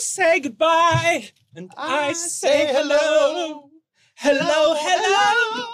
[0.00, 3.70] say goodbye and I say hello.
[4.16, 5.64] Hello, hello.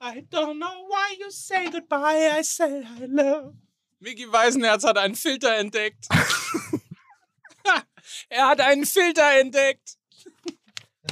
[0.00, 3.54] I don't know why you say goodbye, I say hello.
[4.00, 6.06] Mickey Weisenherz hat einen Filter entdeckt.
[8.28, 9.96] er hat einen Filter entdeckt.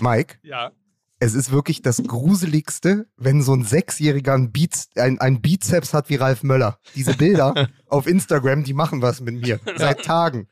[0.01, 0.73] Mike, Ja.
[1.19, 6.09] es ist wirklich das Gruseligste, wenn so ein Sechsjähriger ein, Biz, ein, ein Bizeps hat
[6.09, 6.79] wie Ralf Möller.
[6.95, 9.61] Diese Bilder auf Instagram, die machen was mit mir.
[9.77, 10.49] Seit Tagen.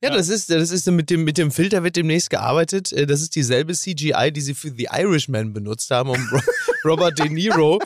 [0.00, 2.92] Ja, das ist, das ist mit dem, mit dem Filter wird demnächst gearbeitet.
[2.92, 6.40] Äh, Das ist dieselbe CGI, die sie für The Irishman benutzt haben, um Ro-
[6.84, 7.80] Robert De Niro.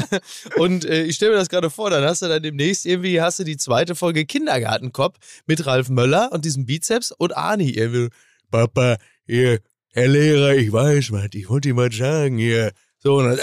[0.56, 3.38] Und äh, ich stelle mir das gerade vor, dann hast du dann demnächst irgendwie, hast
[3.40, 8.08] du die zweite Folge Kindergartenkopf mit Ralf Möller und diesem Bizeps und Arnie irgendwie.
[8.50, 9.60] Papa, hier,
[9.92, 12.72] Herr Lehrer, ich weiß was, ich wollte Ihnen mal sagen, hier.
[13.02, 13.38] So, und dann,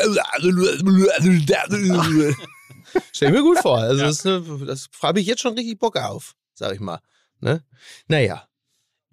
[3.13, 3.77] Stell mir gut vor.
[3.79, 6.99] Also das, äh, das habe ich jetzt schon richtig Bock auf, sag ich mal.
[7.40, 7.64] Ne?
[8.08, 8.44] Naja.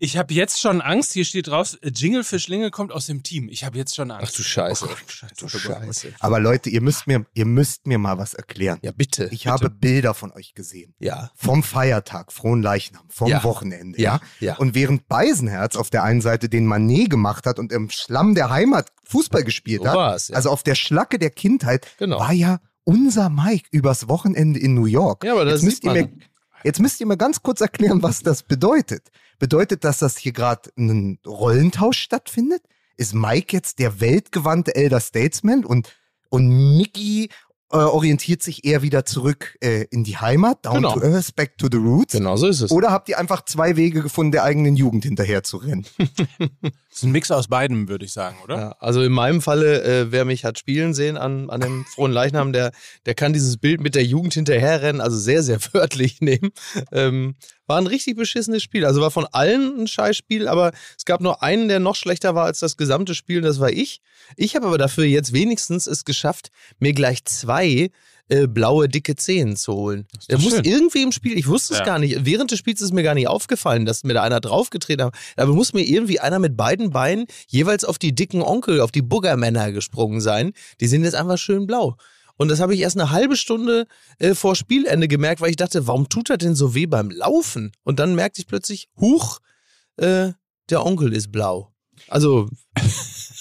[0.00, 1.12] Ich habe jetzt schon Angst.
[1.12, 3.48] Hier steht draus, äh, Jingle für Schlinge kommt aus dem Team.
[3.48, 4.32] Ich habe jetzt schon Angst.
[4.32, 4.84] Ach du Scheiße.
[4.84, 5.34] Oh Gott, Scheiße.
[5.38, 6.12] Du Scheiße.
[6.18, 8.80] Aber Leute, ihr müsst mir, ihr müsst mir mal was erklären.
[8.82, 9.28] Ja, bitte.
[9.30, 10.94] Ich habe Bilder von euch gesehen.
[10.98, 11.30] Ja.
[11.36, 13.44] Vom Feiertag, frohen Leichnam, vom Ja.
[13.44, 13.98] Wochenende.
[14.00, 14.56] Ja, ja.
[14.56, 18.50] Und während Beisenherz auf der einen Seite den Manet gemacht hat und im Schlamm der
[18.50, 20.34] Heimat Fußball gespielt So hat, war's, ja.
[20.36, 22.18] also auf der Schlacke der Kindheit, Genau.
[22.18, 25.24] war ja unser Mike übers Wochenende in New York.
[25.24, 26.10] Ja, aber das jetzt müsst, sieht ihr man.
[26.16, 26.24] mir,
[26.64, 29.10] jetzt müsst ihr mir ganz kurz erklären, was das bedeutet.
[29.38, 32.62] Bedeutet das, dass hier gerade ein Rollentausch stattfindet?
[32.96, 35.92] Ist Mike jetzt der weltgewandte Elder Statesman und,
[36.30, 37.28] und Mickey
[37.74, 40.94] äh, orientiert sich eher wieder zurück äh, in die Heimat, down Genau.
[40.94, 42.12] to earth, back to the roots?
[42.12, 42.70] Genau so ist es.
[42.70, 45.84] Oder habt ihr einfach zwei Wege gefunden, der eigenen Jugend hinterher zu rennen?
[46.94, 48.56] Das ist ein Mix aus beidem, würde ich sagen, oder?
[48.56, 52.12] Ja, also in meinem Falle, äh, wer mich hat spielen sehen an, an dem frohen
[52.12, 52.70] Leichnam, der,
[53.04, 56.52] der kann dieses Bild mit der Jugend hinterherrennen, also sehr, sehr wörtlich nehmen.
[56.92, 57.34] Ähm,
[57.66, 58.84] war ein richtig beschissenes Spiel.
[58.84, 62.44] Also war von allen ein Scheißspiel, aber es gab nur einen, der noch schlechter war
[62.44, 64.00] als das gesamte Spiel, und das war ich.
[64.36, 66.48] Ich habe aber dafür jetzt wenigstens es geschafft,
[66.78, 67.90] mir gleich zwei
[68.28, 70.06] äh, blaue, dicke Zehen zu holen.
[70.28, 70.64] doch muss schön.
[70.64, 71.84] irgendwie im Spiel, ich wusste es Ja.
[71.84, 75.06] gar nicht, während des Spiels ist mir gar nicht aufgefallen, dass mir da einer draufgetreten
[75.06, 75.14] hat.
[75.36, 79.02] Aber muss mir irgendwie einer mit beiden Beinen jeweils auf die dicken Onkel, auf die
[79.02, 80.52] Buggermänner gesprungen sein.
[80.80, 81.96] Die sind jetzt einfach schön blau.
[82.36, 83.86] Und das habe ich erst eine halbe Stunde
[84.18, 87.72] äh, vor Spielende gemerkt, weil ich dachte, warum tut er denn so weh beim Laufen?
[87.84, 89.40] Und dann merkte ich plötzlich, huch,
[89.96, 90.32] äh,
[90.70, 91.72] der Onkel ist blau.
[92.08, 92.48] Also,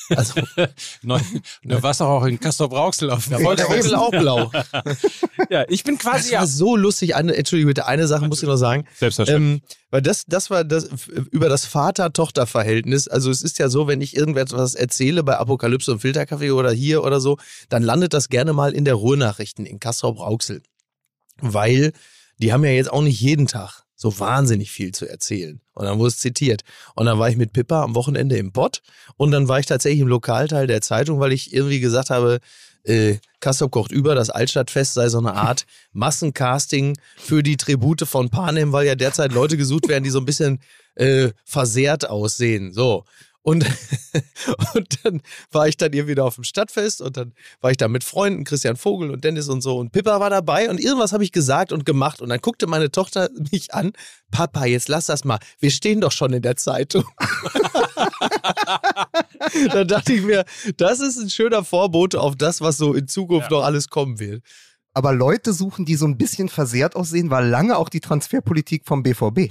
[0.10, 0.42] also
[1.02, 1.20] Neu,
[1.64, 4.52] du warst doch auch in Castor Brauxel auf dem da war der Onkel auch blau.
[5.50, 6.48] Ja, ich bin Das quasi war ja.
[6.48, 7.16] so lustig.
[7.16, 8.86] Eine, Entschuldigung, bitte, eine Sache muss ich noch sagen.
[8.96, 9.62] Selbstverständlich.
[9.62, 10.90] Ähm, weil das, das war das
[11.32, 13.08] über das Vater-Tochter-Verhältnis.
[13.08, 17.04] Also es ist ja so, wenn ich irgendetwas erzähle bei Apokalypse und Filterkaffee oder hier
[17.04, 17.38] oder so,
[17.70, 20.64] dann landet das gerne mal in der Ruhrnachrichten in Kassel-Brauxel.
[21.42, 21.94] Weil
[22.40, 25.62] die haben ja jetzt auch nicht jeden Tag so wahnsinnig viel zu erzählen.
[25.74, 26.64] Und dann wurde es zitiert.
[26.94, 28.82] Und dann war ich mit Pippa am Wochenende im Pott
[29.16, 32.40] und dann war ich tatsächlich im Lokalteil der Zeitung, weil ich irgendwie gesagt habe,
[32.84, 38.30] äh, Kassel kocht über, das Altstadtfest sei so eine Art Massencasting für die Tribute von
[38.30, 40.60] Panem, weil ja derzeit Leute gesucht werden, die so ein bisschen
[40.96, 42.74] äh, versehrt aussehen.
[42.74, 43.06] So.
[43.44, 43.66] Und,
[44.74, 45.22] und dann
[45.52, 48.46] war ich dann hier wieder auf dem Stadtfest und dann war ich da mit Freunden,
[48.46, 51.74] Christian Vogel und Dennis und so und Pippa war dabei und irgendwas habe ich gesagt
[51.74, 53.92] und gemacht und dann guckte meine Tochter mich an,
[54.32, 57.04] Papa, jetzt lass das mal, wir stehen doch schon in der Zeitung.
[59.74, 60.46] da dachte ich mir,
[60.78, 64.42] das ist ein schöner Vorbote auf das, was so in Zukunft noch alles kommen wird.
[64.96, 69.02] Aber Leute suchen, die so ein bisschen versehrt aussehen, war lange auch die Transferpolitik vom
[69.02, 69.50] BVB.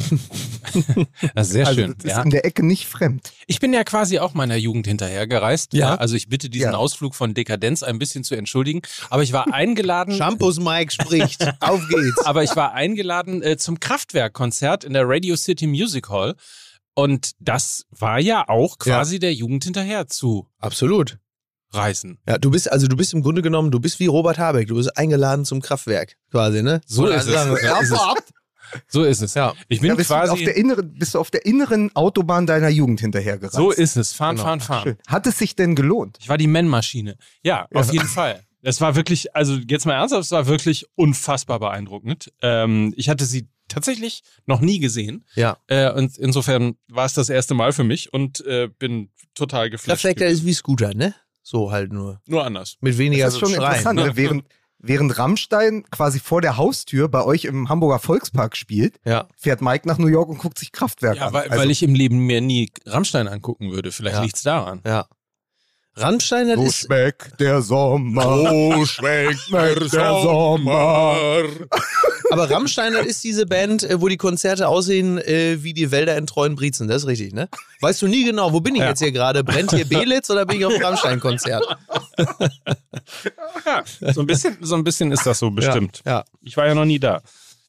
[1.35, 1.95] Das ist sehr also schön.
[1.99, 2.23] das ist Ja.
[2.23, 3.33] in der Ecke nicht fremd.
[3.47, 5.73] Ich bin ja quasi auch meiner Jugend hinterhergereist.
[5.75, 5.81] Ja.
[5.91, 5.95] Ja.
[5.97, 6.77] Also ich bitte diesen Ja.
[6.79, 8.83] Ausflug von Dekadenz ein bisschen zu entschuldigen.
[9.11, 10.15] Aber ich war eingeladen.
[10.15, 11.45] Shampoos Mike spricht.
[11.61, 12.25] Auf geht's.
[12.25, 16.35] aber ich war eingeladen äh, zum Kraftwerk-Konzert in der Radio City Music Hall.
[16.95, 21.19] Und das war ja auch quasi der Jugend hinterher zu Absolut.
[21.75, 22.19] Reißen.
[22.28, 24.77] Ja, du bist, also du bist im Grunde genommen, du bist wie Robert Habeck, du
[24.77, 26.81] bist eingeladen zum Kraftwerk, quasi, ne?
[26.87, 27.33] So Oder ist es.
[27.33, 27.56] sagen
[28.88, 29.22] So ist es.
[29.22, 29.34] es.
[29.34, 29.55] Ja.
[29.69, 30.44] Ich bin Ja, bist, du auf quasi.
[30.44, 33.52] der inneren, bist du auf der inneren Autobahn deiner Jugend hinterhergerannt.
[33.55, 34.12] So ist es.
[34.12, 34.47] Fahren, Genau.
[34.49, 34.82] fahren, fahren.
[34.85, 34.97] Schön.
[35.06, 36.17] Hat es sich denn gelohnt?
[36.20, 37.17] Ich war die Man-Maschine.
[37.43, 38.43] Ja, auf jeden Fall.
[38.62, 42.32] Das war wirklich, also jetzt mal ernsthaft, es war wirklich unfassbar beeindruckend.
[42.43, 45.25] Ähm, ich hatte sie tatsächlich noch nie gesehen.
[45.35, 45.56] Ja.
[45.67, 50.02] Äh, und insofern war es das erste Mal für mich und äh, bin total geflasht.
[50.02, 51.14] Kraftwerk, ist wie Scooter, ne?
[51.43, 52.21] So halt nur.
[52.27, 52.77] Nur anders.
[52.81, 53.62] Mit weniger Das ist schon Schreien.
[53.81, 53.99] interessant.
[53.99, 54.17] Ne?
[54.17, 54.44] Während,
[54.79, 59.29] während Rammstein quasi vor der Haustür bei euch im Hamburger Volkspark spielt, Ja.
[59.37, 61.33] fährt Mike nach New York und guckt sich Kraftwerk Ja, an.
[61.33, 63.91] weil, Also, weil ich im Leben mir nie Rammstein angucken würde.
[63.93, 64.23] Vielleicht Ja.
[64.23, 64.81] liegt's daran.
[64.87, 65.06] Ja.
[65.94, 68.23] Rammstein, das so ist, schmeckt der Sommer.
[68.53, 71.17] Oh, schmeckt der Sommer.
[72.31, 76.27] Aber Rammstein, ist diese Band, äh, wo die Konzerte aussehen äh, wie die Wälder in
[76.27, 76.89] treuen Briezen.
[76.89, 77.49] Das ist richtig, ne?
[77.81, 78.89] Weißt du nie genau, wo bin ich Ja.
[78.89, 79.44] jetzt hier gerade?
[79.44, 81.62] Brennt hier Belitz oder bin ich auf dem Rammstein-Konzert?
[83.67, 83.85] Ja,
[84.15, 86.00] so ein bisschen, so ein bisschen ist das so bestimmt.
[86.06, 86.25] Ja.
[86.41, 87.21] Ich war ja noch nie da.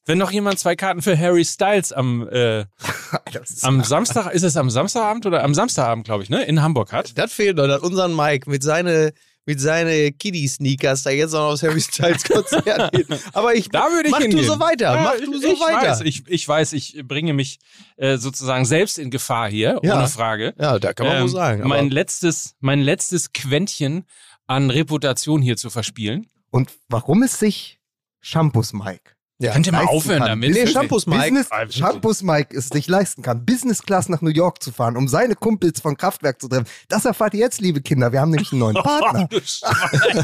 [0.06, 2.62] Wenn noch jemand zwei Karten für Harry Styles am, äh,
[3.44, 6.44] ist am Samstag, ist es am Samstagabend oder am Samstagabend, glaube ich, ne?
[6.44, 7.18] In Hamburg hat.
[7.18, 9.14] Das fehlt noch, dass unseren Mike mit seine
[9.46, 13.08] mit seine Kiddie-Sneakers da jetzt noch aufs Harry Styles Konzert geht.
[13.34, 14.40] Aber ich Da würde ich mach hingehen.
[14.40, 15.90] du so weiter, Ja, mach ich, du so ich weiter.
[15.92, 17.60] Weiß, ich, ich weiß, ich bringe mich
[17.98, 19.98] äh, sozusagen selbst in Gefahr hier, Ja.
[20.00, 20.54] ohne Frage.
[20.58, 21.68] ja, da kann man Ähm, wohl sagen.
[21.68, 24.06] Mein letztes, mein letztes Quäntchen
[24.48, 26.28] an Reputation hier zu verspielen.
[26.50, 27.82] Und warum es sich
[28.22, 29.52] Shampoos Mike ja.
[29.52, 30.28] Könnt ihr mal leisten aufhören kann.
[30.30, 30.52] damit?
[30.54, 31.22] Nee, Shampoos Mike.
[31.34, 31.76] Business.
[31.76, 35.36] Shampoos Mike es sich leisten kann, Business Class nach New York zu fahren, um seine
[35.36, 36.68] Kumpels von Kraftwerk zu treffen.
[36.88, 38.12] Das erfahrt ihr jetzt, liebe Kinder.
[38.12, 39.28] Wir haben nämlich einen neuen Partner.
[39.28, 40.24] Du Schwein.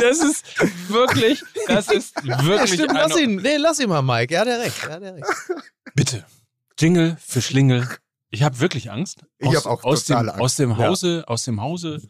[0.00, 0.44] Das ist
[0.90, 4.34] wirklich, das ist Ja, wirklich stimmt, lass ihn, nee, lass ihn mal, Mike.
[4.34, 4.76] Ja, der recht.
[4.88, 5.24] Ja, der recht.
[5.94, 6.24] Bitte.
[6.78, 7.88] Jingle für Schlingel.
[8.30, 9.24] Ich habe wirklich Angst.
[9.38, 10.38] Ich hab auch aus dem, Angst.
[10.40, 10.76] aus dem Ja.
[10.78, 12.02] Hause, aus dem Hause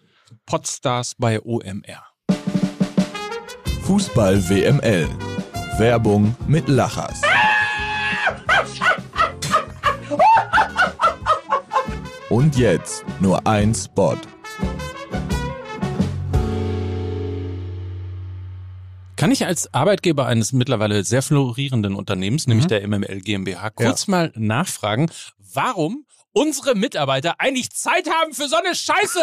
[0.47, 2.03] Podstars bei OMR.
[3.85, 5.09] Fußball WML.
[5.79, 7.21] Werbung mit Lachers.
[12.31, 14.17] Und jetzt nur ein Spot.
[19.17, 22.69] Kann ich als Arbeitgeber eines mittlerweile sehr florierenden Unternehmens, nämlich Mhm.
[22.69, 25.11] der MML GmbH, kurz mal nachfragen,
[25.55, 29.21] warum unsere Mitarbeiter eigentlich Zeit haben für so eine Scheiße,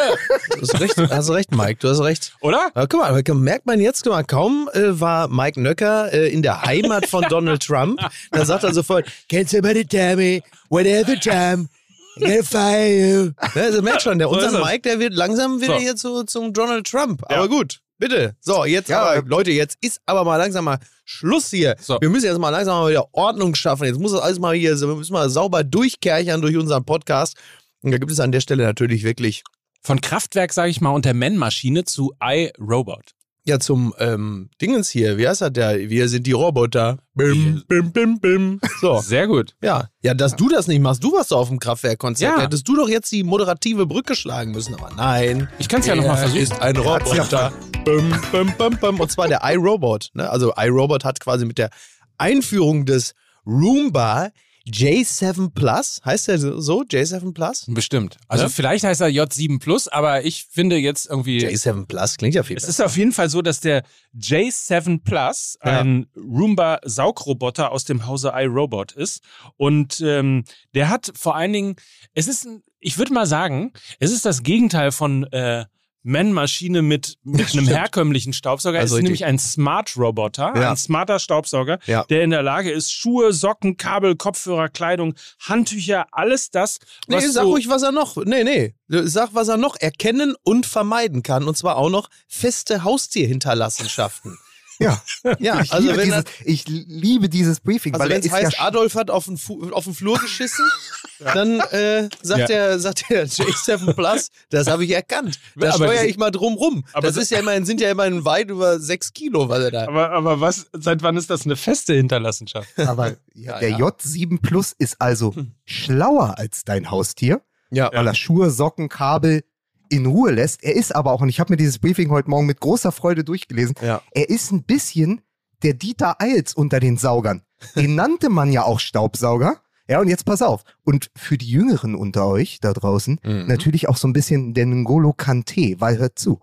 [0.55, 2.33] Du hast recht, hast recht, Mike, du hast recht.
[2.41, 2.71] oder?
[2.73, 6.41] Aber guck mal, merkt man jetzt, guck mal, kaum äh, war Mike Nöcker äh, in
[6.41, 7.99] der Heimat von Donald Trump,
[8.31, 11.69] da sagt er sofort, can somebody tell me whatever time
[12.17, 13.31] I'm gonna fire you.
[13.55, 14.63] Ne, also merkt schon, der unser.
[14.63, 15.79] Mike, der wird langsam wieder So.
[15.79, 17.21] hier zu, zum Donald Trump.
[17.29, 17.37] Ja.
[17.37, 18.35] Aber gut, bitte.
[18.41, 21.75] So, jetzt Ja, aber, äh, Leute, jetzt ist aber mal langsam mal Schluss hier.
[21.79, 21.97] So.
[21.99, 23.85] Wir müssen jetzt mal langsam mal wieder Ordnung schaffen.
[23.85, 27.37] Jetzt muss das alles mal hier, wir müssen mal sauber durchkerchern durch unseren Podcast.
[27.81, 29.43] Und da gibt es an der Stelle natürlich wirklich
[29.81, 33.14] Von Kraftwerk, sage ich mal, und der Man-Maschine zu iRobot.
[33.47, 35.89] Ja, zum ähm, Dingens hier, wie heißt das der?
[35.89, 36.97] Wir sind die Roboter.
[37.13, 38.59] Bim, bim, bim, bim.
[38.81, 38.97] So.
[39.03, 39.55] Sehr gut.
[39.61, 42.41] Ja, ja, dass du das nicht machst, du warst doch auf dem Kraftwerkkonzert, Ja.
[42.43, 45.47] hättest du doch jetzt die moderative Brücke schlagen müssen, aber nein.
[45.59, 46.41] Ich kann es ja nochmal Er versuchen.
[46.41, 47.53] ist ein Roboter.
[47.85, 48.99] Bim, bim, bim, bim.
[48.99, 50.09] Und zwar der iRobot.
[50.15, 50.27] Ne?
[50.27, 51.69] Also iRobot hat quasi mit der
[52.17, 53.13] Einführung des
[53.45, 54.29] Roomba
[54.67, 56.81] J7 Plus, heißt der so?
[56.81, 57.65] J7 Plus?
[57.67, 58.17] Bestimmt.
[58.27, 58.49] Also Ja?
[58.49, 61.45] vielleicht heißt er J7 Plus, aber ich finde jetzt irgendwie.
[61.45, 62.83] J7 Plus klingt ja viel Es besser.
[62.83, 63.83] ist auf jeden Fall so, dass der
[64.17, 65.81] J7 Plus Ja.
[65.81, 69.21] ein Roomba-Saugroboter aus dem Hause iRobot ist.
[69.57, 71.75] Und ähm, der hat vor allen Dingen,
[72.13, 75.65] es ist, ein, ich würde mal sagen, es ist das Gegenteil von äh,
[76.05, 78.79] Man-Maschine mit, mit einem herkömmlichen Staubsauger.
[78.79, 79.21] Also es ist richtig.
[79.21, 80.69] nämlich ein Smart-Roboter, Ja.
[80.71, 82.03] ein smarter Staubsauger, Ja.
[82.05, 87.33] der in der Lage ist, Schuhe, Socken, Kabel, Kopfhörer, Kleidung, Handtücher, alles das, Nee, was
[87.33, 88.17] sag so ruhig, was er noch.
[88.23, 88.75] Nee, nee.
[88.87, 91.47] Sag, was er noch erkennen und vermeiden kann.
[91.47, 94.37] Und zwar auch noch feste Haustierhinterlassenschaften.
[94.79, 95.01] Ja,
[95.39, 98.53] Ja, ich, also liebe wenn, dieses, ich liebe dieses Briefing, also weil wenn es heißt,
[98.57, 100.65] ja Adolf hat auf den, Fu auf den Flur geschissen,
[101.19, 102.47] dann äh, sagt, Ja.
[102.47, 105.39] der, sagt der J7 Plus, das habe ich erkannt.
[105.55, 106.83] Da steuere das- ich mal drum rum.
[106.93, 109.71] Aber Das das- ist ja immerhin, sind ja immerhin weit über sechs Kilo, was er
[109.71, 109.87] da.
[109.87, 112.67] aber, aber was, seit wann ist das eine feste Hinterlassenschaft?
[112.79, 113.77] Aber ja, Ja, der ja.
[113.77, 115.33] J7 Plus ist also
[115.65, 117.89] schlauer als dein Haustier, Ja.
[117.93, 119.43] weil er Schuhe, Socken, Kabel
[119.89, 120.63] in Ruhe lässt.
[120.63, 123.23] Er ist aber auch, und ich habe mir dieses Briefing heute Morgen mit großer Freude
[123.23, 124.01] durchgelesen, Ja.
[124.11, 125.21] er ist ein bisschen
[125.63, 127.41] der Dieter Eils unter den Saugern.
[127.75, 129.61] Den nannte man ja auch Staubsauger.
[129.87, 130.63] Ja, und jetzt pass auf.
[130.83, 133.45] Und für die Jüngeren unter euch da draußen Mhm.
[133.47, 136.39] natürlich auch so ein bisschen der N'Golo Kante, weil hört zu.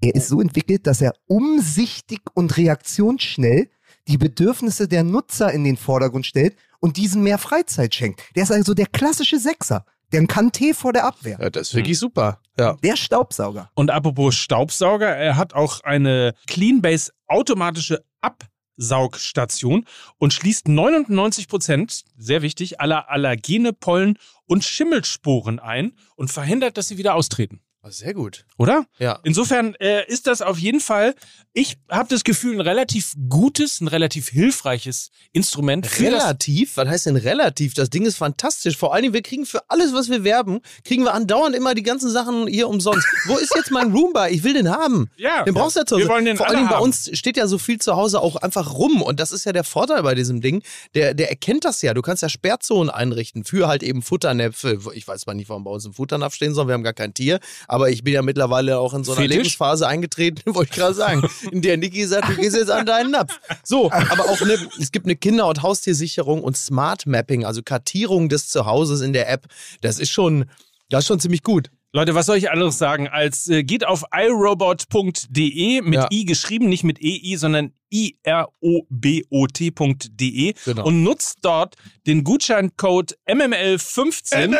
[0.00, 3.68] Er ist so entwickelt, dass er umsichtig und reaktionsschnell
[4.08, 8.20] die Bedürfnisse der Nutzer in den Vordergrund stellt und diesen mehr Freizeit schenkt.
[8.34, 11.38] Der ist also der klassische Sechser, der ein Kante vor der Abwehr.
[11.40, 12.40] ja, das ist wirklich super.
[12.58, 12.76] Ja.
[12.82, 13.70] Der Staubsauger.
[13.74, 19.86] Und apropos Staubsauger, er hat auch eine Cleanbase automatische Absaugstation
[20.18, 26.88] und schließt 99 Prozent, sehr wichtig, aller Allergene, Pollen und Schimmelsporen ein und verhindert, dass
[26.88, 27.60] sie wieder austreten.
[27.88, 28.44] Sehr gut.
[28.58, 28.84] Oder?
[28.98, 29.18] Ja.
[29.24, 31.14] Insofern äh, ist das auf jeden Fall,
[31.54, 36.76] ich habe das Gefühl, ein relativ gutes, ein relativ hilfreiches Instrument Relativ?
[36.76, 37.72] Was heißt denn relativ?
[37.74, 38.76] Das Ding ist fantastisch.
[38.76, 41.82] Vor allen Dingen, wir kriegen für alles, was wir werben, kriegen wir andauernd immer die
[41.82, 43.06] ganzen Sachen hier umsonst.
[43.26, 44.28] Wo ist jetzt mein Roomba?
[44.28, 45.10] Ich will den haben.
[45.16, 46.12] Ja, Den brauchst du ja zu wir Hause.
[46.12, 46.84] wollen den Vor allen alle Dingen bei haben.
[46.84, 49.00] uns steht ja so viel zu Hause auch einfach rum.
[49.00, 50.62] Und das ist ja der Vorteil bei diesem Ding.
[50.94, 51.94] Der, der erkennt das ja.
[51.94, 54.78] Du kannst ja Sperrzonen einrichten für halt eben Futternäpfe.
[54.92, 56.66] Ich weiß zwar nicht, warum bei uns ein Futternapf stehen soll.
[56.66, 57.40] Wir haben gar kein Tier.
[57.70, 59.36] Aber ich bin ja mittlerweile auch in so einer Fetisch?
[59.36, 61.22] Lebensphase eingetreten, wollte ich gerade sagen,
[61.52, 63.38] in der Niki sagt, du gehst jetzt an deinen Napf.
[63.62, 68.28] So, aber auch ne, es gibt eine Kinder- und Haustiersicherung und Smart Mapping, also Kartierung
[68.28, 69.46] des Zuhauses in der App.
[69.82, 70.46] Das ist schon,
[70.88, 71.70] das ist schon ziemlich gut.
[71.92, 76.08] Leute, was soll ich anderes sagen als äh, geht auf iRobot.de mit Ja.
[76.10, 80.86] i geschrieben, nicht mit ei, sondern i r o b o t.de Genau.
[80.86, 81.74] und nutzt dort
[82.06, 84.56] den Gutscheincode MML15.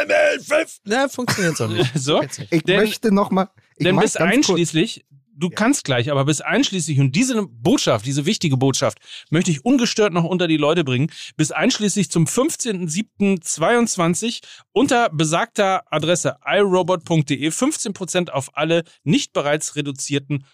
[0.85, 1.91] Na, funktioniert so nicht.
[1.95, 2.21] So.
[2.51, 3.49] Ich Denn- möchte noch mal.
[3.77, 8.05] Ich denn bis ganz kurz- einschließlich, du kannst gleich, aber bis einschließlich, und diese Botschaft,
[8.05, 8.99] diese wichtige Botschaft,
[9.31, 14.41] möchte ich ungestört noch unter die Leute bringen, bis einschließlich zum 15.07.22
[14.73, 20.45] unter besagter Adresse iRobot.de 15% auf alle nicht bereits reduzierten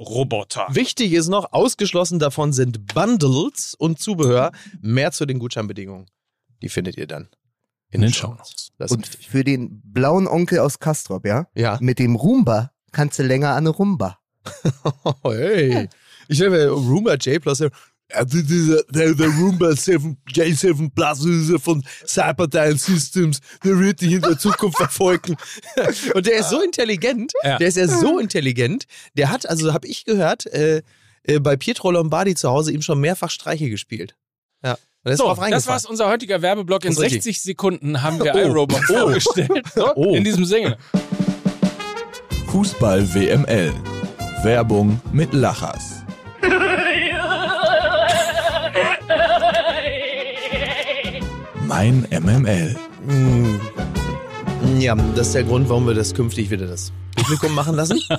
[0.00, 0.66] Saugroboter.
[0.70, 4.52] Wichtig ist noch, ausgeschlossen davon sind Bundles und Zubehör.
[4.80, 6.06] Mehr zu den Gutscheinbedingungen.
[6.62, 7.28] Die findet ihr dann
[7.90, 8.72] in, den Shownotes.
[8.78, 9.28] Und wichtig.
[9.28, 11.48] für den blauen Onkel aus Kastrop, ja?
[11.54, 11.78] Ja.
[11.80, 14.18] Mit dem Roomba kannst du länger an eine Rumba.
[15.04, 15.88] Oh, hey.
[16.28, 17.62] Ich habe Roomba J Plus.
[18.12, 23.40] Ja, das ist Der, der Roomba 7, J7 Plus ist ja von Cyberdyne Systems.
[23.64, 25.36] Der wird dich in der Zukunft verfolgen.
[26.14, 27.32] Und der ist so intelligent.
[27.44, 27.58] Ja.
[27.58, 28.84] Der ist ja so intelligent.
[29.14, 30.82] Der hat, also habe ich gehört, äh,
[31.24, 34.16] äh, bei Pietro Lombardi zu Hause ihm schon mehrfach Streiche gespielt.
[34.64, 34.76] Ja.
[35.04, 36.84] Und So, das war's unser heutiger Werbeblock.
[36.84, 37.22] In Das ist richtig.
[37.24, 38.38] 60 Sekunden haben wir Oh.
[38.38, 38.92] iRobot Oh.
[38.98, 39.64] vorgestellt.
[39.74, 40.14] So, Oh.
[40.14, 40.76] In diesem Sinne.
[42.50, 43.72] Fußball WML.
[44.42, 46.02] Werbung mit Lachers.
[51.70, 52.74] Mein MML.
[53.06, 54.80] Mm.
[54.80, 58.00] Ja, das ist der Grund, warum wir das künftig wieder das Publikum machen lassen.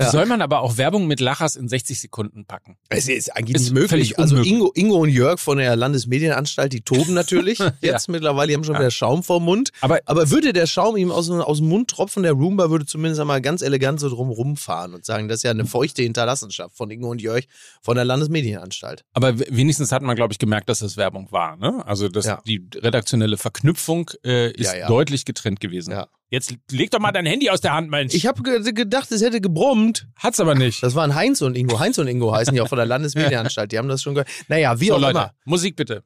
[0.00, 0.10] Ja.
[0.10, 2.78] Soll man aber auch Werbung mit Lachers in 60 Sekunden packen?
[2.88, 4.18] Es ist eigentlich Ist nicht möglich.
[4.18, 4.38] Also.
[4.38, 8.76] Ingo, Ingo und Jörg von der Landesmedienanstalt, die toben natürlich jetzt mittlerweile, die haben schon
[8.76, 9.70] wieder Schaum vorm Mund.
[9.82, 12.86] Aber Aber würde der Schaum ihm aus, dem- aus dem Mund tropfen, der Roomba würde
[12.86, 16.74] zumindest einmal ganz elegant so drum rumfahren und sagen, das ist ja eine feuchte Hinterlassenschaft
[16.76, 17.44] von Ingo und Jörg
[17.82, 19.04] von der Landesmedienanstalt.
[19.12, 21.56] Aber wenigstens hat man, glaube ich, gemerkt, dass das Werbung war.
[21.56, 21.84] Ne?
[21.86, 22.40] Also dass Ja.
[22.46, 24.88] die redaktionelle Verknüpfung äh, ist Ja, ja.
[24.88, 25.90] deutlich getrennt gewesen.
[25.92, 26.08] Ja.
[26.32, 28.14] Jetzt leg doch mal dein Handy aus der Hand, Mensch.
[28.14, 30.06] Ich habe ge gedacht, es hätte gebrummt.
[30.14, 30.80] Hat's aber nicht.
[30.80, 31.80] Das waren Heinz und Ingo.
[31.80, 33.72] Heinz und Ingo heißen die auch von der Landesmedienanstalt.
[33.72, 34.28] Die haben das schon gehört.
[34.46, 35.32] Naja, wie so, auch Leute, immer.
[35.44, 36.04] Musik bitte.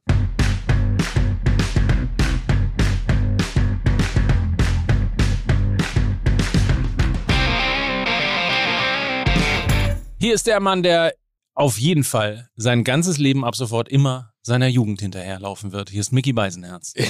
[10.19, 11.13] Hier ist der Mann, der
[11.55, 15.89] auf jeden Fall sein ganzes Leben ab sofort immer seiner Jugend hinterherlaufen wird.
[15.89, 16.95] Hier ist Mickey Beisenherz.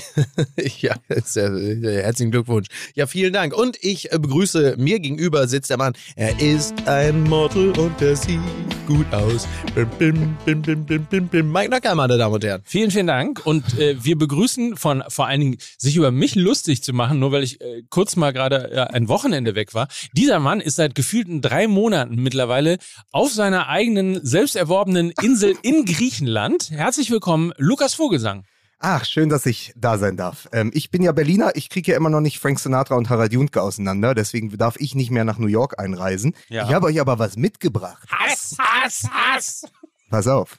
[0.81, 2.69] Ja, sehr, sehr, herzlichen Glückwunsch.
[2.95, 3.57] Ja, vielen Dank.
[3.57, 5.95] Und ich äh, begrüße, mir gegenüber sitzt der Mann.
[6.17, 8.41] Er ist ein Model und er sieht
[8.87, 9.49] gut aus.
[9.75, 11.53] Bim, bim, bim, bim, bim, bim, bim.
[11.53, 12.63] Mike Nacker, meine Damen und Herren.
[12.65, 13.45] Vielen, vielen Dank.
[13.45, 17.33] Und äh, wir begrüßen von vor allen Dingen, sich über mich lustig zu machen, nur
[17.33, 19.89] weil ich äh, kurz mal gerade äh, ein Wochenende weg war.
[20.13, 22.79] Dieser Mann ist seit gefühlten drei Monaten mittlerweile
[23.11, 26.71] auf seiner eigenen, selbst erworbenen Insel in Griechenland.
[26.71, 27.24] Herzlich willkommen,
[27.57, 28.45] Lukas Vogelsang.
[28.79, 30.47] Ach, schön, dass ich da sein darf.
[30.53, 33.33] Ähm, ich bin ja Berliner, ich kriege ja immer noch nicht Frank Sinatra und Harald
[33.33, 36.35] Juntke auseinander, deswegen darf ich nicht mehr nach New York einreisen.
[36.51, 36.65] Ja.
[36.65, 38.07] Ich habe euch aber was mitgebracht.
[38.11, 39.65] Hass, Hass, Hass.
[40.11, 40.59] Pass auf.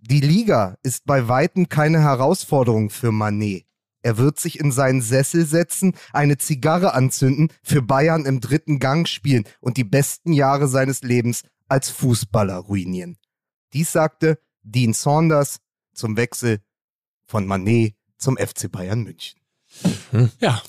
[0.00, 3.66] Die Liga ist bei Weitem keine Herausforderung für Manet.
[4.00, 9.06] Er wird sich in seinen Sessel setzen, eine Zigarre anzünden, für Bayern im dritten Gang
[9.06, 13.18] spielen und die besten Jahre seines Lebens als Fußballer ruinieren.
[13.74, 15.58] Dies sagte Dean Saunders
[15.96, 16.58] zum Wechsel
[17.26, 19.40] von Manet zum FC Bayern München.
[20.40, 20.62] Ja,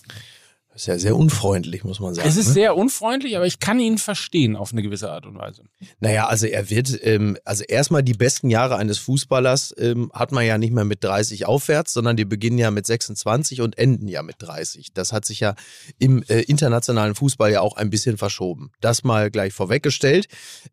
[0.77, 2.27] Das ist ja sehr unfreundlich, muss man sagen.
[2.27, 2.53] es ist ne?
[2.53, 5.63] sehr unfreundlich, aber ich kann ihn verstehen auf eine gewisse Art und Weise.
[5.99, 10.45] Naja, also er wird, ähm, also erstmal die besten Jahre eines Fußballers ähm, hat man
[10.45, 14.21] ja nicht mehr mit 30 aufwärts, sondern die beginnen ja mit 26 und enden ja
[14.21, 14.93] mit 30.
[14.93, 15.55] Das hat sich ja
[15.97, 18.71] im äh, internationalen Fußball ja auch ein bisschen verschoben.
[18.79, 20.27] Das mal gleich vorweggestellt.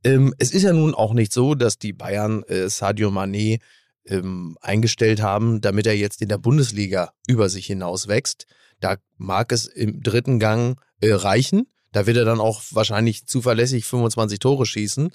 [0.05, 3.61] Ähm, es ist ja nun auch nicht so, dass die Bayern äh, Sadio Mané
[4.07, 8.47] ähm, eingestellt haben, damit er jetzt in der Bundesliga über sich hinaus wächst.
[8.81, 11.67] Da mag es im dritten Gang äh, reichen.
[11.93, 15.11] Da wird er dann auch wahrscheinlich zuverlässig 25 Tore schießen.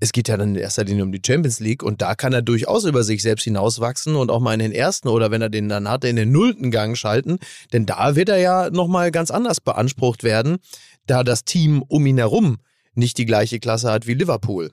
[0.00, 2.42] Es geht ja dann in erster Linie um die Champions League und da kann er
[2.42, 5.68] durchaus über sich selbst hinauswachsen und auch mal in den ersten oder wenn er den
[5.68, 7.38] dann hat, in den nullten Gang schalten.
[7.72, 10.58] Denn da wird er ja nochmal ganz anders beansprucht werden,
[11.06, 12.58] da das Team um ihn herum
[12.94, 14.72] nicht die gleiche Klasse hat wie Liverpool.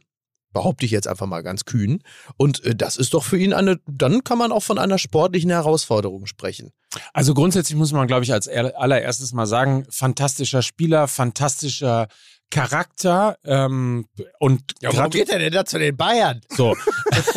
[0.52, 2.02] Behaupte ich jetzt einfach mal ganz kühn.
[2.38, 5.52] Und äh, das ist doch für ihn eine, dann kann man auch von einer sportlichen
[5.52, 6.72] Herausforderung sprechen.
[7.14, 12.08] Also grundsätzlich muss man, glaube ich, als aller- allererstes mal sagen, fantastischer Spieler, fantastischer
[12.50, 14.06] Charakter ähm,
[14.40, 16.42] und gratu- er denn da zu den Bayern?
[16.50, 16.76] so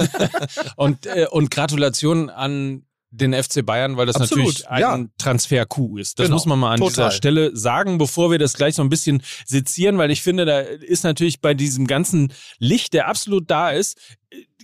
[0.77, 5.05] und äh, und Gratulation an den FC Bayern, weil das Absolut, natürlich ein ja.
[5.19, 6.19] Transfer-Coup ist.
[6.19, 6.91] Das Genau, muss man mal an total.
[6.91, 10.61] dieser Stelle sagen, bevor wir das gleich so ein bisschen sezieren, weil ich finde, da
[10.61, 13.99] ist natürlich bei diesem ganzen Licht, der absolut da ist,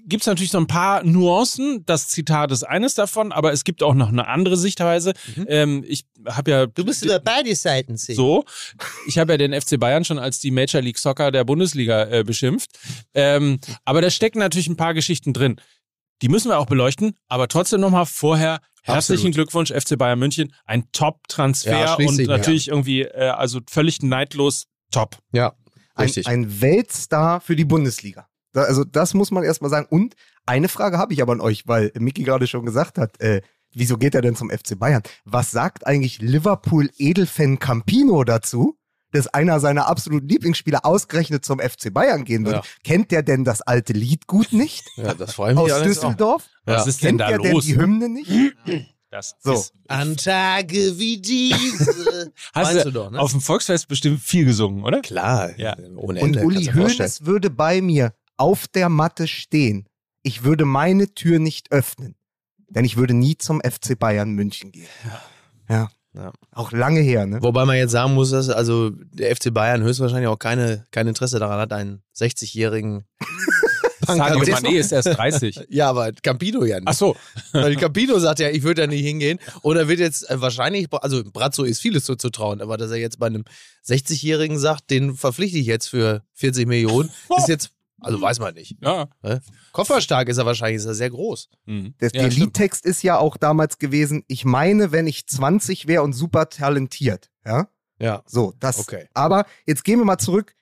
[0.07, 1.85] gibt es natürlich so ein paar Nuancen.
[1.85, 5.13] Das Zitat ist eines davon, aber es gibt auch noch eine andere Sichtweise.
[5.47, 6.73] Ähm, ich habe ja Mhm.
[6.75, 8.17] Du bist über beide Seiten sehen.
[8.17, 8.45] so.
[9.07, 12.25] Ich habe ja den FC Bayern schon als die Major League Soccer der Bundesliga äh,
[12.25, 12.71] beschimpft.
[13.13, 15.57] Ähm, aber da stecken natürlich ein paar Geschichten drin.
[16.23, 19.35] Die müssen wir auch beleuchten, aber trotzdem nochmal vorher herzlichen Absolut.
[19.35, 20.53] Glückwunsch FC Bayern München.
[20.65, 25.19] Ein Top-Transfer Ja, und natürlich irgendwie, äh, also völlig neidlos top.
[25.33, 25.55] Ja,
[25.95, 26.27] Ein, richtig.
[26.27, 28.27] ein Weltstar für die Bundesliga.
[28.53, 29.87] Da, also das muss man erstmal sagen.
[29.91, 30.15] Und
[30.47, 33.99] eine Frage habe ich aber an euch, weil Micky gerade schon gesagt hat, äh, wieso
[33.99, 35.03] geht er denn zum FC Bayern?
[35.25, 38.79] Was sagt eigentlich Liverpool Edelfan Campino dazu?
[39.13, 42.59] Dass einer seiner absoluten Lieblingsspieler ausgerechnet zum FC Bayern gehen würde.
[42.59, 42.65] Ja.
[42.85, 44.85] Kennt der denn das alte Lied gut nicht?
[44.97, 46.03] ja, das freut mich Aus allerdings auch.
[46.11, 46.45] Düsseldorf?
[46.67, 46.89] Was Ja.
[46.91, 47.65] ist denn Kennt da der denn los?
[47.65, 48.31] die Hymne nicht?
[49.11, 49.55] Das So.
[49.55, 52.31] ist, An Tage wie diese.
[52.55, 53.19] hast du du doch, ne?
[53.19, 55.01] auf dem Volksfest bestimmt viel gesungen, oder?
[55.01, 55.75] Klar, Ja.
[55.97, 56.43] ohne Und Ende.
[56.45, 57.09] Uli dir vorstellen.
[57.09, 59.87] Hoeneß würde bei mir auf der Matte stehen.
[60.23, 62.15] Ich würde meine Tür nicht öffnen.
[62.69, 64.89] Denn ich würde nie zum FC Bayern München gehen.
[65.71, 65.91] Ja.
[66.19, 66.33] Ja.
[66.53, 67.41] Auch lange her, ne?
[67.43, 71.39] Wobei man jetzt sagen muss, dass also der FC Bayern höchstwahrscheinlich auch keine, kein Interesse
[71.39, 73.05] daran hat, einen 60-jährigen
[74.17, 75.61] Sadio Mané ist erst 30.
[75.69, 76.89] Ja, aber Campino ja nicht.
[76.89, 77.17] Ach so.
[77.53, 79.39] Weil Campino sagt ja, ich würde da nicht hingehen.
[79.63, 82.91] Und er wird jetzt äh, wahrscheinlich, also Brazzo ist vieles so zu trauen, aber dass
[82.91, 83.45] er jetzt bei einem
[83.87, 88.77] 60-Jährigen sagt, den verpflichte ich jetzt für 40 Millionen, ist jetzt, also weiß man nicht.
[88.81, 89.09] Ja.
[89.73, 91.49] Kofferstark ist er wahrscheinlich, ist er sehr groß.
[91.67, 91.95] Mhm.
[92.01, 92.31] Der, Ja, der.
[92.31, 97.31] Liedtext ist ja auch damals gewesen, ich meine, wenn ich 20 wäre und super talentiert.
[97.45, 97.69] Ja?
[97.99, 98.23] Ja.
[98.27, 98.79] So, das.
[98.79, 99.09] Okay.
[99.15, 100.55] Aber jetzt gehen wir mal zurück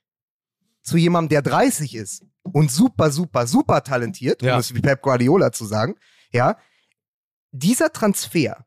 [0.83, 4.55] zu jemandem, der 30 ist und super, super, super talentiert, Ja.
[4.55, 5.97] um es wie Pep Guardiola zu sagen.
[6.33, 6.57] Ja.
[7.53, 8.65] Dieser Transfer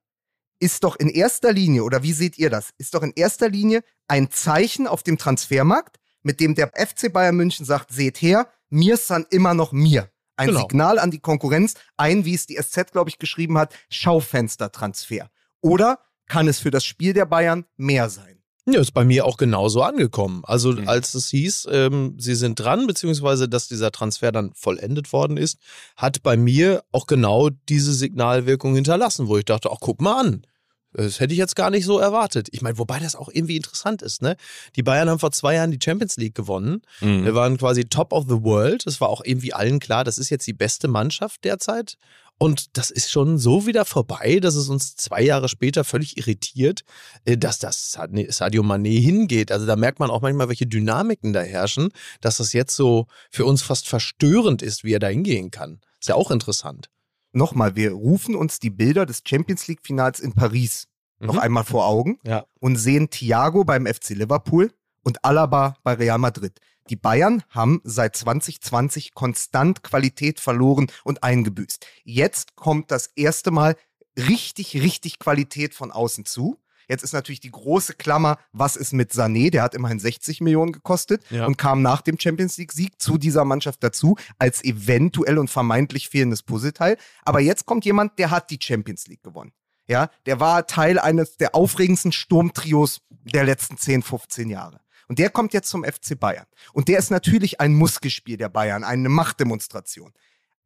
[0.60, 2.72] ist doch in erster Linie, oder wie seht ihr das?
[2.78, 7.38] Ist doch in erster Linie ein Zeichen auf dem Transfermarkt, mit dem der FC Bayern
[7.38, 10.10] München sagt, seht her, mir san immer noch mir.
[10.36, 10.62] Ein Genau.
[10.62, 15.30] Signal an die Konkurrenz, ein, wie es die SZ, glaube ich, geschrieben hat, Schaufenstertransfer.
[15.62, 18.38] Oder kann es für das Spiel der Bayern mehr sein?
[18.66, 20.44] Ja, ist bei mir auch genauso angekommen.
[20.46, 20.88] Also Mhm.
[20.88, 25.58] als es hieß, ähm, sie sind dran, beziehungsweise dass dieser Transfer dann vollendet worden ist,
[25.98, 30.46] hat bei mir auch genau diese Signalwirkung hinterlassen, wo ich dachte, ach guck mal an.
[30.94, 32.48] Das hätte ich jetzt gar nicht so erwartet.
[32.52, 34.36] Ich meine, wobei das auch irgendwie interessant ist, ne?
[34.76, 36.82] Die Bayern haben vor zwei Jahren die Champions League gewonnen.
[37.02, 37.26] Mhm.
[37.26, 38.88] Wir waren quasi top of the world.
[38.88, 41.96] Es war auch irgendwie allen klar, das ist jetzt die beste Mannschaft derzeit.
[42.42, 46.82] Und das ist schon so wieder vorbei, dass es uns zwei Jahre später völlig irritiert,
[47.26, 49.52] äh, dass das Sad- Sadio Mané hingeht.
[49.52, 51.90] Also da merkt man auch manchmal, welche Dynamiken da herrschen,
[52.22, 55.82] dass das jetzt so für uns fast verstörend ist, wie er da hingehen kann.
[56.00, 56.90] Ist ja auch interessant.
[57.32, 60.88] Nochmal, wir rufen uns die Bilder des Champions League-Finals in Paris
[61.20, 61.40] noch Mhm.
[61.40, 62.46] einmal vor Augen Ja.
[62.60, 64.72] und sehen Thiago beim FC Liverpool
[65.04, 66.60] und Alaba bei Real Madrid.
[66.90, 71.86] Die Bayern haben seit 2020 konstant Qualität verloren und eingebüßt.
[72.04, 73.76] Jetzt kommt das erste Mal
[74.18, 76.58] richtig, richtig Qualität von außen zu.
[76.90, 79.52] Jetzt ist natürlich die große Klammer, was ist mit Sané?
[79.52, 81.46] Der hat immerhin 60 Millionen gekostet Ja.
[81.46, 86.44] und kam nach dem Champions League-Sieg zu dieser Mannschaft dazu als eventuell und vermeintlich fehlendes
[86.44, 86.98] Puzzleteil.
[87.24, 89.54] Aber jetzt kommt jemand, der hat die Champions League gewonnen.
[89.88, 94.82] Ja, der war Teil eines der aufregendsten Sturmtrios der letzten 10, 15 Jahre.
[95.08, 96.46] Und der kommt jetzt zum FC Bayern.
[96.74, 100.14] Und der ist natürlich ein Muskelspiel der Bayern, eine Machtdemonstration.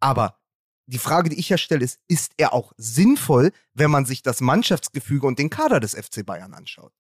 [0.02, 0.38] Aber
[0.86, 4.42] die Frage, die ich ja stelle, ist, ist er auch sinnvoll, wenn man sich das
[4.42, 6.94] Mannschaftsgefüge und den Kader des FC Bayern anschaut?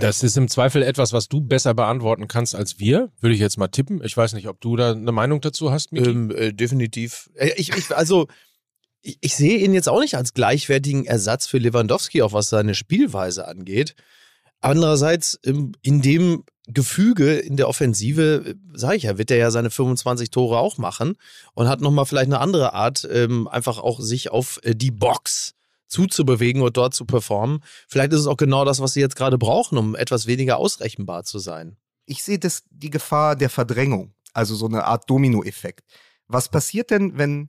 [0.00, 3.10] Das ist im Zweifel etwas, was du besser beantworten kannst als wir.
[3.20, 4.02] Würde ich jetzt mal tippen.
[4.04, 6.10] Ich weiß nicht, ob du da eine Meinung dazu hast, Miki.
[6.10, 7.30] Ähm, äh, definitiv.
[7.34, 8.28] Äh, Ich, ich, also,
[9.00, 12.74] ich, ich sehe ihn jetzt auch nicht als gleichwertigen Ersatz für Lewandowski, auch was seine
[12.74, 13.94] Spielweise angeht.
[14.60, 20.30] Andererseits, in dem Gefüge in der Offensive, sage ich ja, wird er ja seine 25
[20.30, 21.16] Tore auch machen
[21.54, 25.54] und hat nochmal vielleicht eine andere Art, ähm, einfach auch sich auf äh, die Box
[25.86, 27.60] zuzubewegen und dort zu performen.
[27.88, 31.24] Vielleicht ist es auch genau das, was sie jetzt gerade brauchen, um etwas weniger ausrechenbar
[31.24, 31.76] zu sein.
[32.04, 35.84] Ich sehe das, die Gefahr der Verdrängung, also so eine Art Dominoeffekt.
[36.26, 37.48] Was passiert denn, wenn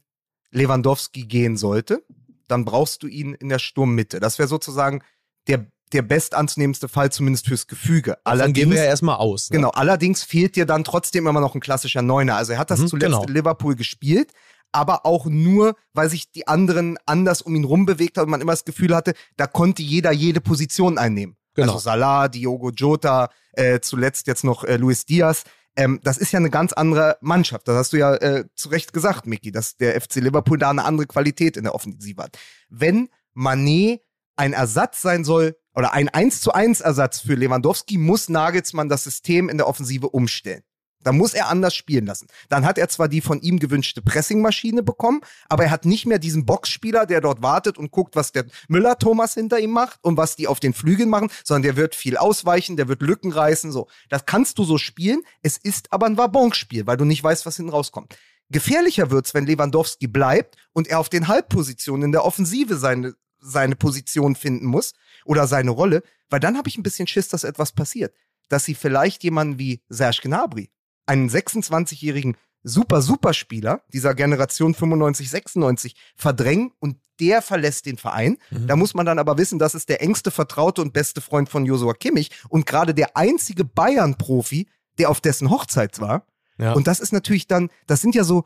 [0.52, 2.06] Lewandowski gehen sollte?
[2.48, 4.22] Dann brauchst du ihn in der Sturmmitte.
[4.22, 5.04] Das wäre sozusagen
[5.48, 8.18] der, der bestanzunehmendste Fall, zumindest fürs Gefüge.
[8.24, 9.50] Dann gehen wir ja erstmal aus.
[9.50, 9.58] Ne?
[9.58, 12.36] Genau, allerdings fehlt dir dann trotzdem immer noch ein klassischer Neuner.
[12.36, 13.24] Also er hat das Mhm, zuletzt genau.
[13.24, 14.32] in Liverpool gespielt,
[14.72, 18.42] aber auch nur, weil sich die anderen anders um ihn rum bewegt haben und man
[18.42, 21.36] immer das Gefühl hatte, da konnte jeder jede Position einnehmen.
[21.56, 21.74] Genau.
[21.74, 25.44] Also Salah, Diogo Jota, äh, zuletzt jetzt noch äh, Luis Diaz.
[25.76, 27.68] ähm, das ist ja eine ganz andere Mannschaft.
[27.68, 30.86] Das hast du ja äh, zu Recht gesagt, Micky, dass der FC Liverpool da eine
[30.86, 32.38] andere Qualität in der Offensive hat.
[32.70, 34.02] Wenn Manet
[34.36, 39.04] ein Ersatz sein soll oder ein 1 zu 1 Ersatz für Lewandowski, muss Nagelsmann das
[39.04, 40.64] System in der Offensive umstellen.
[41.02, 42.28] Da muss er anders spielen lassen.
[42.50, 46.20] Dann hat er zwar die von ihm gewünschte Pressingmaschine bekommen, aber er hat nicht mehr
[46.20, 50.36] diesen Boxspieler, der dort wartet und guckt, was der Müller-Thomas hinter ihm macht und was
[50.36, 53.88] die auf den Flügeln machen, sondern der wird viel ausweichen, der wird Lücken reißen, so.
[54.10, 55.22] Das kannst du so spielen.
[55.42, 58.18] Es ist aber ein Wabonspiel, weil du nicht weißt, was hinten rauskommt.
[58.50, 63.76] Gefährlicher wird's, wenn Lewandowski bleibt und er auf den Halbpositionen in der Offensive seine, seine
[63.76, 64.94] Position finden muss
[65.26, 68.14] oder seine Rolle, weil dann habe ich ein bisschen Schiss, dass etwas passiert.
[68.50, 70.72] Dass sie vielleicht jemanden wie Serge Gnabry
[71.06, 78.38] einen 26-jährigen super, super Spieler dieser Generation 95, 96 verdrängen und der verlässt den Verein.
[78.50, 78.68] Mhm.
[78.68, 81.66] Da muss man dann aber wissen, das ist der engste Vertraute und beste Freund von
[81.66, 86.26] Josua Kimmich und gerade der einzige Bayern-Profi, der auf dessen Hochzeit war.
[86.58, 86.74] Ja.
[86.74, 88.44] Und das ist natürlich dann, das sind ja so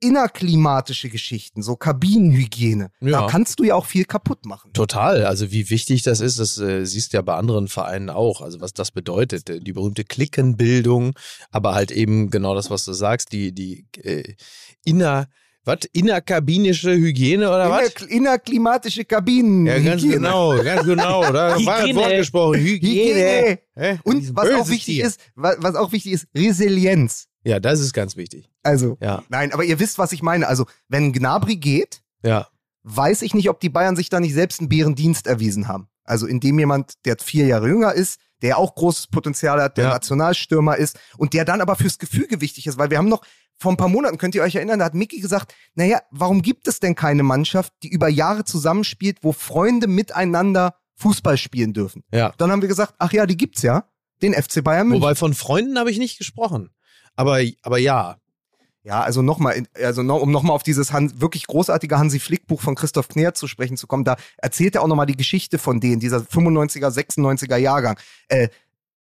[0.00, 2.90] innerklimatische Geschichten, so Kabinenhygiene.
[3.00, 3.10] Ja.
[3.10, 4.72] Da kannst du ja auch viel kaputt machen.
[4.72, 5.24] Total.
[5.26, 8.40] Also wie wichtig das ist, das äh, siehst du ja bei anderen Vereinen auch.
[8.40, 11.14] Also was das bedeutet, äh, die berühmte Klickenbildung,
[11.50, 14.34] aber halt eben genau das, was du sagst, die, die äh,
[14.84, 15.28] inner
[15.68, 15.80] was?
[15.92, 18.02] Innerkabinische Hygiene oder Inner, was?
[18.08, 19.66] Innerklimatische Kabinen.
[19.66, 21.30] Ja, ganz genau, ganz genau.
[21.30, 22.60] Da war das Wort gesprochen.
[22.60, 23.58] Hygiene.
[23.76, 24.00] Hygiene.
[24.02, 27.27] Und was auch wichtig ist, was, was auch wichtig ist, Resilienz.
[27.44, 28.50] Ja, das ist ganz wichtig.
[28.62, 29.22] Also, ja.
[29.28, 30.48] nein, aber ihr wisst, was ich meine.
[30.48, 32.48] Also, wenn Gnabry geht, ja.
[32.82, 35.88] weiß ich nicht, ob die Bayern sich da nicht selbst einen Bärendienst erwiesen haben.
[36.04, 39.90] Also, indem jemand, der vier Jahre jünger ist, der auch großes Potenzial hat, der ja.
[39.90, 43.22] Nationalstürmer ist und der dann aber fürs Gefüge wichtig ist, weil wir haben noch
[43.58, 46.68] vor ein paar Monaten, könnt ihr euch erinnern, da hat Mickey gesagt, naja, warum gibt
[46.68, 52.04] es denn keine Mannschaft, die über Jahre zusammenspielt, wo Freunde miteinander Fußball spielen dürfen?
[52.12, 52.32] Ja.
[52.38, 53.88] Dann haben wir gesagt, ach ja, die gibt's ja,
[54.22, 55.02] den FC Bayern München.
[55.02, 56.70] Wobei von Freunden habe ich nicht gesprochen.
[57.18, 58.16] Aber, aber ja.
[58.84, 62.74] Ja, also nochmal, also noch, um nochmal auf dieses Han wirklich großartige Hansi Flick-Buch von
[62.74, 66.00] Christoph Kner zu sprechen zu kommen, da erzählt er auch nochmal die Geschichte von denen,
[66.00, 67.98] dieser 95er, 96er Jahrgang.
[68.28, 68.48] Äh,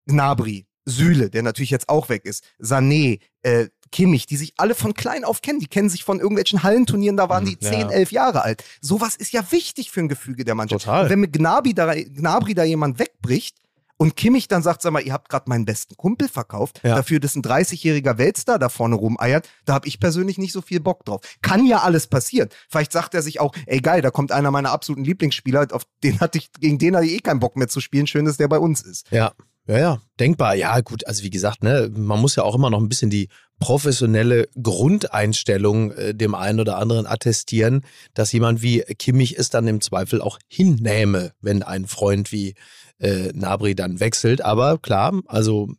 [0.06, 4.94] Gnabry, Süle, der natürlich jetzt auch weg ist, Sané, äh, Kimmich, die sich alle von
[4.94, 5.60] klein auf kennen.
[5.60, 7.90] Die kennen sich von irgendwelchen Hallenturnieren, da waren mhm, die 10, ja.
[7.90, 8.64] 11 Jahre alt.
[8.80, 10.86] Sowas ist ja wichtig für ein Gefüge der Mannschaft.
[10.86, 11.10] Total.
[11.10, 13.58] wenn mit Gnabry da, Gnabry da jemand wegbricht,
[14.04, 16.98] und Kimmich dann sagt, sag mal, ihr habt gerade meinen besten Kumpel verkauft, ja.
[16.98, 20.82] dafür, dass ein 30-jähriger Weltstar da vorne rumeiert, da habe ich persönlich nicht so viel
[20.82, 21.22] Bock drauf.
[21.42, 22.50] Kann ja alles passieren.
[22.68, 26.20] Vielleicht sagt er sich auch, ey geil, da kommt einer meiner absoluten Lieblingsspieler, auf den
[26.20, 28.06] hatte ich, gegen den hatte ich eh keinen Bock mehr zu spielen.
[28.06, 29.10] Schön, dass der bei uns ist.
[29.10, 29.32] Ja.
[29.66, 30.56] Ja, ja, denkbar.
[30.56, 33.30] Ja, gut, also wie gesagt, ne, man muss ja auch immer noch ein bisschen die
[33.60, 39.80] professionelle Grundeinstellung äh, dem einen oder anderen attestieren, dass jemand wie Kimmich es dann im
[39.80, 42.56] Zweifel auch hinnähme, wenn ein Freund wie
[43.00, 44.42] äh, Nabri dann wechselt.
[44.42, 45.70] Aber klar, also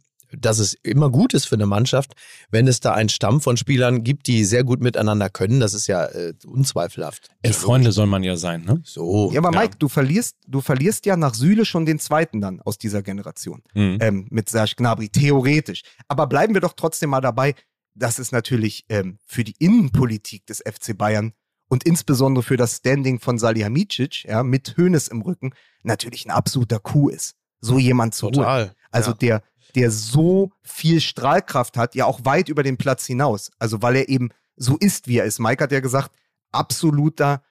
[0.41, 2.15] dass es immer gut ist für eine Mannschaft,
[2.51, 5.61] wenn es da einen Stamm von Spielern gibt, die sehr gut miteinander können.
[5.61, 7.29] Das ist ja äh, unzweifelhaft.
[7.45, 8.81] Ja, Freunde soll man ja sein, ne?
[8.85, 9.31] So.
[9.33, 9.79] Ja, aber Mike, ja.
[9.79, 13.99] du verlierst, du verlierst ja nach Süle schon den zweiten dann aus dieser Generation mhm.
[14.01, 15.83] ähm, mit Serge Gnabry theoretisch.
[16.09, 17.55] Aber bleiben wir doch trotzdem mal dabei,
[17.95, 21.33] dass es natürlich ähm, für die Innenpolitik des FC Bayern
[21.69, 26.79] und insbesondere für das Standing von Salihamidzic, ja, mit Hönes im Rücken, natürlich ein absoluter
[26.79, 27.35] Coup ist.
[27.61, 28.65] So jemand zu Total.
[28.65, 28.75] Holen.
[28.91, 29.17] Also ja.
[29.17, 29.43] der,
[29.75, 33.51] der so viel Strahlkraft hat, ja auch weit über den Platz hinaus.
[33.59, 35.41] Also weil er eben so ist, wie er ist.
[35.41, 36.11] Mike hat ja gesagt,
[36.53, 37.43] absoluter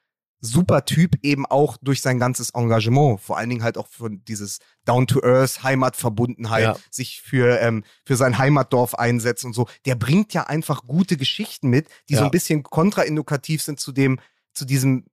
[0.43, 4.59] super Typ, eben auch durch sein ganzes Engagement, vor allen Dingen halt auch von dieses
[4.85, 6.77] Down-to-Earth, Heimatverbundenheit, ja.
[6.91, 9.67] sich für, ähm, für sein Heimatdorf einsetzt und so.
[9.85, 12.19] Der bringt ja einfach gute Geschichten mit, die ja.
[12.19, 14.19] so ein bisschen kontraindukativ sind zu dem,
[14.53, 15.05] zu diesem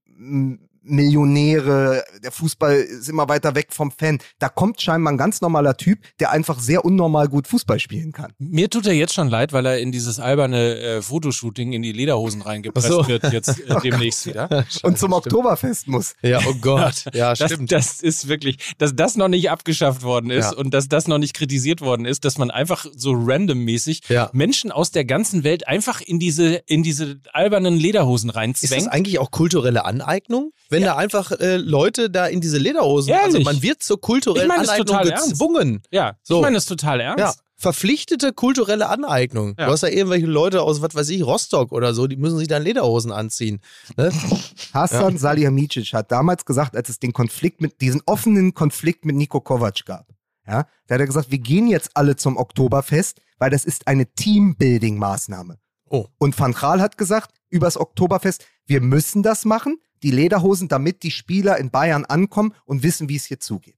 [0.82, 4.18] Millionäre, der Fußball ist immer weiter weg vom Fan.
[4.38, 8.32] Da kommt scheinbar ein ganz normaler Typ, der einfach sehr unnormal gut Fußball spielen kann.
[8.38, 11.92] Mir tut er jetzt schon leid, weil er in dieses alberne äh, Fotoshooting in die
[11.92, 13.06] Lederhosen reingepresst so.
[13.08, 14.48] wird, jetzt äh, demnächst wieder.
[14.82, 15.14] Und zum stimmt.
[15.14, 16.14] Oktoberfest muss.
[16.22, 17.04] Ja, oh Gott.
[17.12, 17.72] Ja, das, stimmt.
[17.72, 20.56] Das ist wirklich, dass das noch nicht abgeschafft worden ist ja.
[20.56, 24.30] und dass das noch nicht kritisiert worden ist, dass man einfach so randommäßig ja.
[24.32, 28.72] Menschen aus der ganzen Welt einfach in diese, in diese albernen Lederhosen reinzwängt.
[28.72, 30.52] Ist das eigentlich auch kulturelle Aneignung?
[30.70, 30.94] Wenn ja.
[30.94, 33.46] da einfach äh, Leute da in diese Lederhosen, also Ehrlich?
[33.46, 35.68] also man wird zur kulturellen ich mein, Aneignung gezwungen.
[35.68, 35.88] Ernst.
[35.90, 36.37] Ja, so.
[36.37, 37.18] ich meine das total ernst.
[37.18, 37.35] Ja.
[37.56, 39.54] Verpflichtete kulturelle Aneignung.
[39.59, 39.66] Ja.
[39.66, 42.48] Du hast da irgendwelche Leute aus, was weiß ich, Rostock oder so, die müssen sich
[42.48, 43.61] dann Lederhosen anziehen.
[43.98, 44.11] Ne?
[44.72, 45.18] Hassan ja.
[45.18, 49.85] Salihamidzic hat damals gesagt, als es den Konflikt mit, diesen offenen Konflikt mit Nico Kovac
[49.85, 50.06] gab,
[50.46, 54.04] ja, da hat er gesagt, wir gehen jetzt alle zum Oktoberfest, weil das ist eine
[54.04, 55.56] Teambuilding-Maßnahme.
[55.90, 56.06] Oh.
[56.18, 61.10] Und Van Gaal hat gesagt, übers Oktoberfest, wir müssen das machen, die Lederhosen, damit die
[61.10, 63.76] Spieler in Bayern ankommen und wissen, wie es hier zugeht.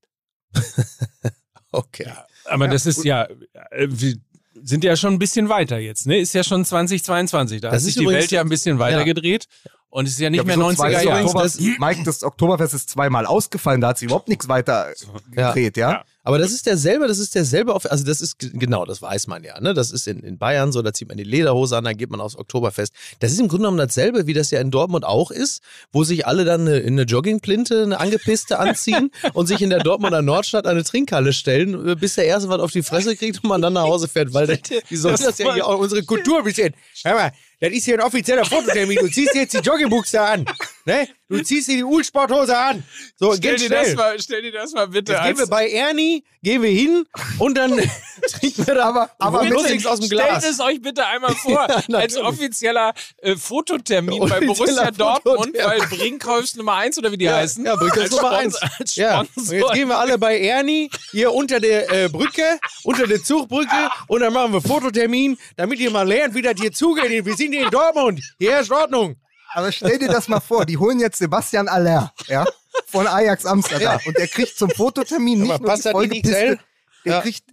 [1.72, 2.04] okay.
[2.06, 3.24] Ja, aber ja, das ist ja,
[3.70, 4.20] äh, wie,
[4.62, 6.18] sind ja schon ein bisschen weiter jetzt, ne?
[6.18, 7.60] Ist ja schon 2022.
[7.60, 9.04] Da Das hat ist sich die Welt ja ein bisschen weiter Ja.
[9.04, 9.46] gedreht.
[9.92, 11.32] Und es ist ja nicht Ja, mehr wieso 90er zwei Jahre.
[11.34, 14.88] Das- Mike, das Oktoberfest ist zweimal ausgefallen, da hat sich überhaupt nichts weiter
[15.30, 15.90] gedreht, ja?
[15.92, 16.04] Ja.
[16.24, 19.44] Aber das ist derselbe, das ist derselbe, auf, also das ist genau, das weiß man
[19.44, 19.74] ja, ne?
[19.74, 22.22] Das ist in, in Bayern so, da zieht man die Lederhose an, dann geht man
[22.22, 22.94] aufs Oktoberfest.
[23.20, 25.60] Das ist im Grunde genommen dasselbe, wie das ja in Dortmund auch ist,
[25.92, 29.80] wo sich alle dann eine, in eine Joggingplinte, eine angepisste anziehen und sich in der
[29.80, 33.48] Dortmunder Nordstadt eine Trinkhalle stellen, äh, bis der erste was auf die Fresse kriegt und
[33.50, 36.02] man dann nach Hause fährt, weil das, die sollen Das das, ja hier auch unsere
[36.04, 36.72] Kultur bisschen.
[37.04, 38.98] Hör mal, das ist hier ein offizieller Fototermin.
[38.98, 40.44] Du ziehst jetzt die Joggingbuchse an,
[40.84, 41.06] ne?
[41.32, 42.84] Du ziehst dir die Ulsporthose an.
[43.16, 45.50] So, Stell geht dir, das mal, stell dir das mal bitte Jetzt gehen wir als...
[45.50, 47.04] bei Ernie, gehen wir hin
[47.38, 47.70] und dann
[48.28, 50.38] trinken wir da aber, aber bloß nichts aus dem Glas.
[50.38, 52.22] Stellt es euch bitte einmal vor, als natürlich.
[52.22, 57.64] offizieller äh, Fototermin bei Offizieller Borussia Dortmund, weil Brinkhaus Nummer 1 oder wie die heißen.
[57.64, 58.80] Ja, Brinkhaus als Nummer Sponsor- 1.
[58.80, 63.06] Als Ja, und jetzt gehen wir alle bei Ernie hier unter der äh, Brücke, unter
[63.06, 67.24] der Zugbrücke und dann machen wir Fototermin, damit ihr mal lernt, wie das hier zugeht.
[67.24, 68.20] Wir sind hier in Dortmund.
[68.38, 69.16] Hier ist Ordnung.
[69.54, 72.44] Aber stell dir das mal vor, die holen jetzt Sebastian Aller, ja,
[72.86, 76.58] von Ajax Amsterdam und der kriegt zum Fototermin nicht Aber nur die XL?
[77.04, 77.20] der Ja.
[77.20, 77.44] kriegt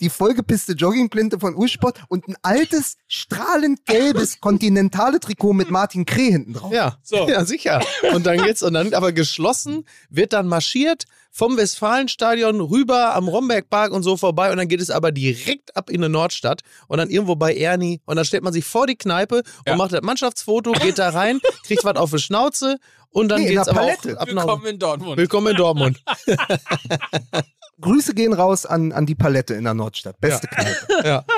[0.00, 6.30] die vollgepisste Joggingplinte von Ursport und ein altes, strahlend gelbes kontinentale Trikot mit Martin Kreh
[6.32, 6.70] hinten drauf.
[6.72, 7.26] Ja, So.
[7.28, 7.82] ja, sicher.
[8.12, 11.04] Und dann geht's, und dann aber geschlossen, wird dann marschiert
[11.36, 15.90] vom Westfalenstadion rüber am Rombergpark und so vorbei und dann geht es aber direkt ab
[15.90, 18.96] in eine Nordstadt und dann irgendwo bei Ernie und dann stellt man sich vor die
[18.96, 19.76] Kneipe und Ja.
[19.76, 22.78] macht das Mannschaftsfoto, geht da rein, kriegt was auf die Schnauze
[23.10, 25.16] und dann Nee, geht's aber auch ab nach Willkommen in Dortmund.
[25.18, 26.02] Willkommen in Dortmund.
[27.82, 30.18] Grüße gehen raus an, an die Palette in der Nordstadt.
[30.18, 30.86] Beste Kneipe.
[31.06, 31.24] Ja.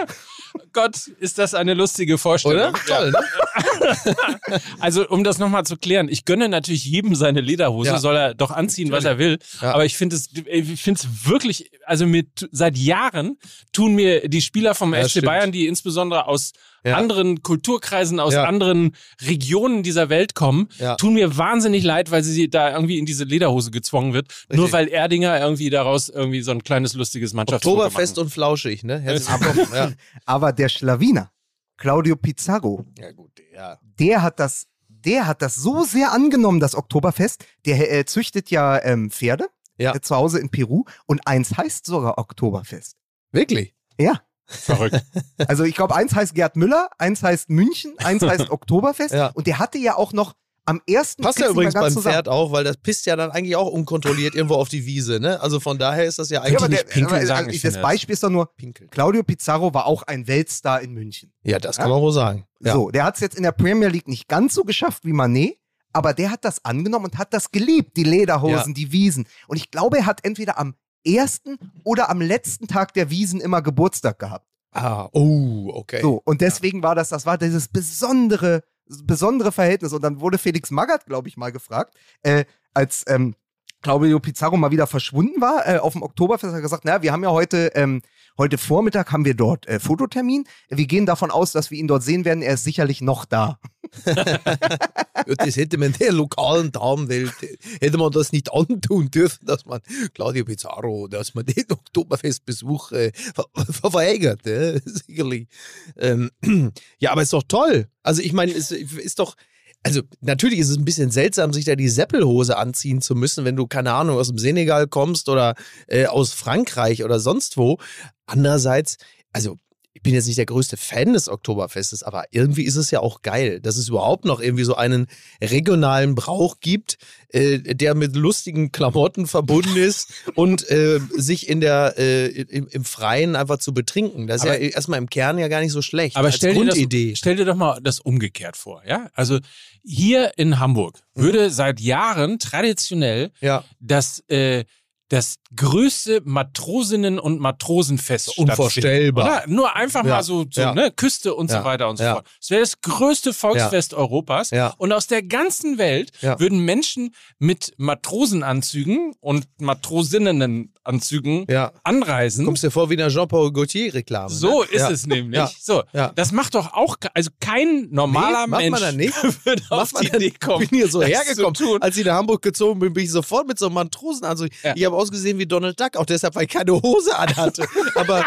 [0.73, 2.71] Gott, ist das eine lustige Vorstellung.
[2.71, 2.73] Oder?
[2.87, 3.19] Toll, ne?
[4.81, 7.99] Also, um das nochmal zu klären, ich gönne natürlich jedem seine Lederhose, Ja.
[7.99, 9.39] soll er doch anziehen, was er will.
[9.61, 9.73] Ja.
[9.75, 13.37] Aber ich finde es, ich finde es wirklich, also mit, seit Jahren
[13.73, 15.27] tun mir die Spieler vom Ja, FC stimmt.
[15.27, 16.53] Bayern, die insbesondere aus
[16.85, 16.97] Ja.
[16.97, 18.45] anderen Kulturkreisen, aus Ja.
[18.45, 18.95] anderen
[19.27, 20.95] Regionen dieser Welt kommen, Ja.
[20.97, 24.29] tun mir wahnsinnig leid, weil sie da irgendwie in diese Lederhose gezwungen wird.
[24.49, 24.73] Nur Richtig.
[24.73, 29.01] weil Erdinger irgendwie daraus irgendwie so ein kleines lustiges Mannschaftsfoto Oktoberfest und flauschig, ne?
[29.01, 29.69] Herzlich willkommen.
[29.75, 29.93] Ja.
[30.39, 31.33] Aber der Schlawiner,
[31.79, 33.79] Claudio Pizarro, ja, gut, ja.
[33.99, 37.45] der hat das, der hat das so sehr angenommen, das Oktoberfest.
[37.67, 39.49] Der äh, züchtet ja ähm, Pferde
[39.79, 39.97] Ja.
[39.97, 42.97] äh, zu Hause in Peru und eins heißt sogar Oktoberfest.
[43.33, 43.75] Wirklich?
[43.99, 44.23] Ja.
[44.47, 45.05] Verrückt.
[45.49, 49.13] Also ich glaube, eins heißt Gerd Müller, eins heißt München, eins heißt Oktoberfest.
[49.13, 49.27] Ja.
[49.35, 50.35] Und der hatte ja auch noch
[50.69, 52.13] am ersten Passt ja übrigens ganz beim zusammen.
[52.15, 55.41] Pferd auch, weil das pisst ja dann eigentlich auch unkontrolliert irgendwo auf die Wiese, ne?
[55.41, 57.57] Also von daher ist das ja Ja, eigentlich aber der, nicht pinkeln aber, sagen, also
[57.57, 58.91] ich das finde Beispiel ist doch nur, pinkeln.
[58.91, 61.33] Claudio Pizarro war auch ein Weltstar in München.
[61.43, 62.47] Ja, das kann man wohl sagen.
[62.61, 62.75] Ja.
[62.75, 65.59] So, der hat es jetzt in der Premier League nicht ganz so geschafft wie Manet,
[65.93, 69.27] aber der hat das angenommen und hat das geliebt, die Lederhosen, die Wiesen.
[69.47, 73.63] Und ich glaube, er hat entweder am ersten oder am letzten Tag der Wiesen immer
[73.63, 74.47] Geburtstag gehabt.
[74.73, 76.03] Ah, oh, okay.
[76.03, 78.63] So, und deswegen war das, das war dieses besondere,
[79.05, 79.93] besondere Verhältnis.
[79.93, 83.35] Und dann wurde Felix Magath, glaube ich, mal gefragt, äh, als ähm,
[83.83, 87.13] Claudio Pizarro mal wieder verschwunden war äh, auf dem Oktoberfest, hat er gesagt, naja, wir
[87.13, 88.03] haben ja heute, ähm,
[88.37, 90.45] heute Vormittag haben wir dort äh, Fototermin.
[90.69, 92.43] Wir gehen davon aus, dass wir ihn dort sehen werden.
[92.43, 93.61] Er ist sicherlich noch da.
[95.37, 97.33] Das hätte man der lokalen Damenwelt,
[97.81, 99.81] hätte man das nicht antun dürfen, dass man
[100.15, 105.49] Claudio Pizarro, dass man den Oktoberfestbesuch äh, ver ver verweigert, äh, sicherlich.
[105.97, 106.31] Ähm,
[106.99, 107.89] ja, aber ist doch toll.
[108.03, 109.37] Also ich meine, es ist doch,
[109.83, 113.57] also natürlich ist es ein bisschen seltsam, sich da die Seppelhose anziehen zu müssen, wenn
[113.57, 115.55] du, keine Ahnung, aus dem Senegal kommst oder
[115.87, 117.79] äh, aus Frankreich oder sonst wo.
[118.27, 118.97] Andererseits,
[119.33, 119.59] also
[119.99, 123.23] ich bin jetzt nicht der größte Fan des Oktoberfestes, aber irgendwie ist es ja auch
[123.23, 125.09] geil, dass es überhaupt noch irgendwie so einen
[125.43, 126.99] regionalen Brauch gibt,
[127.31, 132.85] äh, der mit lustigen Klamotten verbunden ist und äh, sich in der, äh, im, im
[132.85, 134.29] Freien einfach zu betrinken.
[134.29, 136.17] Das ist Aber- ja erstmal im Kern ja gar nicht so schlecht.
[136.17, 139.11] Aber stell dir, das, stell dir doch mal das umgekehrt vor, ja?
[139.15, 139.41] Also
[139.83, 143.65] hier in Hamburg würde seit Jahren traditionell ja.
[143.81, 144.65] das, äh,
[145.09, 149.25] das größte Matrosinnen- und Matrosenfest Unvorstellbar.
[149.25, 149.45] Oder?
[149.47, 150.75] Nur einfach Ja, mal so, so ja.
[150.75, 152.27] ne, Küste und Ja, so weiter und so fort.
[152.41, 154.51] Es wäre das größte Volksfest Europas.
[154.79, 161.47] Und aus der ganzen Welt würden Menschen mit Matrosenanzügen und Matrosinnenanzügen
[161.83, 162.45] anreisen.
[162.45, 164.31] Kommst dir vor wie eine Jean-Paul Gaultier-Reklame.
[164.31, 164.69] So ne?
[164.71, 165.41] ist es nämlich.
[165.61, 165.83] So,
[166.15, 169.15] das macht doch auch, also kein normaler Nee, macht Mensch man dann nicht?
[169.45, 170.63] würde auf die Idee kommen.
[170.65, 171.83] Ich bin hier so hergekommen.
[171.83, 174.49] Als ich nach Hamburg gezogen bin, bin ich sofort mit so einem Matrosenanzug.
[174.75, 177.67] Ich habe ausgesehen wie Donald Duck, auch deshalb, weil ich keine Hose anhatte.
[177.95, 178.25] Aber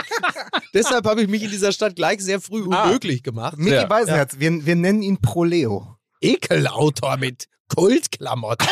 [0.74, 2.84] deshalb habe ich mich in dieser Stadt gleich sehr früh Ah.
[2.86, 3.58] unmöglich gemacht.
[3.58, 5.98] Micky Ja, Beisenherz, wir, wir nennen ihn Proleo.
[6.22, 8.68] Ekelautor mit Kultklamotten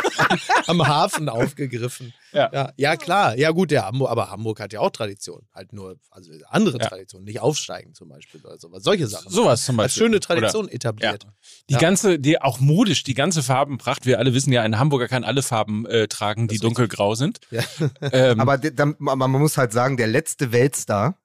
[0.66, 2.12] am Hafen aufgegriffen.
[2.32, 2.50] Ja.
[2.52, 2.72] ja.
[2.76, 3.36] Ja, klar.
[3.36, 5.46] Ja, gut, ja, Hamburg, aber Hamburg hat ja auch Tradition.
[5.52, 6.86] Halt nur, also andere Ja.
[6.88, 8.82] Traditionen, nicht aufsteigen zum Beispiel oder sowas.
[8.84, 9.30] Solche Sachen.
[9.30, 10.02] Sowas zum Als Beispiel.
[10.06, 11.26] schöne Tradition Oder- etabliert.
[11.68, 11.80] Die Ja.
[11.80, 14.06] ganze, die auch modisch, die ganze Farbenpracht.
[14.06, 17.40] Wir alle wissen ja, ein Hamburger kann alle Farben äh, tragen, die dunkelgrau sind.
[17.50, 17.62] Ja.
[18.12, 21.16] Ähm, Aber dann, man muss halt sagen, der letzte Weltstar,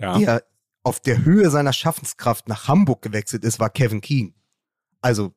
[0.00, 0.18] ja.
[0.18, 0.44] der
[0.82, 4.32] auf der Höhe seiner Schaffenskraft nach Hamburg gewechselt ist, war Kevin Keane.
[5.00, 5.32] Also,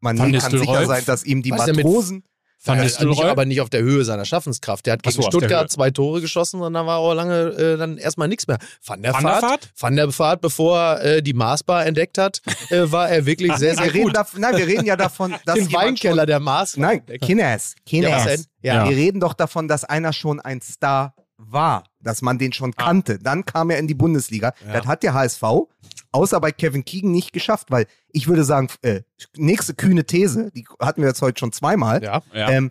[0.00, 2.24] man Van kann sicher sein, dass ihm die Matrosen.
[2.64, 3.14] Van Ja, Nistelrooy?
[3.16, 4.86] nicht, aber nicht auf der Höhe seiner Schaffenskraft.
[4.86, 5.28] Der hat Ach gegen so.
[5.28, 8.58] Stuttgart zwei Tore geschossen und dann war auch lange äh, dann erstmal nichts mehr.
[8.84, 9.70] Van der Van der Vaart, Vaart?
[9.76, 13.74] Van der Vaart, bevor er äh, die Maßbar entdeckt hat, äh, war er wirklich sehr,
[13.76, 14.18] sehr reden, gut.
[14.38, 16.40] nein, wir reden ja davon, dass Den Weinkeller der.
[16.40, 18.24] Schon, nein, Kines, Ja, Kines.
[18.24, 18.44] denn?
[18.62, 18.88] Ja.
[18.88, 23.18] Wir reden doch davon, dass einer schon ein Star war, dass man den schon kannte.
[23.18, 24.52] Dann kam er in die Bundesliga.
[24.66, 24.74] Ja.
[24.74, 25.42] Das hat der HSV,
[26.12, 29.02] außer bei Kevin Keegan, nicht geschafft, weil ich würde sagen, äh,
[29.36, 32.02] nächste kühne These, die hatten wir jetzt heute schon zweimal.
[32.02, 32.22] Ja.
[32.32, 32.50] Ja.
[32.50, 32.70] Ähm,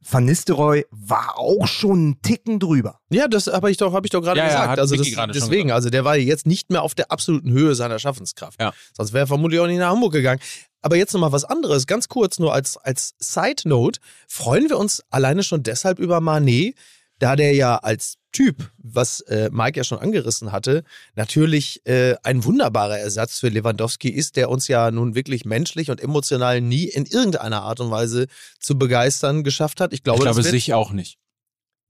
[0.00, 3.00] Van Nistelrooy war auch schon einen Ticken drüber.
[3.10, 4.70] Ja, das habe ich doch, hab ich doch gerade Ja, ja, gesagt.
[4.70, 5.72] hat also das, deswegen, gesagt.
[5.72, 8.60] also der war jetzt nicht mehr auf der absoluten Höhe seiner Schaffenskraft.
[8.60, 8.72] Ja.
[8.96, 10.40] Sonst wäre er vermutlich auch nicht nach Hamburg gegangen.
[10.82, 13.98] Aber jetzt nochmal was anderes, ganz kurz nur als, als Side Note.
[14.28, 16.76] Freuen wir uns alleine schon deshalb über Manet,
[17.18, 20.84] da der ja als Typ, was äh, Mike ja schon angerissen hatte,
[21.16, 26.00] natürlich äh, ein wunderbarer Ersatz für Lewandowski ist, der uns ja nun wirklich menschlich und
[26.00, 28.26] emotional nie in irgendeiner Art und Weise
[28.60, 29.92] zu begeistern geschafft hat.
[29.92, 31.18] Ich glaube, ich glaube, sich auch nicht.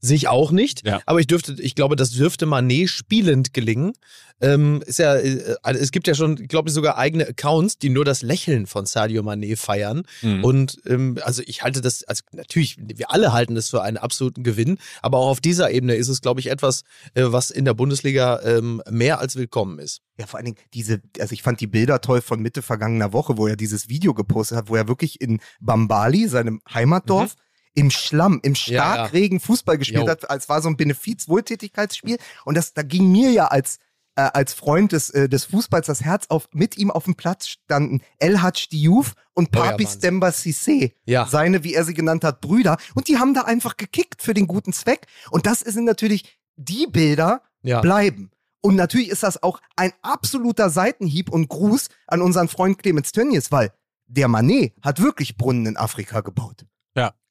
[0.00, 0.86] Sich auch nicht.
[0.86, 1.00] Ja.
[1.06, 3.92] Aber ich dürfte, ich glaube, das dürfte Manet spielend gelingen.
[4.40, 7.88] Ähm, ist ja, äh, also es gibt ja schon, glaube ich, sogar eigene Accounts, die
[7.88, 10.02] nur das Lächeln von Sadio Manet feiern.
[10.22, 10.44] Mhm.
[10.44, 14.44] Und ähm, also ich halte das, also natürlich, wir alle halten das für einen absoluten
[14.44, 16.82] Gewinn, aber auch auf dieser Ebene ist es, glaube ich, etwas,
[17.14, 20.02] äh, was in der Bundesliga ähm, mehr als willkommen ist.
[20.18, 23.36] Ja, vor allen Dingen diese, also ich fand die Bilder toll von Mitte vergangener Woche,
[23.38, 27.34] wo er dieses Video gepostet hat, wo er wirklich in Bambali, seinem Heimatdorf,
[27.78, 28.56] im Schlamm, im Mhm.
[28.66, 28.94] Ja, ja.
[28.94, 30.08] Starkregen Fußball gespielt Jo.
[30.08, 30.24] hat.
[30.30, 32.18] Es war so ein Benefiz-Wohltätigkeitsspiel.
[32.44, 33.78] Und das, da ging mir ja als,
[34.16, 36.48] äh, als Freund des, äh, des Fußballs das Herz auf.
[36.52, 39.86] Mit ihm auf dem Platz standen El Hadj Diouf und Oh ja, Papi.
[39.86, 40.92] Stemba Cissé.
[41.04, 41.26] Ja.
[41.26, 42.76] Seine, wie er sie genannt hat, Brüder.
[42.94, 45.06] Und die haben da einfach gekickt für den guten Zweck.
[45.30, 47.80] Und das sind natürlich die Bilder, Ja.
[47.80, 48.30] bleiben.
[48.60, 53.52] Und natürlich ist das auch ein absoluter Seitenhieb und Gruß an unseren Freund Clemens Tönnies,
[53.52, 53.72] weil
[54.08, 56.64] der Manet hat wirklich Brunnen in Afrika gebaut.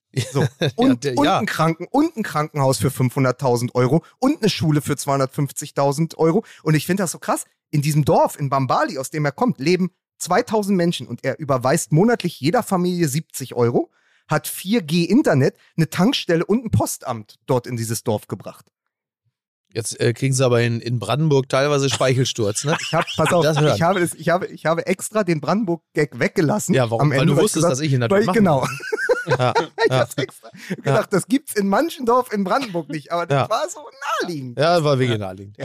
[0.13, 0.23] Ja.
[0.31, 0.47] So.
[0.77, 1.39] Und, der- und, ja.
[1.39, 6.43] ein Kranken, und ein Krankenhaus für 500.000 Euro und eine Schule für 250.000 Euro.
[6.63, 7.43] Und ich finde das so krass.
[7.69, 11.91] In diesem Dorf, in Bambali, aus dem er kommt, leben 2000 Menschen und er überweist
[11.91, 13.91] monatlich jeder Familie 70 Euro,
[14.29, 18.65] hat 4G Internet, eine Tankstelle und ein Postamt dort in dieses Dorf gebracht.
[19.73, 22.77] Jetzt äh, kriegen sie aber in, in Brandenburg teilweise Speichelsturz, ne?
[22.81, 26.17] Ich hab, pass auf, Das ich habe, das, ich, habe, ich habe extra den Brandenburg-Gag
[26.19, 26.73] weggelassen.
[26.73, 27.11] Ja, warum?
[27.11, 28.65] Weil du wusstest, gesagt- dass ich ihn weil natürlich ich, Genau.
[29.27, 29.53] Ja,
[29.85, 29.99] Ich ja.
[29.99, 33.79] hab's extra gedacht, das gibt's in manchen Dorf in Brandenburg nicht, aber das war so
[34.21, 34.59] naheliegend.
[34.59, 35.57] ja, war wirklich naheliegend.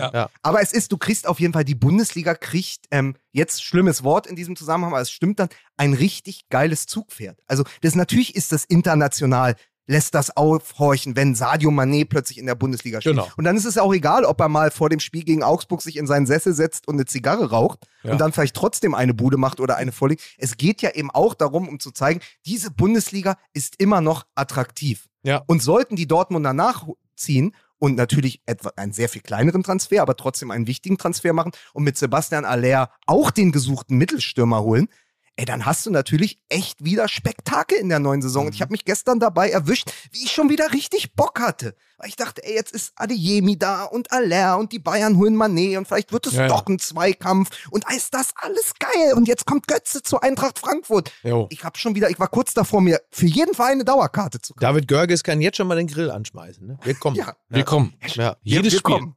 [0.43, 4.27] Aber es ist, du kriegst auf jeden Fall, die Bundesliga kriegt, ähm, jetzt schlimmes Wort
[4.27, 7.39] in diesem Zusammenhang, aber es stimmt dann, ein richtig geiles Zugpferd.
[7.47, 12.55] Also das natürlich ist das international, lässt das aufhorchen, wenn Sadio Mané plötzlich in der
[12.55, 13.17] Bundesliga spielt.
[13.17, 13.29] Genau.
[13.37, 15.97] Und dann ist es auch egal, ob er mal vor dem Spiel gegen Augsburg sich
[15.97, 18.13] in seinen Sessel setzt und eine Zigarre raucht Ja.
[18.13, 20.23] und dann vielleicht trotzdem eine Bude macht oder eine vorlegt.
[20.39, 25.09] Es geht ja eben auch darum, um zu zeigen, diese Bundesliga ist immer noch attraktiv.
[25.25, 25.43] Ja.
[25.47, 30.51] Und sollten die Dortmunder nachziehen und natürlich etwa einen sehr viel kleineren Transfer, aber trotzdem
[30.53, 34.89] einen wichtigen Transfer machen und mit Sebastian Aller auch den gesuchten Mittelstürmer holen,
[35.37, 38.43] ey, dann hast du natürlich echt wieder Spektakel in der neuen Saison.
[38.45, 38.47] Mhm.
[38.49, 41.75] Und ich habe mich gestern dabei erwischt, wie ich schon wieder richtig Bock hatte.
[41.99, 45.79] Weil ich dachte, ey, jetzt ist Adeyemi da und Aller und die Bayern holen Manet
[45.79, 46.49] und vielleicht wird es Ja, ja.
[46.49, 49.15] doch ein Zweikampf und ist das alles geil.
[49.15, 51.13] Und jetzt kommt Götze zur Eintracht Frankfurt.
[51.23, 51.47] Jo.
[51.51, 54.55] Ich habe schon wieder, ich war kurz davor, mir für jeden Verein eine Dauerkarte zu
[54.55, 54.61] kaufen.
[54.63, 56.67] David Görges kann jetzt schon mal den Grill anschmeißen.
[56.67, 56.79] Ne?
[56.83, 57.17] Wir kommen.
[57.23, 57.37] Ja.
[57.49, 57.95] Willkommen.
[58.15, 58.37] Ja.
[58.43, 58.83] Jedes wir Spiel.
[58.83, 59.17] kommen.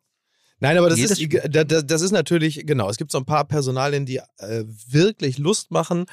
[0.59, 3.25] Nein, aber das Jedes ist, da- da- das ist natürlich, genau, es gibt so ein
[3.25, 6.05] paar Personalien, die äh, wirklich Lust machen.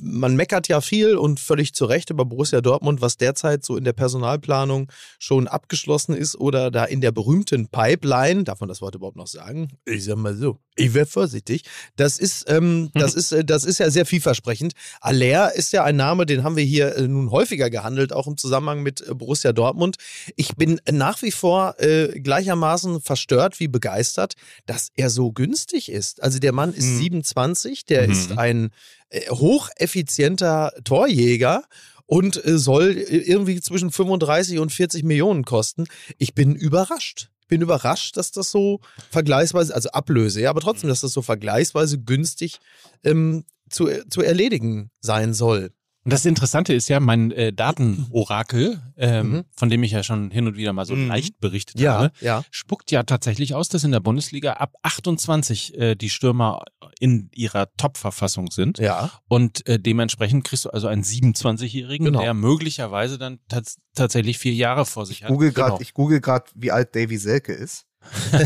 [0.00, 3.84] Man meckert ja viel und völlig zu Recht über Borussia Dortmund, was derzeit so in
[3.84, 8.94] der Personalplanung schon abgeschlossen ist oder da in der berühmten Pipeline, darf man das Wort
[8.94, 9.68] überhaupt noch sagen?
[9.84, 11.64] Ich sag mal so, ich wäre vorsichtig.
[11.96, 14.74] Das ist, ähm, das ist, äh, das ist ja sehr vielversprechend.
[15.00, 18.36] Aller ist ja ein Name, den haben wir hier äh, nun häufiger gehandelt, auch im
[18.36, 19.96] Zusammenhang mit äh, Borussia Dortmund.
[20.36, 24.34] Ich bin nach wie vor äh, gleichermaßen verstört wie begeistert,
[24.66, 26.22] dass er so günstig ist.
[26.22, 26.98] Also der Mann ist Mhm.
[26.98, 28.12] 27, der Mhm.
[28.12, 28.70] ist ein
[29.10, 31.64] äh, hocheffizienter Torjäger
[32.06, 35.84] und äh, soll äh, irgendwie zwischen 35 und 40 Millionen kosten.
[36.18, 37.28] Ich bin überrascht.
[37.42, 41.20] Ich bin überrascht, dass das so vergleichsweise, also Ablöse, ja, aber trotzdem, dass das so
[41.20, 42.58] vergleichsweise günstig
[43.04, 45.70] ähm, zu, zu erledigen sein soll.
[46.04, 49.44] Und das Interessante ist ja, mein äh, Datenorakel, ähm, Mhm.
[49.54, 51.06] von dem ich ja schon hin und wieder mal so Mhm.
[51.06, 52.42] leicht berichtet Ja, habe, ja.
[52.50, 56.64] spuckt ja tatsächlich aus, dass in der Bundesliga ab 28 äh, die Stürmer
[56.98, 58.78] in ihrer Top-Verfassung sind.
[58.78, 59.10] Ja.
[59.28, 62.20] Und äh, dementsprechend kriegst du also einen 27-Jährigen, Genau.
[62.20, 65.30] der möglicherweise dann tats tatsächlich vier Jahre vor sich Ich hat.
[65.30, 65.78] google Genau.
[65.80, 67.86] ich google gerade, wie alt Davy Selke ist.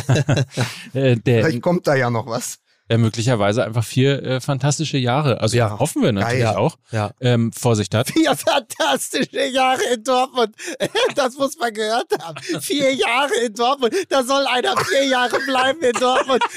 [0.93, 2.59] äh, der, Vielleicht kommt da ja noch was.
[2.89, 5.79] Der möglicherweise einfach vier äh, fantastische Jahre, also Ja.
[5.79, 6.57] hoffen wir natürlich Geil.
[6.57, 7.11] auch, Ja.
[7.21, 8.09] ähm, vor sich hat.
[8.11, 10.55] Vier fantastische Jahre in Dortmund.
[11.15, 12.37] Das muss man gehört haben.
[12.61, 13.95] Vier Jahre in Dortmund.
[14.11, 16.43] Da soll einer vier Jahre bleiben in Dortmund.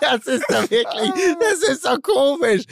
[0.00, 2.62] Das ist doch wirklich, das ist doch komisch.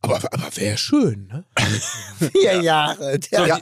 [0.00, 1.44] Aber, aber wäre schön, ne?
[2.32, 3.18] Vier Jahre.
[3.18, 3.60] Der, Ja.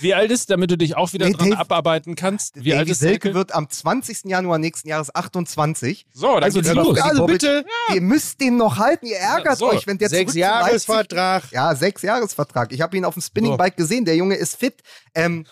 [0.00, 2.62] Wie alt ist, damit du dich auch wieder Nee, dran Dave- abarbeiten kannst?
[2.62, 4.24] Wie alt Davy ist Selke wird am 20.
[4.24, 6.06] Januar nächsten Jahres 28.
[6.12, 7.00] So, dann Also geht's los.
[7.00, 7.64] Also bitte.
[7.94, 9.06] Ihr müsst den noch halten.
[9.06, 9.70] Ihr ärgert Ja, so.
[9.70, 11.50] euch, wenn der Sechs Jahresvertrag.
[11.52, 12.70] Ja, sechs Jahresvertrag.
[12.72, 14.04] Ich habe ihn auf dem Spinningbike gesehen.
[14.04, 14.82] Der Junge ist fit.
[15.14, 15.46] Ähm,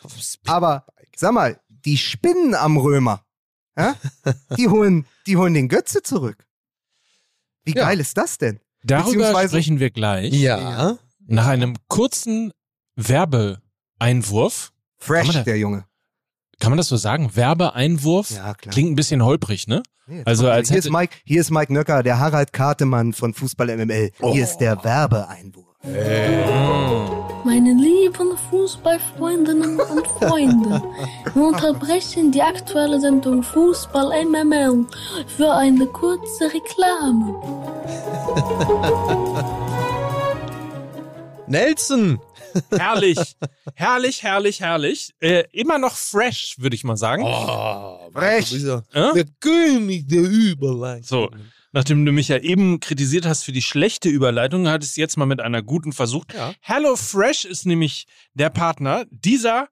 [0.46, 0.84] aber
[1.16, 3.24] sag mal, die Spinnen am Römer,
[3.78, 3.94] ja?
[4.58, 6.44] die, holen, die holen den Götze zurück.
[7.64, 7.86] Wie Ja.
[7.86, 8.60] geil ist das denn?
[8.86, 10.32] Darüber sprechen wir gleich.
[10.32, 10.96] Ja.
[11.26, 12.52] Nach einem kurzen
[12.94, 14.72] Werbeeinwurf.
[14.98, 15.84] Fresh, da- der Junge.
[16.58, 17.34] Kann man das so sagen?
[17.34, 18.30] Werbeeinwurf?
[18.30, 18.72] Ja, klar.
[18.72, 19.82] Klingt ein bisschen holprig, ne?
[20.06, 23.68] Nee, Also als hier, ist Mike, hier ist Mike Nöcker, der Harald Kartemann von Fußball
[23.76, 24.12] MML.
[24.20, 24.32] Oh.
[24.32, 25.65] Hier ist der Werbeeinwurf.
[27.44, 30.82] Meine lieben Fußballfreundinnen und Freunde,
[31.32, 34.84] wir unterbrechen die aktuelle Sendung Fußball MML
[35.36, 37.36] für eine kurze Reklame.
[41.46, 42.18] Nelson.
[42.70, 43.36] Herrlich.
[43.74, 45.14] herrlich, herrlich, herrlich.
[45.20, 47.22] Äh, immer noch fresh, würde ich mal sagen.
[47.22, 49.12] Oh, ja Äh?
[49.14, 51.04] Der König der Überleitung.
[51.04, 51.28] So,
[51.76, 55.26] nachdem du mich ja eben kritisiert hast für die schlechte Überleitung, hat es jetzt mal
[55.26, 56.32] mit einer guten versucht.
[56.32, 56.54] Ja.
[56.62, 59.68] Hello Fresh ist nämlich der Partner dieser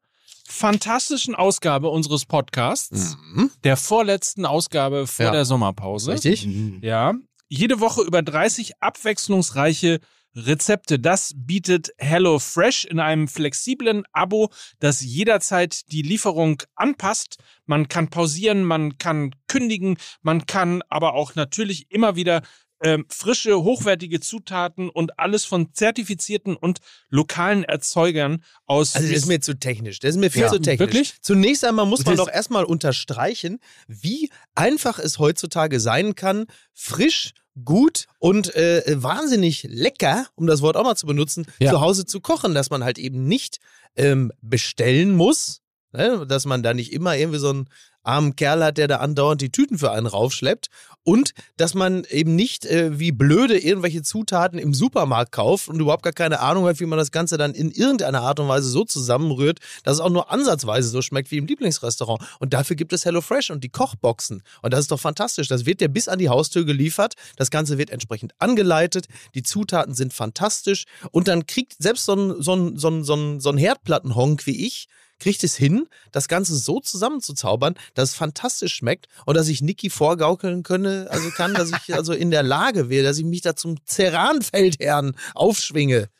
[0.46, 3.50] fantastischen Ausgabe unseres Podcasts, Mhm.
[3.64, 5.32] der vorletzten Ausgabe vor Ja.
[5.32, 6.12] der Sommerpause.
[6.12, 6.46] Richtig?
[6.46, 6.80] Mhm.
[6.82, 7.14] Ja.
[7.48, 10.00] Jede Woche über 30 abwechslungsreiche
[10.34, 10.98] Rezepte.
[10.98, 17.38] Das bietet HelloFresh in einem flexiblen Abo, das jederzeit die Lieferung anpasst.
[17.66, 22.42] Man kann pausieren, man kann kündigen, man kann aber auch natürlich immer wieder
[22.82, 28.94] ähm, frische, hochwertige Zutaten und alles von zertifizierten und lokalen Erzeugern aus.
[28.94, 30.00] Also das ist mir zu technisch.
[30.00, 30.48] Das ist mir viel Ja.
[30.50, 30.80] zu technisch.
[30.80, 31.14] Wirklich?
[31.22, 37.32] Zunächst einmal muss man Das- doch erstmal unterstreichen, wie einfach es heutzutage sein kann, frisch,
[37.64, 41.70] gut und äh, wahnsinnig lecker, um das Wort auch mal zu benutzen, Ja.
[41.72, 43.58] zu Hause zu kochen, dass man halt eben nicht
[43.96, 45.60] ähm, bestellen muss,
[45.94, 46.26] ne?
[46.26, 47.68] dass man da nicht immer irgendwie so einen
[48.04, 50.68] armen Kerl hat, der da andauernd die Tüten für einen raufschleppt
[51.04, 56.02] und dass man eben nicht äh, wie blöde irgendwelche Zutaten im Supermarkt kauft und überhaupt
[56.02, 58.84] gar keine Ahnung hat, wie man das Ganze dann in irgendeiner Art und Weise so
[58.84, 62.22] zusammenrührt, dass es auch nur ansatzweise so schmeckt wie im Lieblingsrestaurant.
[62.40, 64.42] Und dafür gibt es HelloFresh und die Kochboxen.
[64.62, 65.48] Und das ist doch fantastisch.
[65.48, 67.14] Das wird dir bis an die Haustür geliefert.
[67.36, 69.06] Das Ganze wird entsprechend angeleitet.
[69.34, 70.84] Die Zutaten sind fantastisch.
[71.10, 74.46] Und dann kriegt selbst so ein, so ein, so ein, so ein, so ein Herdplattenhonk
[74.46, 74.88] wie ich,
[75.24, 79.88] kriegt es hin, das Ganze so zusammenzuzaubern, dass es fantastisch schmeckt und dass ich Niki
[79.88, 83.56] vorgaukeln könne, also kann, dass ich also in der Lage wäre, dass ich mich da
[83.56, 86.10] zum Ceranfeldherrn aufschwinge.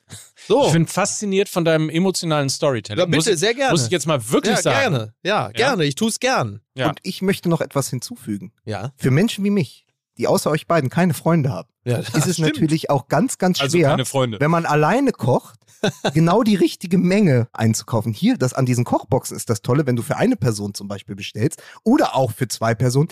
[0.48, 0.68] So.
[0.68, 2.98] Ich bin fasziniert von deinem emotionalen Storytelling.
[2.98, 3.72] Ja, bitte, muss, sehr gerne.
[3.72, 4.94] Muss ich jetzt mal wirklich ja, sagen.
[4.94, 5.14] gerne.
[5.22, 5.84] Ja, gerne.
[5.84, 6.62] Ich tue es gern.
[6.74, 6.88] Ja.
[6.88, 8.52] Und ich möchte noch etwas hinzufügen.
[8.64, 8.92] Ja.
[8.96, 9.83] Für Menschen wie mich,
[10.18, 13.76] die außer euch beiden keine Freunde haben, ja ist es natürlich auch ganz, ganz Also
[13.76, 14.40] schwer, keine Freunde.
[14.40, 15.58] wenn man alleine kocht,
[16.14, 18.12] genau die richtige Menge einzukaufen.
[18.12, 21.14] Hier, das an diesen Kochboxen ist das Tolle, wenn du für eine Person zum Beispiel
[21.14, 23.08] bestellst oder auch für zwei Personen,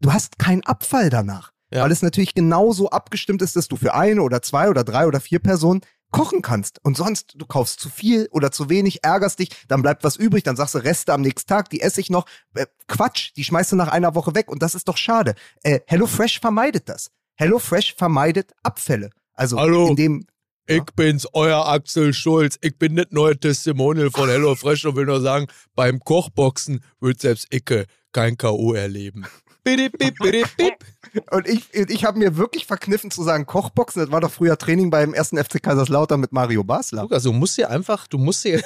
[0.00, 1.52] du hast keinen Abfall danach.
[1.72, 1.82] Ja.
[1.82, 5.20] Weil es natürlich genauso abgestimmt ist, dass du für eine oder zwei oder drei oder
[5.20, 5.80] vier Personen
[6.16, 6.82] kochen kannst.
[6.82, 10.44] Und sonst, du kaufst zu viel oder zu wenig, ärgerst dich, dann bleibt was übrig,
[10.44, 12.24] dann sagst du Reste am nächsten Tag, die esse ich noch.
[12.54, 15.34] Äh, Quatsch, die schmeißt du nach einer Woche weg und das ist doch schade.
[15.62, 17.10] Äh, HelloFresh vermeidet das.
[17.34, 19.10] HelloFresh vermeidet Abfälle.
[19.34, 19.88] Also Hallo.
[19.88, 20.26] indem
[20.66, 22.58] Ich bin's, euer Axel Schulz.
[22.62, 27.52] Ich bin nicht neuer Testimonial von HelloFresh und will nur sagen, beim Kochboxen wird selbst
[27.54, 28.72] Icke kein K.O.
[28.72, 29.26] erleben.
[29.64, 30.74] Bidip, bip, bidip, bip.
[31.30, 34.90] Und ich, ich habe mir wirklich verkniffen zu sagen, Kochboxen, das war doch früher Training
[34.90, 37.02] beim ersten FC Kaiserslautern mit Mario Basler.
[37.02, 38.62] Lukas, du musst dir einfach, du musst dir,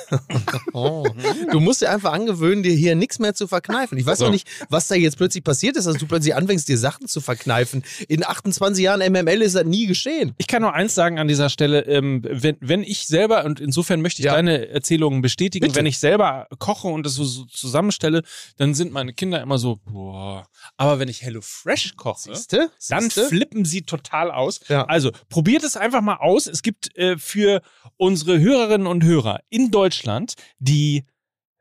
[0.73, 1.07] oh,
[1.53, 3.99] du musst dir einfach angewöhnen, dir hier nichts mehr zu verkneifen.
[3.99, 4.25] Ich weiß So.
[4.27, 7.21] noch nicht, was da jetzt plötzlich passiert ist, dass du plötzlich anfängst, dir Sachen zu
[7.21, 7.83] verkneifen.
[8.09, 10.35] In 28 Jahren MML ist das nie geschehen.
[10.39, 14.01] Ich kann nur eins sagen an dieser Stelle, ähm, wenn, wenn ich selber, und insofern
[14.01, 14.35] möchte ich Ja.
[14.35, 15.77] deine Erzählungen bestätigen, Bitte.
[15.77, 18.23] wenn ich selber koche und das so, so zusammenstelle,
[18.57, 20.47] dann sind meine Kinder immer so, boah.
[20.77, 22.71] Aber wenn ich Hello Fresh koche, Siehste?
[22.89, 23.29] dann Siehste?
[23.29, 24.61] flippen sie total aus.
[24.69, 24.85] Ja.
[24.85, 26.47] Also probiert es einfach mal aus.
[26.47, 27.61] Es gibt äh, für
[27.97, 31.05] unsere Hörerinnen und Hörer in Deutschland die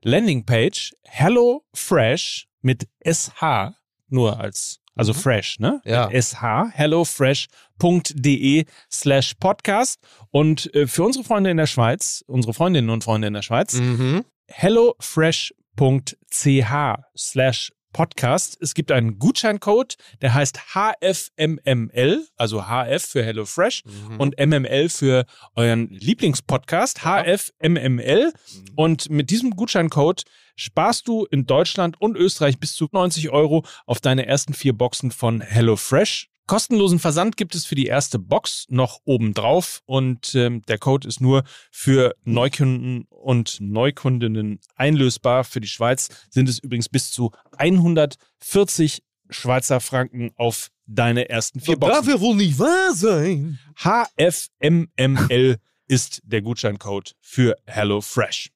[0.03, 3.74] Landingpage Hello Fresh mit SH
[4.07, 5.82] nur als also fresh, ne?
[5.86, 6.09] Ja.
[6.11, 9.99] SH hellofresh.de slash podcast
[10.32, 13.76] und äh, für unsere Freunde in der Schweiz, unsere Freundinnen und Freunde in der Schweiz,
[13.76, 14.26] Mhm.
[14.47, 16.74] hellofresh.ch
[17.17, 18.57] slash Podcast.
[18.61, 24.17] Es gibt einen Gutscheincode, der heißt HFMML, also HF für HelloFresh Mhm.
[24.19, 25.25] und MML für
[25.55, 28.31] euren Lieblingspodcast, HFMML.
[28.75, 30.23] Und mit diesem Gutscheincode
[30.55, 35.11] sparst du in Deutschland und Österreich bis zu 90 Euro auf deine ersten vier Boxen
[35.11, 36.29] von HelloFresh.
[36.49, 41.21] Kostenlosen Versand gibt es für die erste Box noch obendrauf und ähm, der Code ist
[41.21, 45.43] nur für Neukunden und Neukundinnen einlösbar.
[45.43, 47.29] Für die Schweiz sind es übrigens bis zu
[47.59, 52.13] 140 Schweizer Franken auf deine ersten vier Das darf Boxen.
[52.15, 53.59] ja wohl nicht wahr sein.
[53.77, 58.49] HFMML ist der Gutscheincode für HelloFresh.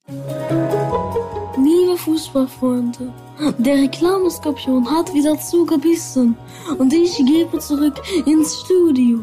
[1.57, 3.13] Liebe Fußballfreunde,
[3.59, 6.35] der Reklameskorpion hat wieder zugebissen
[6.77, 9.19] und ich gebe zurück ins Studio.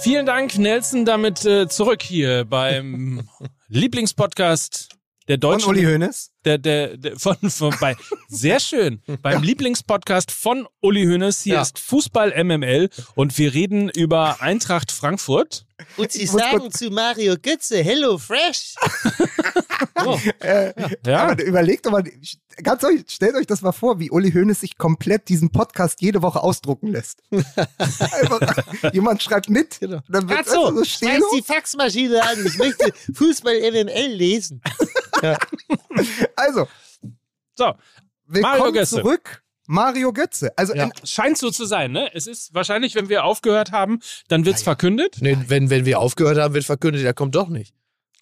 [0.00, 3.28] Vielen Dank, Nelson, damit äh, zurück hier beim
[3.68, 4.90] Lieblingspodcast
[5.26, 5.68] der Deutschen.
[5.70, 6.30] Uli Hoeneß?
[6.44, 7.96] der, der, der von, von bei
[8.28, 11.42] sehr schön beim Lieblingspodcast von Uli Hoeneß.
[11.42, 11.62] Hier Ja.
[11.62, 15.65] ist Fußball MML und wir reden über Eintracht Frankfurt.
[15.98, 18.74] Und Sie sagen zu Mario Götze, Hello Fresh.
[20.40, 20.72] Äh,
[21.06, 21.24] Ja.
[21.24, 22.04] Aber überlegt doch mal,
[22.62, 26.22] ganz euch, stellt euch das mal vor, wie Uli Hoeneß sich komplett diesen Podcast jede
[26.22, 27.22] Woche ausdrucken lässt.
[27.30, 30.00] einfach, jemand schreibt mit, Genau.
[30.08, 31.22] dann wird so schmeiß stehen.
[31.34, 32.46] die Faxmaschine an.
[32.46, 34.62] Ich möchte Fußball MML lesen.
[36.36, 36.68] Also,
[37.54, 37.72] So,
[38.26, 38.96] willkommen Mario Götze.
[38.96, 39.42] zurück.
[39.66, 40.56] Mario Götze.
[40.56, 40.84] Also, Ja.
[40.84, 42.10] ein, scheint so zu sein, ne?
[42.14, 45.16] Es ist wahrscheinlich, wenn wir aufgehört haben, dann wird's verkündet.
[45.20, 47.74] Nee, wenn, wenn wir aufgehört haben, wird verkündet, der kommt doch nicht.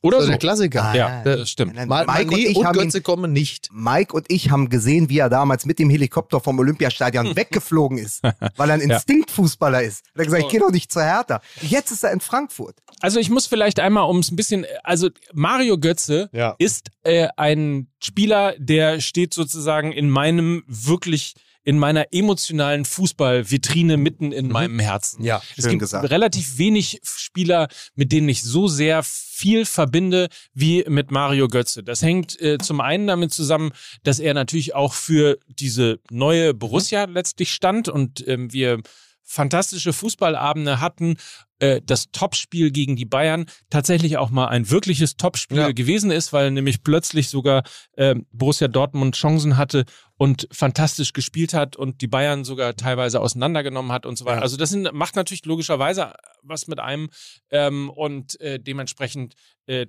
[0.05, 0.31] Oder ist so.
[0.31, 0.95] der Klassiker.
[0.95, 1.75] Ja, das stimmt.
[1.87, 3.69] Mal, Mike, und Mané ich und haben ihn, Götze kommen nicht.
[3.73, 8.23] Mike und ich haben gesehen, wie er damals mit dem Helikopter vom Olympiastadion weggeflogen ist,
[8.57, 8.81] weil er ein.
[8.83, 10.05] Instinktfußballer ist.
[10.15, 11.41] Er hat gesagt, ich gehe doch nicht zur Hertha.
[11.63, 12.77] Jetzt ist er in Frankfurt.
[13.01, 16.55] Also ich muss vielleicht einmal um es ein bisschen, also Mario Götze Ja.
[16.59, 21.35] ist äh, ein Spieler, der steht sozusagen in meinem wirklich
[21.65, 25.25] in meiner emotionalen Fußballvitrine mitten in meinem Herzen.
[25.25, 26.11] Ja, es gibt gesagt.
[26.11, 31.83] relativ wenig Spieler, mit denen ich so sehr viel verbinde wie mit Mario Götze.
[31.83, 37.05] Das hängt äh, zum einen damit zusammen, dass er natürlich auch für diese neue Borussia
[37.05, 38.81] letztlich stand und ähm, wir
[39.25, 41.17] fantastische Fußballabende hatten,
[41.61, 45.73] äh, das Topspiel gegen die Bayern tatsächlich auch mal ein wirkliches Topspiel Ja.
[45.73, 49.85] gewesen ist, weil nämlich plötzlich sogar äh, Borussia Dortmund Chancen hatte
[50.17, 54.37] und fantastisch gespielt hat und die Bayern sogar teilweise auseinandergenommen hat und so weiter.
[54.39, 54.43] Ja.
[54.43, 57.11] Also das sind, macht natürlich logischerweise was mit einem
[57.51, 59.35] ähm, und äh, dementsprechend
[59.67, 59.87] äh,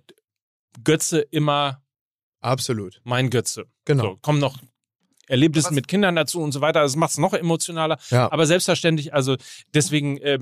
[0.83, 1.81] Götze immer
[2.41, 3.01] Absolut.
[3.03, 3.65] mein Götze.
[3.85, 4.03] Genau.
[4.03, 4.57] So, kommen noch
[5.27, 6.81] Erlebnisse Was- mit Kindern dazu und so weiter.
[6.81, 7.97] Das macht es noch emotionaler.
[8.09, 8.31] Ja.
[8.31, 9.37] Aber selbstverständlich, also
[9.73, 10.39] deswegen äh,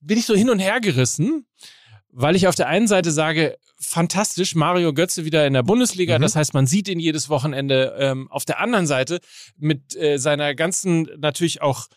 [0.00, 1.46] bin ich so hin und her gerissen,
[2.10, 6.18] weil ich auf der einen Seite sage, fantastisch, Mario Götze wieder in der Bundesliga.
[6.18, 6.22] Mhm.
[6.22, 7.96] Das heißt, man sieht ihn jedes Wochenende.
[7.98, 9.20] Ähm, auf der anderen Seite
[9.56, 11.88] mit äh, seiner ganzen natürlich auch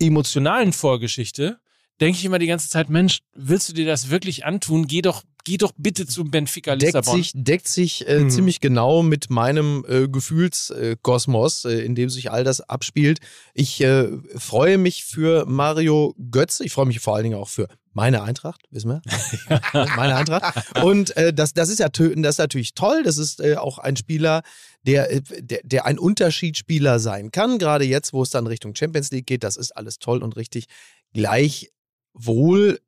[0.00, 1.60] emotionalen Vorgeschichte
[2.02, 4.88] denke ich immer die ganze Zeit, Mensch, willst du dir das wirklich antun?
[4.88, 7.16] Geh doch, geh doch bitte zu Benfica deckt Lissabon.
[7.22, 8.30] sich, deckt sich äh, Mhm.
[8.30, 13.20] ziemlich genau mit meinem äh, Gefühlskosmos, äh, in dem sich all das abspielt.
[13.54, 16.64] Ich äh, freue mich für Mario Götze.
[16.64, 19.02] Ich freue mich vor allen Dingen auch für meine Eintracht, wissen wir?
[19.96, 20.82] meine Eintracht.
[20.82, 23.02] Und äh, das, das, ist ja, das ist natürlich toll.
[23.02, 24.42] Das ist äh, auch ein Spieler,
[24.82, 27.58] der, der, der ein Unterschiedsspieler sein kann.
[27.58, 30.66] Gerade jetzt, wo es dann Richtung Champions League geht, das ist alles toll und richtig.
[31.12, 32.80] Gleichwohl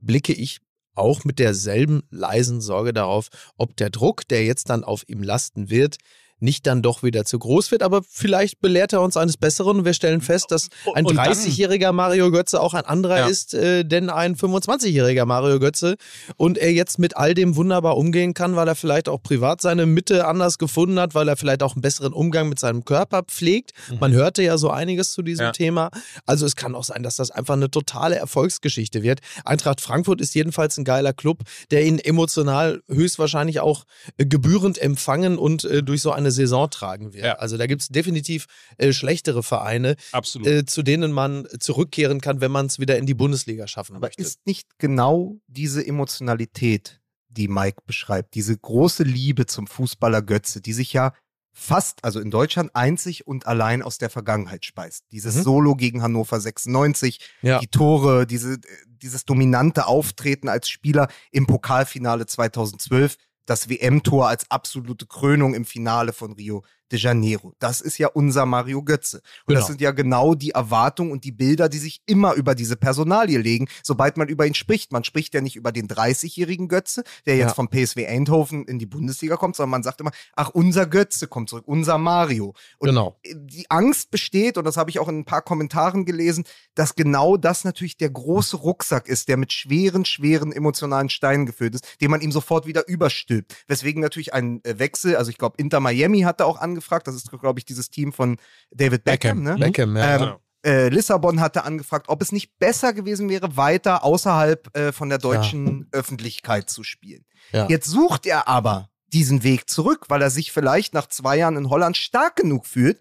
[0.00, 0.58] blicke ich
[0.98, 5.70] auch mit derselben leisen Sorge darauf, ob der Druck, der jetzt dann auf ihm lasten
[5.70, 5.96] wird,
[6.40, 7.82] nicht dann doch wieder zu groß wird.
[7.82, 11.92] Aber vielleicht belehrt er uns eines Besseren wir stellen fest, dass ein Und dann- 30-jähriger
[11.92, 13.26] Mario Götze auch ein anderer Ja.
[13.26, 15.96] ist, äh, denn ein 25-jähriger Mario Götze
[16.36, 19.86] und er jetzt mit all dem wunderbar umgehen kann, weil er vielleicht auch privat seine
[19.86, 23.72] Mitte anders gefunden hat, weil er vielleicht auch einen besseren Umgang mit seinem Körper pflegt.
[24.00, 25.52] Man hörte ja so einiges zu diesem Ja.
[25.52, 25.90] Thema.
[26.26, 29.20] Also es kann auch sein, dass das einfach eine totale Erfolgsgeschichte wird.
[29.44, 33.84] Eintracht Frankfurt ist jedenfalls ein geiler Club, der ihn emotional höchstwahrscheinlich auch
[34.16, 37.24] gebührend empfangen und äh, durch so eine Saison tragen wird.
[37.24, 37.34] Ja.
[37.34, 40.46] Also da gibt es definitiv äh, schlechtere Vereine, Absolut.
[40.48, 44.06] äh, zu denen man zurückkehren kann, wenn man es wieder in die Bundesliga schaffen Aber
[44.06, 44.22] möchte.
[44.22, 50.72] ist nicht genau diese Emotionalität, die Mike beschreibt, diese große Liebe zum Fußballer Götze, die
[50.72, 51.12] sich ja
[51.52, 55.04] fast, also in Deutschland, einzig und allein aus der Vergangenheit speist.
[55.10, 55.42] Dieses Mhm.
[55.42, 57.58] Solo gegen Hannover 96, Ja.
[57.58, 63.16] die Tore, diese, dieses dominante Auftreten als Spieler im Pokalfinale 2012,
[63.48, 67.52] das WM-Tor als absolute Krönung im Finale von Rio de Janeiro.
[67.58, 69.18] Das ist ja unser Mario Götze.
[69.18, 69.60] Und Genau.
[69.60, 73.38] das sind ja genau die Erwartungen und die Bilder, die sich immer über diese Personalie
[73.38, 74.92] legen, sobald man über ihn spricht.
[74.92, 77.54] Man spricht ja nicht über den 30-jährigen Götze, der jetzt Ja.
[77.54, 81.48] vom PSW Eindhoven in die Bundesliga kommt, sondern man sagt immer, ach, unser Götze kommt
[81.50, 82.54] zurück, unser Mario.
[82.78, 83.18] Und Genau.
[83.24, 87.36] die Angst besteht, und das habe ich auch in ein paar Kommentaren gelesen, dass genau
[87.36, 92.10] das natürlich der große Rucksack ist, der mit schweren, schweren emotionalen Steinen gefüllt ist, den
[92.10, 93.54] man ihm sofort wieder überstülpt.
[93.66, 97.30] Weswegen natürlich ein äh, Wechsel, also ich glaube, Inter Miami hatte auch angefragt, das ist,
[97.30, 98.36] glaube ich, dieses Team von
[98.70, 99.58] David Beckham, Beckham.
[99.58, 99.64] ne?
[99.66, 100.14] Beckham, ja.
[100.14, 100.40] Ähm, Genau.
[100.64, 105.18] äh, Lissabon hatte angefragt, ob es nicht besser gewesen wäre, weiter außerhalb äh, von der
[105.18, 107.24] deutschen Öffentlichkeit zu spielen.
[107.52, 107.68] Ja.
[107.68, 111.70] Jetzt sucht er aber diesen Weg zurück, weil er sich vielleicht nach zwei Jahren in
[111.70, 112.98] Holland stark genug fühlt,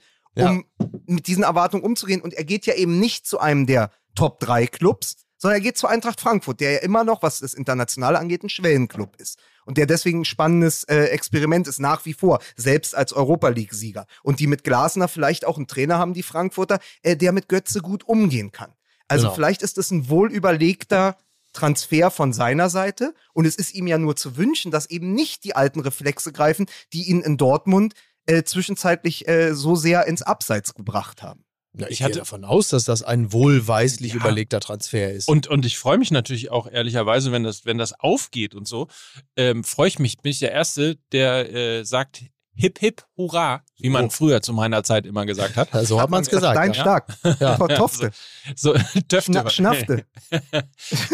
[0.50, 0.66] um
[1.06, 2.22] mit diesen Erwartungen umzugehen.
[2.22, 5.78] Und er geht ja eben nicht zu einem der Top 3 Clubs, sondern er geht
[5.78, 9.40] zu Eintracht Frankfurt, der ja immer noch, was das Internationale angeht, ein Schwellenclub ist.
[9.68, 14.08] Und der deswegen ein spannendes äh, Experiment ist, nach wie vor, selbst als Europa League-Sieger.
[14.24, 17.82] Und die mit Glasner vielleicht auch einen Trainer haben, die Frankfurter, äh, der mit Götze
[17.82, 18.74] gut umgehen kann.
[19.10, 19.36] Also Genau.
[19.36, 21.18] vielleicht ist es ein wohl überlegter
[21.52, 23.14] Transfer von seiner Seite.
[23.34, 26.68] Und es ist ihm ja nur zu wünschen, dass eben nicht die alten Reflexe greifen,
[26.94, 27.94] die ihn in Dortmund
[28.26, 31.44] äh, zwischenzeitlich äh, so sehr ins Abseits gebracht haben.
[31.80, 34.20] Ja, ich Ich gehe hatte- davon aus, dass das ein wohlweislich Ja.
[34.20, 35.28] überlegter Transfer ist.
[35.28, 38.88] Und, und ich freue mich natürlich auch ehrlicherweise, wenn das, wenn das aufgeht und so,
[39.36, 42.22] ähm, freue ich mich, bin ich der Erste, der äh, sagt
[42.60, 44.10] hip hip hurra, wie man Oh.
[44.10, 45.70] früher zu meiner Zeit immer gesagt hat.
[45.88, 46.58] So hat man es gesagt.
[46.58, 46.82] Dein ja.
[46.82, 47.14] Stark.
[47.40, 47.56] Ja.
[47.58, 48.10] Frau Tofte.
[48.56, 48.74] So,
[49.12, 49.32] Döfte.
[49.34, 50.06] Schna Schnafte.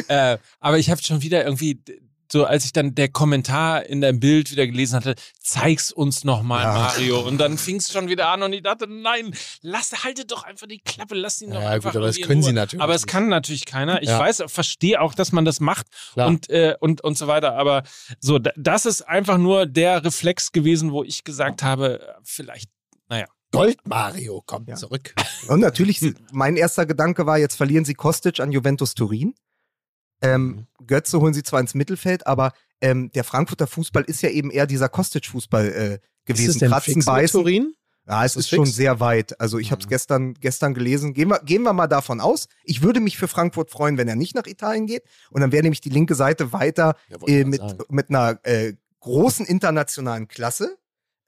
[0.08, 1.82] äh, aber ich habe schon wieder irgendwie,
[2.34, 6.64] so als ich dann der Kommentar in deinem Bild wieder gelesen hatte, zeig's uns nochmal,
[6.64, 6.74] Ja.
[6.74, 7.20] Mario.
[7.22, 10.66] Und dann fing es schon wieder an und ich dachte, nein, lass, haltet doch einfach
[10.68, 12.50] die Klappe, lass ihn doch Ja, einfach gut, aber das können Ruhe.
[12.50, 14.02] sie natürlich Aber es kann natürlich keiner.
[14.02, 14.18] Ich Ja.
[14.20, 16.28] weiß, verstehe auch, dass man das macht Klar.
[16.28, 17.54] und, äh, und, und so weiter.
[17.56, 17.84] Aber
[18.20, 22.70] so, da- das ist einfach nur der Reflex gewesen, wo ich gesagt habe, vielleicht,
[23.10, 23.28] naja.
[23.52, 24.76] Gold Mario kommt Ja.
[24.76, 25.14] zurück.
[25.48, 29.36] Und natürlich, mein erster Gedanke war, jetzt verlieren sie Kostic an Juventus Turin.
[30.24, 34.50] Ähm, Götze holen sie zwar ins Mittelfeld, aber ähm, der Frankfurter Fußball ist ja eben
[34.52, 36.50] eher dieser Kostic-Fußball äh, gewesen.
[36.50, 37.42] Ist es denn Kratzen, fix beißen.
[37.42, 37.74] Turin?
[38.06, 39.40] Ja, es Ist ist schon sehr weit.
[39.40, 41.14] Also ich habe es gestern, gestern gelesen.
[41.14, 42.48] Gehen wir, gehen wir mal davon aus.
[42.66, 45.04] Ich würde mich für Frankfurt freuen, wenn er nicht nach Italien geht.
[45.30, 47.84] Und dann wäre nämlich die linke Seite weiter Ja, äh, mit, sagen.
[47.90, 50.78] mit einer äh, großen internationalen Klasse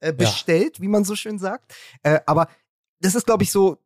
[0.01, 1.73] äh, bestellt, wie man so schön sagt.
[2.03, 2.49] Äh, aber
[2.99, 3.77] das ist, glaube ich, so,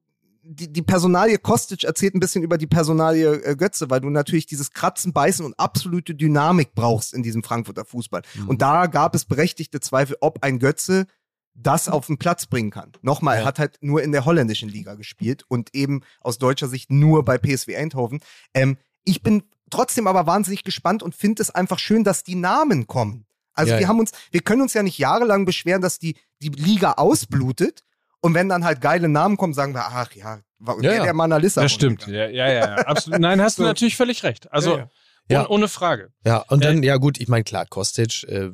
[0.52, 4.48] die, die Personalie Kostic erzählt ein bisschen über die Personalie äh, Götze, weil du natürlich
[4.48, 8.24] dieses Kratzen, Beißen und absolute Dynamik brauchst in diesem Frankfurter Fußball.
[8.36, 8.50] Mhm.
[8.50, 11.06] Und da gab es berechtigte Zweifel, ob ein Götze
[11.54, 12.92] das auf den Platz bringen kann.
[13.02, 13.48] Nochmal, er Ja.
[13.48, 17.38] hat halt nur in der holländischen Liga gespielt und eben aus deutscher Sicht nur bei
[17.38, 18.20] PSW Eindhoven.
[18.54, 22.88] Ähm, ich bin trotzdem aber wahnsinnig gespannt und finde es einfach schön, dass die Namen
[22.88, 23.26] kommen.
[23.54, 23.88] Also Ja, wir ja.
[23.90, 27.84] haben uns, wir können uns ja nicht jahrelang beschweren, dass die, die Liga ausblutet.
[28.22, 31.04] Und wenn dann halt geile Namen kommen, sagen wir, ach ja, war Ja, der, ja.
[31.04, 32.08] der mal nach Lissabon Das stimmt.
[32.08, 32.76] Ja, ja, ja, ja.
[32.80, 33.20] Absolut.
[33.20, 33.68] Nein, hast du So.
[33.68, 34.52] natürlich völlig recht.
[34.52, 34.90] Also, Ja, ja.
[35.32, 35.48] Ja.
[35.50, 36.10] ohne, Frage.
[36.26, 38.50] Ja, und dann, ja gut, ich meine, klar, Kostic, äh,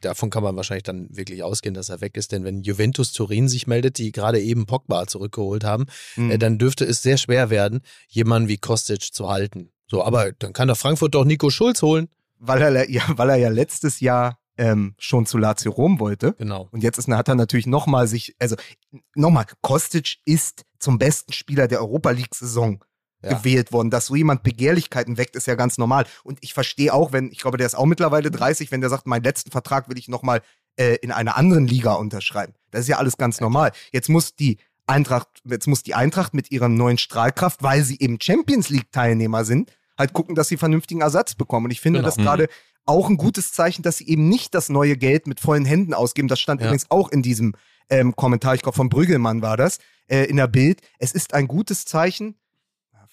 [0.00, 3.48] davon kann man wahrscheinlich dann wirklich ausgehen, dass er weg ist, denn wenn Juventus Turin
[3.48, 5.86] sich meldet, die gerade eben Pogba zurückgeholt haben,
[6.16, 6.32] Mhm.
[6.32, 9.70] äh, dann dürfte es sehr schwer werden, jemanden wie Kostic zu halten.
[9.86, 12.08] So, aber dann kann doch Frankfurt doch Nico Schulz holen.
[12.40, 16.34] weil, er, ja, weil er ja letztes Jahr ähm, schon zu Lazio Rom wollte.
[16.34, 16.68] Genau.
[16.72, 18.56] Und jetzt ist, hat er natürlich nochmal sich, also
[19.14, 22.84] nochmal, Kostic ist zum besten Spieler der Europa League-Saison
[23.22, 23.30] Ja.
[23.38, 23.90] gewählt worden.
[23.90, 26.04] Dass so jemand Begehrlichkeiten weckt, ist ja ganz normal.
[26.24, 29.06] Und ich verstehe auch, wenn, ich glaube, der ist auch mittlerweile 30, wenn der sagt,
[29.06, 30.40] meinen letzten Vertrag will ich nochmal
[30.76, 32.54] äh, in einer anderen Liga unterschreiben.
[32.70, 33.72] Das ist ja alles ganz normal.
[33.92, 38.18] Jetzt muss die Eintracht, jetzt muss die Eintracht mit ihrer neuen Strahlkraft, weil sie eben
[38.20, 41.66] Champions League-Teilnehmer sind, halt gucken, dass sie vernünftigen Ersatz bekommen.
[41.66, 42.08] Und ich finde Genau.
[42.08, 42.22] das Mhm.
[42.22, 42.48] gerade
[42.88, 46.28] auch ein gutes Zeichen, dass sie eben nicht das neue Geld mit vollen Händen ausgeben.
[46.28, 46.66] Das stand Ja.
[46.68, 47.54] übrigens auch in diesem
[47.90, 49.78] ähm, Kommentar, ich glaube von Brüggelmann war das,
[50.08, 50.80] äh, in der Bild.
[50.98, 52.36] Es ist ein gutes Zeichen,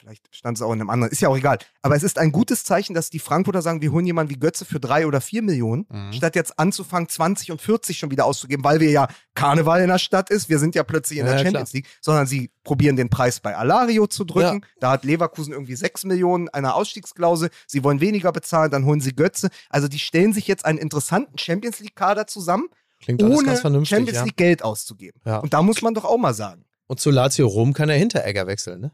[0.06, 2.32] vielleicht stand es auch in einem anderen, ist ja auch egal, aber es ist ein
[2.32, 5.42] gutes Zeichen, dass die Frankfurter sagen, wir holen jemanden wie Götze für drei oder vier
[5.42, 6.14] Millionen, Mhm.
[6.14, 9.98] statt jetzt anzufangen, 20 und 40 schon wieder auszugeben, weil wir ja Karneval in der
[9.98, 12.96] Stadt ist, wir sind ja plötzlich in Ja, der ja, Champions League, sondern sie probieren
[12.96, 14.62] den Preis bei Alario zu drücken.
[14.62, 14.68] Ja.
[14.80, 19.16] Da hat Leverkusen irgendwie 6 Millionen, eine Ausstiegsklausel, sie wollen weniger bezahlen, dann holen sie
[19.16, 19.50] Götze.
[19.70, 22.68] Also die stellen sich jetzt einen interessanten Champions League-Kader zusammen,
[23.02, 23.90] Klingt ohne ganz vernünftig.
[23.98, 24.24] Champions.
[24.26, 25.20] League Geld auszugeben.
[25.42, 26.64] Und da muss man doch auch mal sagen.
[26.88, 28.92] Und zu Lazio Rom kann er Hinteregger wechseln, ne?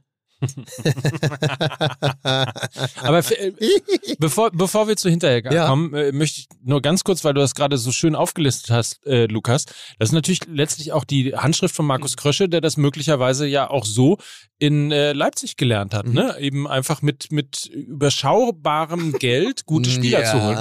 [3.01, 3.51] Aber äh,
[4.19, 5.67] bevor, bevor wir zu Hinteregger Ja.
[5.67, 9.05] kommen, äh, möchte ich nur ganz kurz, weil du das gerade so schön aufgelistet hast,
[9.05, 9.65] äh, Lukas,
[9.99, 13.85] das ist natürlich letztlich auch die Handschrift von Markus Krösche, der das möglicherweise ja auch
[13.85, 14.17] so
[14.59, 16.35] in äh, Leipzig gelernt hat, ne?
[16.39, 20.57] Eben einfach mit, mit überschaubarem Geld gute Spieler zu holen.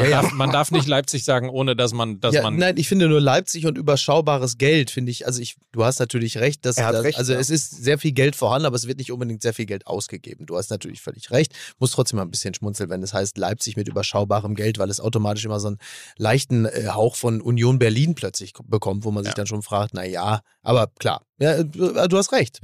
[0.00, 0.22] Ja, Man, ja.
[0.22, 3.08] Darf, man darf nicht Leipzig sagen, ohne dass man, dass ja, man nein, ich finde
[3.08, 7.02] nur Leipzig und überschaubares Geld, finde ich, also ich, du hast natürlich recht, dass, dass
[7.04, 7.38] recht, also ja.
[7.38, 10.46] es ist sehr viel Geld vorhanden, aber es wird nicht unbedingt sehr viel Geld ausgegeben.
[10.46, 13.76] Du hast natürlich völlig recht, muss trotzdem mal ein bisschen schmunzeln, wenn es heißt Leipzig
[13.76, 15.78] mit überschaubarem Geld, weil es automatisch immer so einen
[16.16, 19.36] leichten äh, Hauch von Union Berlin plötzlich bekommt, wo man sich Ja.
[19.36, 22.58] dann schon fragt, na ja, aber klar, ja, du, du hast recht.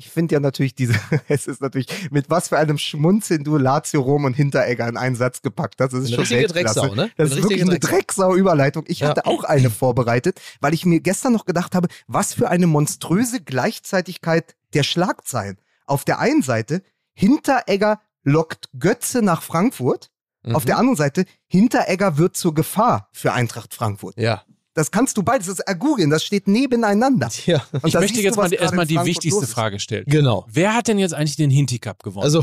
[0.00, 0.94] Ich finde ja natürlich diese,
[1.28, 5.14] es ist natürlich, mit was für einem Schmunzeln du Lazio, Rom und Hinteregger in einen
[5.14, 5.92] Satz gepackt hast.
[5.92, 6.80] Das ist Eine schon richtige Weltklasse.
[6.80, 7.10] Drecksau, ne?
[7.18, 8.84] Das Eine ist wirklich eine Drecksau-Überleitung.
[8.86, 9.08] Ich Ja.
[9.10, 13.42] hatte auch eine vorbereitet, weil ich mir gestern noch gedacht habe, was für eine monströse
[13.42, 15.58] Gleichzeitigkeit der Schlagzeilen.
[15.86, 16.82] Auf der einen Seite,
[17.12, 20.10] Hinteregger lockt Götze nach Frankfurt.
[20.54, 20.66] Auf Mhm.
[20.68, 24.16] der anderen Seite, Hinteregger wird zur Gefahr für Eintracht Frankfurt.
[24.16, 24.42] Ja.
[24.80, 27.28] Das kannst du beides, das ist ergoogeln, das steht nebeneinander.
[27.44, 29.46] Ja, Und ich möchte jetzt du, mal erstmal die wichtigste.
[29.46, 30.06] Frage stellen.
[30.06, 30.46] genau.
[30.48, 32.24] Wer hat denn jetzt eigentlich den Hinti Cup gewonnen?
[32.24, 32.42] Also,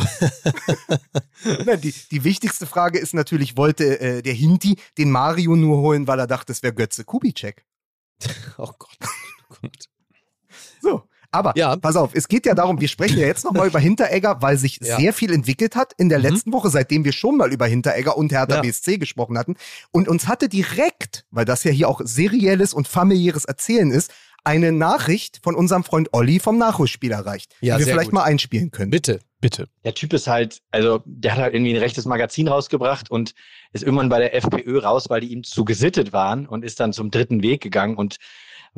[1.66, 6.06] Nein, die, die wichtigste Frage ist natürlich, wollte äh, der Hinti den Mario nur holen,
[6.06, 7.66] weil er dachte, es wäre Götze Kubitschek.
[8.60, 8.98] oh Gott.
[9.50, 9.90] Oh Gott.
[10.80, 11.04] So.
[11.32, 11.76] Aber Ja.
[11.76, 14.80] pass auf, es geht ja darum, wir sprechen ja jetzt nochmal über Hinteregger, weil sich
[14.82, 14.98] Ja.
[14.98, 16.26] sehr viel entwickelt hat in der Mhm.
[16.26, 18.62] letzten Woche, seitdem wir schon mal über Hinteregger und Hertha Ja.
[18.62, 19.56] BSC gesprochen hatten.
[19.92, 24.12] Und uns hatte direkt, weil das ja hier auch serielles und familiäres Erzählen ist,
[24.44, 28.14] eine Nachricht von unserem Freund Olli vom Nachholspiel erreicht, Ja, die wir vielleicht gut.
[28.20, 28.92] mal einspielen können.
[28.92, 29.20] Bitte.
[29.40, 29.68] Bitte.
[29.84, 33.36] Der Typ ist halt, also der hat halt irgendwie ein rechtes Magazin rausgebracht und
[33.72, 36.92] ist irgendwann bei der FPÖ raus, weil die ihm zu gesittet waren und ist dann
[36.92, 38.16] zum dritten Weg gegangen und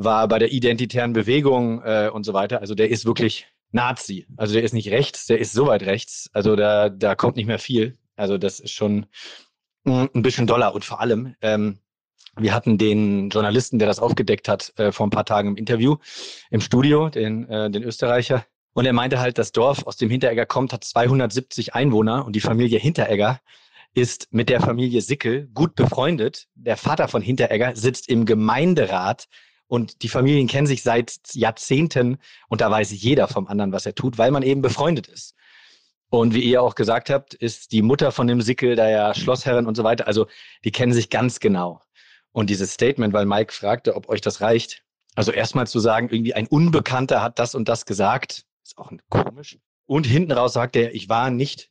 [0.04, 2.60] war bei der identitären Bewegung äh, und so weiter.
[2.60, 4.26] Also der ist wirklich Nazi.
[4.36, 6.30] Also der ist nicht rechts, der ist so weit rechts.
[6.32, 7.98] Also da, da kommt nicht mehr viel.
[8.16, 9.06] Also das ist schon
[9.84, 11.78] mm, ein bisschen doller und vor allem, ähm,
[12.36, 15.96] wir hatten den Journalisten, der das aufgedeckt hat, äh, vor ein paar Tagen im Interview
[16.50, 18.46] im Studio, den, äh, den Österreicher.
[18.72, 22.40] Und er meinte halt, das Dorf, aus dem Hinteregger kommt, hat 270 Einwohner und die
[22.40, 23.40] Familie Hinteregger
[23.92, 26.46] ist mit der Familie Sickel gut befreundet.
[26.54, 29.26] Der Vater von Hinteregger sitzt im Gemeinderat
[29.70, 32.18] und die Familien kennen sich seit Jahrzehnten
[32.48, 35.36] und da weiß jeder vom anderen, was er tut, weil man eben befreundet ist.
[36.10, 39.66] Und wie ihr auch gesagt habt, ist die Mutter von dem Sickel da ja Schlossherrin
[39.66, 40.08] und so weiter.
[40.08, 40.26] Also
[40.64, 41.80] die kennen sich ganz genau.
[42.32, 44.82] Und dieses Statement, weil Mike fragte, ob euch das reicht,
[45.14, 49.56] also erstmal zu sagen, irgendwie ein Unbekannter hat das und das gesagt, ist auch komisch.
[49.86, 51.70] Und hinten raus sagt er, ich war nicht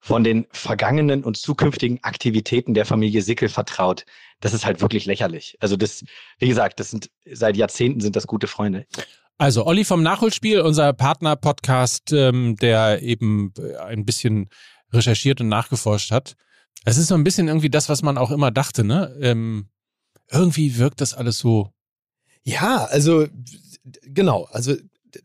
[0.00, 4.06] von den vergangenen und zukünftigen Aktivitäten der Familie Sickel vertraut.
[4.40, 5.56] Das ist halt wirklich lächerlich.
[5.60, 6.04] Also das,
[6.38, 8.86] wie gesagt, das sind seit Jahrzehnten sind das gute Freunde.
[9.36, 14.50] Also Olli vom Nachholspiel, unser Partner-Podcast, ähm, der eben ein bisschen
[14.92, 16.36] recherchiert und nachgeforscht hat.
[16.84, 19.16] Es ist so ein bisschen irgendwie das, was man auch immer dachte, ne?
[19.20, 19.68] Ähm,
[20.30, 21.72] irgendwie wirkt das alles so.
[22.42, 23.26] Ja, also
[24.02, 24.74] genau, also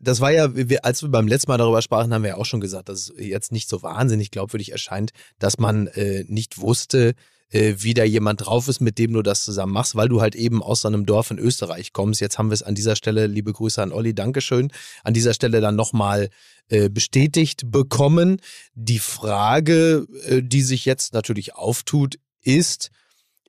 [0.00, 0.48] das war ja,
[0.82, 3.12] als wir beim letzten Mal darüber sprachen, haben wir ja auch schon gesagt, dass es
[3.18, 7.14] jetzt nicht so wahnsinnig glaubwürdig erscheint, dass man äh, nicht wusste,
[7.50, 10.34] äh, wie da jemand drauf ist, mit dem du das zusammen machst, weil du halt
[10.34, 12.20] eben aus so einem Dorf in Österreich kommst.
[12.20, 14.70] Jetzt haben wir es an dieser Stelle, liebe Grüße an Olli, Dankeschön,
[15.04, 16.28] an dieser Stelle dann nochmal
[16.68, 18.40] äh, bestätigt bekommen.
[18.74, 22.90] Die Frage, äh, die sich jetzt natürlich auftut, ist,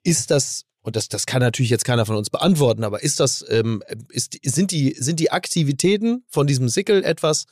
[0.04, 3.44] ist das und das, das kann natürlich jetzt keiner von uns beantworten, aber ist das,
[3.50, 7.44] ähm, ist, sind, die, sind die Aktivitäten von diesem Sickel etwas,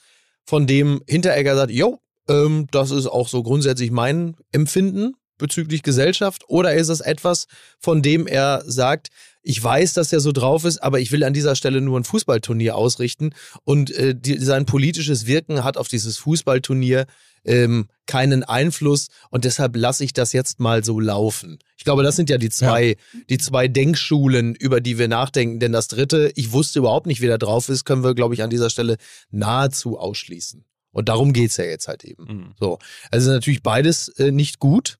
[0.45, 6.45] von dem Hinteregger sagt, jo, ähm, das ist auch so grundsätzlich mein Empfinden bezüglich Gesellschaft,
[6.47, 9.09] oder ist es etwas, von dem er sagt,
[9.41, 12.05] ich weiß, dass er so drauf ist, aber ich will an dieser Stelle nur ein
[12.05, 13.31] Fußballturnier ausrichten?
[13.65, 17.05] Und äh, die, sein politisches Wirken hat auf dieses Fußballturnier
[17.45, 21.59] ähm, keinen Einfluss und deshalb lasse ich das jetzt mal so laufen.
[21.77, 22.97] Ich glaube, das sind ja die zwei,
[23.29, 25.59] die zwei Denkschulen, über die wir nachdenken.
[25.59, 28.43] Denn das dritte, ich wusste überhaupt nicht, wie der drauf ist, können wir, glaube ich,
[28.43, 28.97] an dieser Stelle
[29.31, 30.65] nahezu ausschließen.
[30.91, 32.23] Und darum geht's ja jetzt halt eben.
[32.25, 32.53] Mhm.
[32.59, 32.79] So.
[33.11, 34.97] Also natürlich beides äh, nicht gut.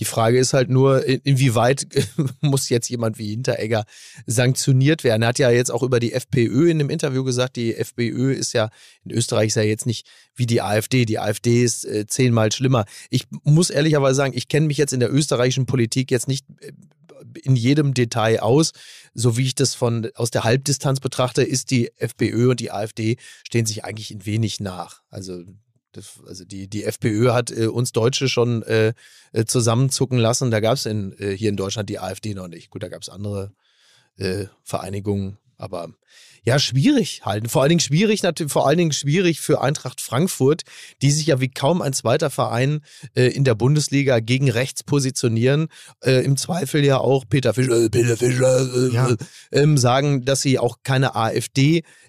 [0.00, 1.86] Die Frage ist halt nur, in- inwieweit
[2.40, 3.84] muss jetzt jemand wie Hinteregger
[4.26, 5.22] sanktioniert werden?
[5.22, 8.52] Er hat ja jetzt auch über die FPÖ in dem Interview gesagt, die FPÖ ist
[8.54, 8.70] ja,
[9.04, 11.04] in Österreich ist ja jetzt nicht wie die AfD.
[11.04, 12.86] Die AfD ist äh, zehnmal schlimmer.
[13.10, 16.72] Ich muss ehrlicherweise sagen, ich kenne mich jetzt in der österreichischen Politik jetzt nicht äh,
[17.42, 18.72] in jedem Detail aus.
[19.12, 23.18] So wie ich das von aus der Halbdistanz betrachte, ist die FPÖ und die AfD
[23.46, 25.02] stehen sich eigentlich in wenig nach.
[25.10, 25.42] Also
[25.92, 28.94] das, also die, die FPÖ hat äh, uns Deutsche schon äh,
[29.32, 30.50] äh, zusammenzucken lassen.
[30.50, 32.70] Da gab es äh, hier in Deutschland die AfD noch nicht.
[32.70, 33.52] Gut, da gab es andere
[34.16, 35.92] äh, Vereinigungen, Aber
[36.44, 37.50] ja, schwierig halt.
[37.50, 40.62] Vor allen Dingen schwierig, natürlich, vor allen Dingen schwierig für Eintracht Frankfurt,
[41.02, 42.80] die sich ja wie kaum ein zweiter Verein
[43.14, 45.68] äh, in der Bundesliga gegen rechts positionieren.
[46.02, 49.14] Äh, Im Zweifel ja auch Peter Fischer, äh, Peter Fischer äh, Ja.
[49.52, 51.14] ähm, sagen, dass sie auch keine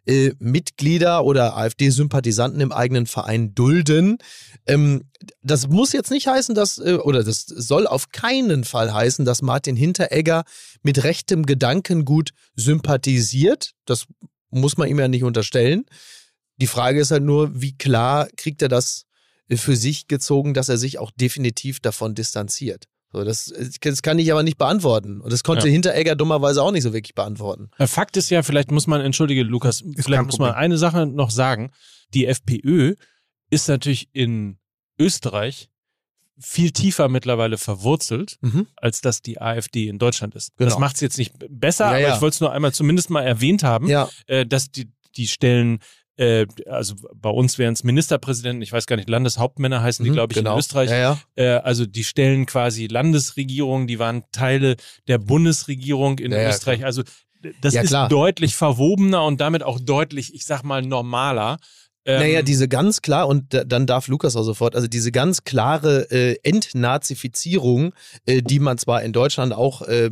[0.06, 4.18] AfD-Mitglieder oder AfD-Sympathisanten im eigenen Verein dulden.
[4.66, 5.04] Ähm,
[5.44, 9.42] das muss jetzt nicht heißen, dass, äh, oder das soll auf keinen Fall heißen, dass
[9.42, 10.44] Martin Hinteregger
[10.84, 13.72] mit rechtem Gedankengut sympathisiert.
[13.86, 14.06] Das
[14.52, 15.86] muss man ihm ja nicht unterstellen.
[16.58, 19.06] Die Frage ist halt nur, wie klar kriegt er das
[19.50, 22.86] für sich gezogen, dass er sich auch definitiv davon distanziert.
[23.12, 25.20] So, das, das kann ich aber nicht beantworten.
[25.20, 25.74] Und das konnte Ja.
[25.74, 27.70] Hinteregger dummerweise auch nicht so wirklich beantworten.
[27.78, 31.06] Äh, Fakt ist ja, vielleicht muss man, entschuldige Lukas, kein vielleicht muss man eine Sache
[31.06, 31.72] noch sagen.
[32.14, 32.96] Die FPÖ
[33.50, 34.58] ist natürlich in
[34.98, 35.70] Österreich
[36.42, 38.68] viel tiefer mittlerweile verwurzelt, Mhm.
[38.76, 40.56] als dass die AfD in Deutschland ist.
[40.58, 40.70] Genau.
[40.70, 42.16] Das macht es jetzt nicht besser, Ja, aber ja.
[42.16, 45.80] ich wollte es nur einmal zumindest mal erwähnt haben, Ja, äh, dass die, die Stellen,
[46.18, 50.16] äh, also bei uns wären es Ministerpräsidenten, ich weiß gar nicht, Landeshauptmänner heißen die, mhm,
[50.16, 50.54] glaube ich, genau.
[50.54, 50.90] in Österreich.
[50.90, 51.20] Ja, ja.
[51.36, 54.76] Äh, also die stellen quasi Landesregierung, die waren Teile
[55.08, 56.86] der Bundesregierung in Ja, Österreich.
[56.86, 57.04] Also
[57.62, 61.58] das ist deutlich verwobener und damit auch deutlich, ich sag mal, normaler.
[62.04, 65.44] Ähm, Naja, diese ganz klar, und da- dann darf Lukas auch sofort, also diese ganz
[65.44, 67.94] klare äh, Entnazifizierung,
[68.26, 70.10] äh, die man zwar in Deutschland auch, äh,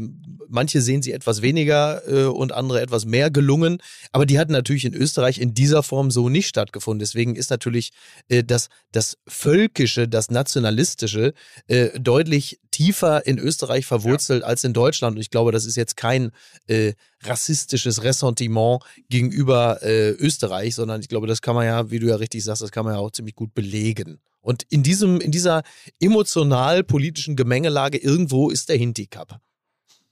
[0.48, 3.82] manche sehen sie etwas weniger äh, und andere etwas mehr gelungen,
[4.12, 7.00] aber die hat natürlich in Österreich in dieser Form so nicht stattgefunden.
[7.00, 7.92] Deswegen ist natürlich
[8.30, 11.34] äh, das, das Völkische, das Nationalistische
[11.68, 15.16] äh, deutlich tiefer in Österreich verwurzelt als in Deutschland.
[15.16, 16.32] Und ich glaube, das ist jetzt kein
[16.68, 16.94] äh,
[17.24, 22.16] rassistisches Ressentiment gegenüber äh, Österreich, sondern ich glaube, das kann man ja, wie du ja
[22.16, 24.20] richtig sagst, das kann man ja auch ziemlich gut belegen.
[24.42, 25.64] Und in diesem, in dieser
[26.00, 29.40] emotional-politischen Gemengelage irgendwo ist der Hinti-Cup.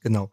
[0.00, 0.30] Genau.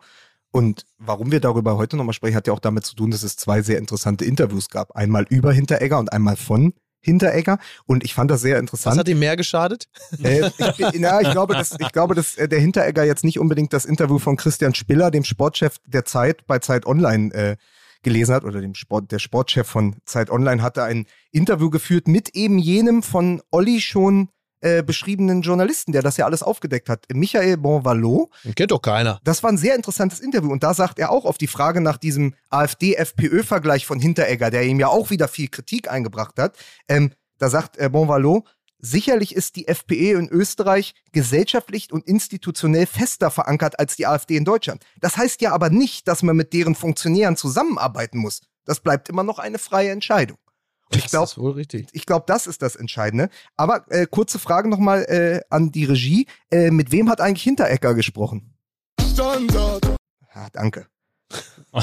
[0.51, 3.35] Und warum wir darüber heute nochmal sprechen, hat ja auch damit zu tun, dass es
[3.35, 4.95] zwei sehr interessante Interviews gab.
[4.95, 6.73] Einmal über Hinteregger und einmal von
[7.05, 7.59] Hinteregger.
[7.85, 8.97] Und ich fand das sehr Was interessant.
[8.97, 9.87] hat ihm mehr geschadet?
[10.23, 10.47] Äh,
[10.77, 13.85] ich, na, ich glaube, dass, ich glaube, dass äh, der Hinteregger jetzt nicht unbedingt das
[13.85, 17.55] Interview von Christian Spiller, dem Sportchef der Zeit, bei Zeit Online äh,
[18.01, 22.29] gelesen hat, oder dem Sport, der Sportchef von Zeit Online hatte ein Interview geführt mit
[22.29, 24.29] eben jenem von Olli schon
[24.65, 27.05] äh, beschriebenen Journalisten, der das ja alles aufgedeckt hat.
[27.13, 29.19] Michael Bonvallot, Den kennt doch keiner.
[29.23, 31.97] das war ein sehr interessantes Interview und da sagt er auch auf die Frage nach
[31.97, 36.57] diesem AfD-FPÖ-Vergleich von Hinteregger, der ihm ja auch wieder viel Kritik eingebracht hat,
[36.87, 38.43] ähm, da sagt äh, Bonvallot,
[38.79, 44.45] sicherlich ist die FPÖ in Österreich gesellschaftlich und institutionell fester verankert als die AfD in
[44.45, 44.83] Deutschland.
[44.99, 48.41] Das heißt ja aber nicht, dass man mit deren Funktionären zusammenarbeiten muss.
[48.65, 50.37] Das bleibt immer noch eine freie Entscheidung.
[50.91, 51.87] Und ich Das glaube, ist wohl richtig.
[51.93, 53.29] ich glaube, das ist das Entscheidende.
[53.57, 56.27] Aber äh, kurze Frage nochmal äh, an die Regie.
[56.51, 58.53] Äh, mit wem hat eigentlich Hinteregger gesprochen?
[59.13, 59.85] Standard.
[60.33, 60.87] Ah, danke.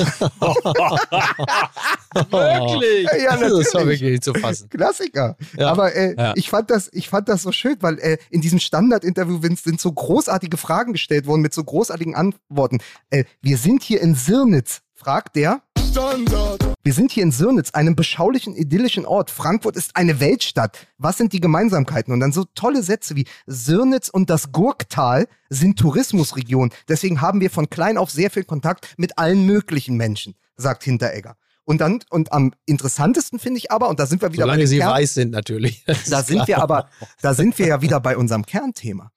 [2.31, 3.09] Wirklich?
[3.23, 3.75] Ja, das war natürlich.
[3.75, 4.69] wirklich nicht zu fassen.
[4.69, 5.37] Klassiker.
[5.57, 5.69] Ja.
[5.71, 6.33] Aber äh, Ja.
[6.37, 9.81] ich, fand das, ich fand das so schön, weil äh, in diesem Standard-Interview Vince, sind
[9.81, 12.79] so großartige Fragen gestellt worden mit so großartigen Antworten.
[13.11, 15.63] Äh, wir sind hier in Sirnitz, fragt der.
[15.95, 19.31] Wir sind hier in Sirnitz, einem beschaulichen, idyllischen Ort.
[19.31, 20.87] Frankfurt ist eine Weltstadt.
[20.99, 22.13] Was sind die Gemeinsamkeiten?
[22.13, 26.73] Und dann so tolle Sätze wie Sirnitz und das Gurktal sind Tourismusregionen.
[26.89, 31.37] Deswegen haben wir von klein auf sehr viel Kontakt mit allen möglichen Menschen, sagt Hinteregger.
[31.65, 34.65] Und dann, und am interessantesten finde ich aber, und da sind wir wieder bei Solange
[34.65, 35.85] dem sie Kern, weiß sind, natürlich.
[35.85, 36.49] Das da sind klar.
[36.49, 36.89] wir aber,
[37.21, 39.13] da sind wir ja wieder bei unserem Kernthema.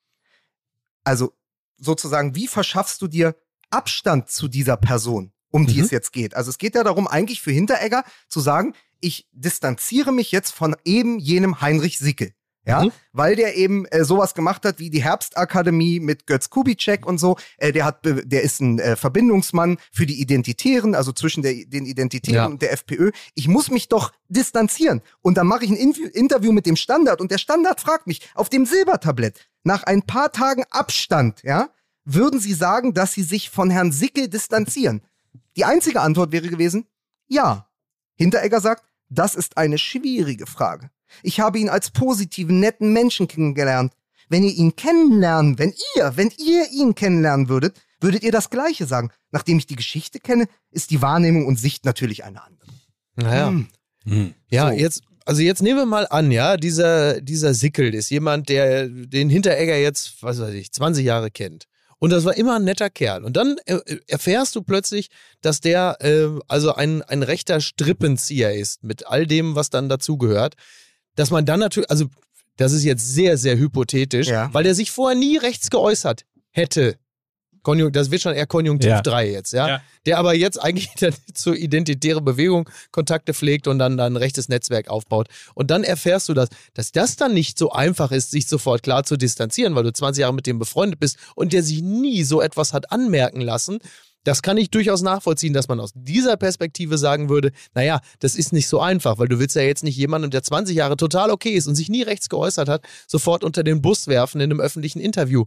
[1.03, 1.33] Also
[1.77, 3.35] sozusagen, wie verschaffst du dir
[3.69, 5.85] Abstand zu dieser Person, um die Mhm.
[5.85, 6.35] es jetzt geht?
[6.35, 10.75] Also es geht ja darum, eigentlich für Hinteregger zu sagen, ich distanziere mich jetzt von
[10.85, 12.31] eben jenem Heinrich Sickel.
[12.67, 12.91] Ja, Mhm.
[13.13, 17.37] weil der eben äh, sowas gemacht hat wie die Herbstakademie mit Götz Kubitschek und so.
[17.57, 21.85] Äh, der hat, der ist ein äh, Verbindungsmann für die Identitären, also zwischen der, den
[21.85, 22.45] Identitären Ja.
[22.47, 23.11] und der FPÖ.
[23.35, 25.01] Ich muss mich doch distanzieren.
[25.21, 28.21] Und dann mache ich ein Inf- Interview mit dem Standard und der Standard fragt mich
[28.33, 31.69] auf dem Silbertablett nach ein paar Tagen Abstand, ja,
[32.03, 35.01] würden Sie sagen, dass Sie sich von Herrn Sickel distanzieren?
[35.55, 36.85] Die einzige Antwort wäre gewesen,
[37.27, 37.67] ja.
[38.15, 40.89] Hinteregger sagt, das ist eine schwierige Frage.
[41.23, 43.93] Ich habe ihn als positiven, netten Menschen kennengelernt.
[44.29, 48.85] Wenn ihr ihn kennenlernen, wenn ihr, wenn ihr ihn kennenlernen würdet, würdet ihr das Gleiche
[48.85, 49.11] sagen.
[49.31, 52.69] Nachdem ich die Geschichte kenne, ist die Wahrnehmung und Sicht natürlich eine andere.
[53.15, 53.49] Naja.
[53.49, 53.67] Hm.
[54.05, 54.33] Hm.
[54.49, 54.77] Ja, So.
[54.77, 59.29] jetzt, also jetzt nehmen wir mal an, ja, dieser, dieser Sickel ist jemand, der den
[59.29, 61.67] Hinteregger jetzt, was weiß ich, 20 Jahre kennt.
[61.99, 63.23] Und das war immer ein netter Kerl.
[63.23, 65.09] Und dann äh, erfährst du plötzlich,
[65.41, 70.55] dass der äh, also ein, ein rechter Strippenzieher ist, mit all dem, was dann dazugehört.
[71.15, 72.07] Dass man dann natürlich, also
[72.57, 74.53] das ist jetzt sehr, sehr hypothetisch, Ja.
[74.53, 76.97] weil der sich vorher nie rechts geäußert hätte.
[77.65, 79.01] Konjun das wird schon eher Konjunktiv Ja.
[79.01, 79.67] 3 jetzt, ja?
[79.67, 79.81] Ja.
[80.05, 80.91] Der aber jetzt eigentlich
[81.33, 85.27] zur identitäre Bewegung Kontakte pflegt und dann, dann ein rechtes Netzwerk aufbaut.
[85.55, 89.03] Und dann erfährst du das, dass das dann nicht so einfach ist, sich sofort klar
[89.03, 92.39] zu distanzieren, weil du 20 Jahre mit dem befreundet bist und der sich nie so
[92.39, 93.79] etwas hat anmerken lassen.
[94.25, 98.53] Das kann ich durchaus nachvollziehen, dass man aus dieser Perspektive sagen würde, naja, das ist
[98.53, 101.51] nicht so einfach, weil du willst ja jetzt nicht jemanden, der 20 Jahre total okay
[101.51, 104.99] ist und sich nie rechts geäußert hat, sofort unter den Bus werfen in einem öffentlichen
[104.99, 105.45] Interview.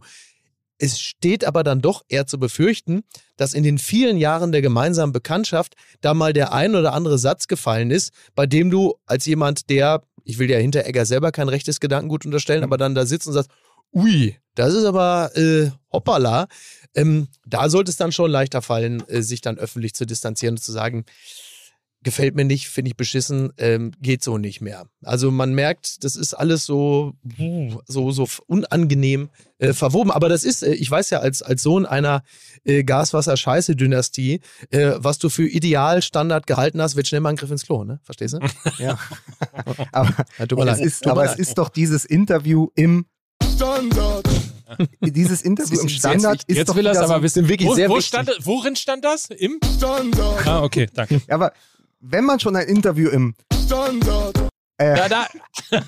[0.79, 3.03] Es steht aber dann doch eher zu befürchten,
[3.35, 7.47] dass in den vielen Jahren der gemeinsamen Bekanntschaft da mal der ein oder andere Satz
[7.47, 11.81] gefallen ist, bei dem du als jemand, der, ich will ja Hinteregger selber kein rechtes
[11.81, 13.51] Gedankengut unterstellen, aber dann da sitzt und sagst,
[13.93, 16.47] ui, das ist aber äh, hoppala.
[16.95, 20.63] Ähm, da sollte es dann schon leichter fallen, äh, sich dann öffentlich zu distanzieren und
[20.63, 21.05] zu sagen,
[22.03, 24.85] gefällt mir nicht, finde ich beschissen, ähm, geht so nicht mehr.
[25.03, 27.13] Also man merkt, das ist alles so,
[27.87, 30.09] so, so unangenehm äh, verwoben.
[30.11, 32.23] Aber das ist, äh, ich weiß ja, als, als Sohn einer
[32.63, 34.39] äh, Gaswasser-Scheiße-Dynastie,
[34.71, 37.99] äh, was du für Idealstandard gehalten hast, wird schnell mal ein Griff ins Klo, ne?
[38.03, 38.39] Verstehst du?
[38.77, 38.97] Ja.
[39.91, 41.39] aber Ja, tut mir es ist, Tut mir aber es leid.
[41.39, 43.05] ist doch dieses Interview im
[43.55, 44.25] Standard.
[45.01, 47.47] dieses Interview im Standard ist Jetzt doch will er es wieder so, aber wissen.
[47.49, 48.07] wirklich wo, sehr wo wichtig.
[48.07, 49.25] stand, worin stand das?
[49.25, 49.59] Im?
[49.77, 50.47] Standard.
[50.47, 51.21] Ah, okay, danke.
[51.27, 51.51] Aber
[51.99, 53.35] wenn man schon ein Interview im
[53.65, 54.37] Standard.
[54.77, 55.27] äh, Ja, da,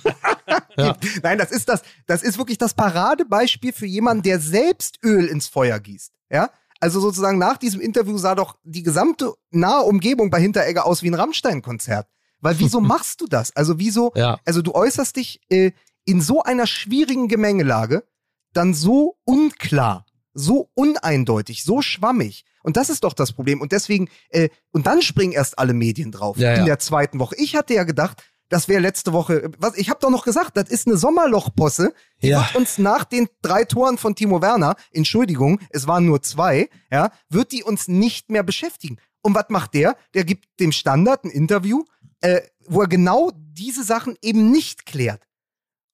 [0.77, 5.25] gibt, nein, das ist das, das ist wirklich das Paradebeispiel für jemanden, der selbst Öl
[5.25, 6.11] ins Feuer gießt.
[6.29, 6.49] Ja,
[6.79, 11.09] also sozusagen nach diesem Interview sah doch die gesamte nahe Umgebung bei Hinteregger aus wie
[11.09, 12.07] ein Rammstein-Konzert.
[12.39, 13.55] Weil wieso machst du das?
[13.55, 14.11] Also wieso?
[14.15, 14.39] Ja.
[14.45, 15.71] Also du äußerst dich äh,
[16.05, 18.03] in so einer schwierigen Gemengelage
[18.53, 22.43] dann so unklar, so uneindeutig, so schwammig.
[22.63, 23.61] Und das ist doch das Problem.
[23.61, 26.65] Und deswegen, äh, und dann springen erst alle Medien drauf Ja, in ja.
[26.65, 27.35] der zweiten Woche.
[27.37, 30.69] Ich hatte ja gedacht, das wäre letzte Woche, was, ich habe doch noch gesagt, das
[30.69, 31.93] ist eine Sommerlochposse.
[32.21, 32.41] Die Ja.
[32.41, 37.11] wird uns nach den drei Toren von Timo Werner, Entschuldigung, es waren nur zwei, ja,
[37.29, 38.97] wird die uns nicht mehr beschäftigen.
[39.21, 39.95] Und was macht der?
[40.13, 41.83] Der gibt dem Standard ein Interview,
[42.21, 45.21] äh, wo er genau diese Sachen eben nicht klärt.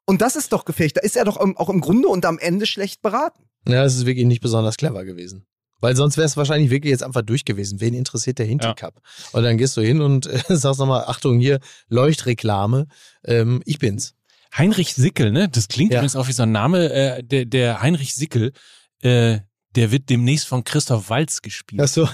[0.05, 0.93] Und das ist doch gefährlich.
[0.93, 3.43] Da ist er doch auch im Grunde und am Ende schlecht beraten.
[3.67, 5.45] Ja, das ist wirklich nicht besonders clever gewesen.
[5.79, 7.79] Weil sonst wäre es wahrscheinlich wirklich jetzt einfach durch gewesen.
[7.79, 9.01] Wen interessiert der Hinti-Cup?
[9.31, 11.59] Und dann gehst du hin und äh, sagst nochmal, Achtung hier,
[11.89, 12.87] Leuchtreklame,
[13.23, 14.13] ähm, ich bin's.
[14.57, 15.49] Heinrich Sickel, ne?
[15.49, 15.99] Das klingt Ja.
[15.99, 16.91] übrigens auch wie so ein Name.
[16.91, 18.53] Äh, der, der Heinrich Sickel,
[19.01, 19.39] äh,
[19.75, 21.81] der wird demnächst von Christoph Walz gespielt.
[21.81, 22.09] Achso,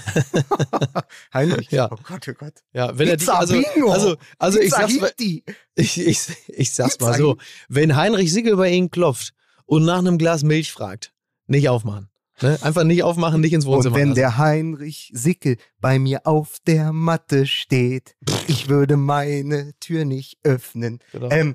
[1.32, 1.70] Heinrich.
[1.70, 1.88] Ja.
[1.90, 2.54] Oh Gott, oh Gott.
[2.72, 3.56] ja, wenn er dich, also,
[3.88, 5.42] also, also ich sag's mal, ich,
[5.98, 7.38] ich, ich sag's mal so,
[7.68, 9.32] wenn Heinrich Sickel bei Ihnen klopft
[9.64, 11.12] und nach einem Glas Milch fragt,
[11.46, 12.10] nicht aufmachen.
[12.40, 12.58] Ne?
[12.62, 14.18] Einfach nicht aufmachen, nicht ins Und Wohnzimmer wenn lassen.
[14.18, 18.16] der Heinrich Sickel bei mir auf der Matte steht,
[18.48, 20.98] ich würde meine Tür nicht öffnen.
[21.12, 21.30] Genau.
[21.30, 21.54] Ähm,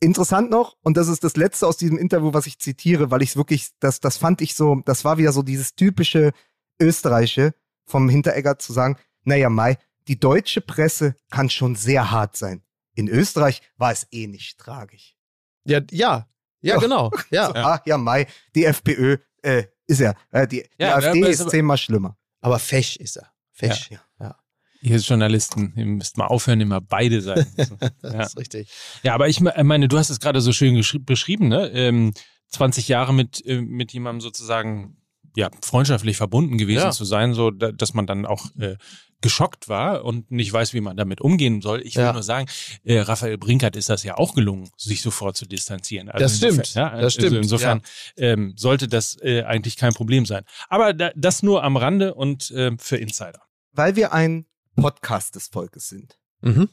[0.00, 3.30] interessant noch, und das ist das letzte aus diesem Interview, was ich zitiere, weil ich
[3.30, 6.32] es wirklich, das, das fand ich so, das war wieder so dieses typische
[6.80, 7.54] Österreichische
[7.86, 12.62] vom Hinteregger zu sagen, naja, Mai, die deutsche Presse kann schon sehr hart sein.
[12.94, 15.16] In Österreich war es eh nicht tragisch.
[15.64, 16.28] ja, ja,
[16.60, 17.10] ja, genau.
[17.30, 17.48] Ja.
[17.48, 21.28] So, ah, ja, Mai, die FPÖ, äh, ist ja, äh, die, die Ja, AfD aber-
[21.30, 22.16] ist zehnmal schlimmer.
[22.40, 23.28] Aber fesch ist er.
[23.52, 23.90] Fesch.
[23.90, 24.36] Ja.
[24.82, 27.46] Ihr Journalisten, ihr müsst mal aufhören, immer beide sein.
[27.56, 27.72] Das
[28.12, 28.22] ja.
[28.22, 28.70] ist richtig.
[29.02, 31.68] ja, aber ich me- meine, du hast es gerade so schön beschrieben, ne?
[31.70, 32.12] Ähm,
[32.48, 34.98] 20 Jahre mit, äh, mit jemandem sozusagen
[35.36, 36.90] ja, freundschaftlich verbunden gewesen Ja.
[36.90, 38.76] zu sein, so da, dass man dann auch äh,
[39.20, 41.80] geschockt war und nicht weiß, wie man damit umgehen soll.
[41.82, 42.12] Ich will Ja.
[42.12, 42.46] nur sagen,
[42.84, 46.10] äh, Raphael Brinkert ist das ja auch gelungen, sich sofort zu distanzieren.
[46.10, 46.58] Also Das stimmt.
[46.58, 47.82] Insofern, ja, Das also stimmt, insofern
[48.18, 50.44] ähm, sollte das äh, eigentlich kein Problem sein.
[50.68, 53.40] Aber da, das nur am Rande und äh, für Insider.
[53.72, 54.44] Weil wir ein
[54.76, 56.68] Podcast des Volkes sind, Mhm.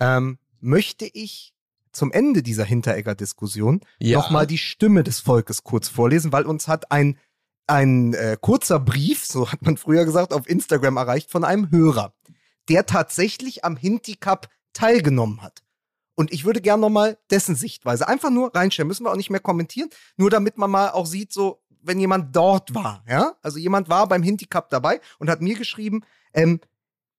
[0.00, 1.52] ähm, möchte ich
[1.92, 4.18] zum Ende dieser Hinteregger-Diskussion Ja.
[4.18, 7.18] nochmal die Stimme des Volkes kurz vorlesen, weil uns hat ein,
[7.70, 12.12] ein äh, kurzer Brief, so hat man früher gesagt, auf Instagram erreicht von einem Hörer,
[12.68, 15.62] der tatsächlich am Hinti Cup teilgenommen hat.
[16.16, 18.88] Und ich würde gerne nochmal dessen Sichtweise einfach nur reinstellen.
[18.88, 19.88] Müssen wir auch nicht mehr kommentieren.
[20.16, 23.36] Nur damit man mal auch sieht, so, wenn jemand dort war, ja?
[23.40, 26.02] Also jemand war beim Hinti Cup dabei und hat mir geschrieben,
[26.34, 26.60] ähm,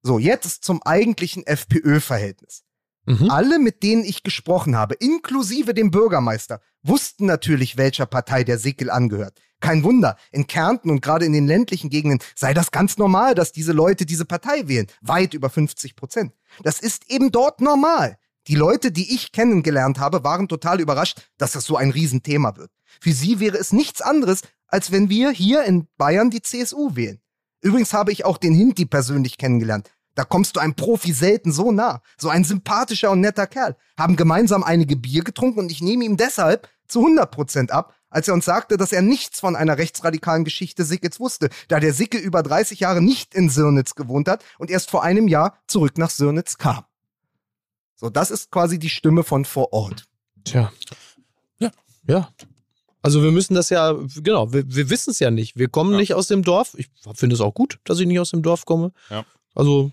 [0.04, 2.64] so, jetzt zum eigentlichen FPÖ-Verhältnis.
[3.06, 3.30] Mhm.
[3.30, 8.90] Alle, mit denen ich gesprochen habe, inklusive dem Bürgermeister, wussten natürlich, welcher Partei der Sickel
[8.90, 9.40] angehört.
[9.60, 13.52] Kein Wunder, in Kärnten und gerade in den ländlichen Gegenden sei das ganz normal, dass
[13.52, 14.88] diese Leute diese Partei wählen.
[15.02, 16.34] Weit über 50 Prozent.
[16.64, 18.18] Das ist eben dort normal.
[18.48, 22.72] Die Leute, die ich kennengelernt habe, waren total überrascht, dass das so ein Riesenthema wird.
[23.00, 27.22] Für sie wäre es nichts anderes, als wenn wir hier in Bayern die CSU wählen.
[27.62, 29.92] Übrigens habe ich auch den Hinti persönlich kennengelernt.
[30.16, 32.02] Da kommst du einem Profi selten so nah.
[32.18, 33.76] So ein sympathischer und netter Kerl.
[33.98, 38.34] Haben gemeinsam einige Bier getrunken und ich nehme ihm deshalb zu 100% ab, als er
[38.34, 42.44] uns sagte, dass er nichts von einer rechtsradikalen Geschichte Sickels wusste, da der Sicke über
[42.44, 46.58] 30 Jahre nicht in Sirnitz gewohnt hat und erst vor einem Jahr zurück nach Sirnitz
[46.58, 46.84] kam.
[47.96, 50.06] So, das ist quasi die Stimme von vor Ort.
[50.44, 50.74] Tja.
[51.60, 51.72] Ja.
[52.08, 52.30] Ja.
[53.04, 55.56] Also wir müssen das ja, genau, wir, wir wissen es ja nicht.
[55.56, 55.98] Wir kommen Ja.
[56.00, 56.74] nicht aus dem Dorf.
[56.78, 58.92] Ich finde es auch gut, dass ich nicht aus dem Dorf komme.
[59.10, 59.24] Ja.
[59.56, 59.92] Also,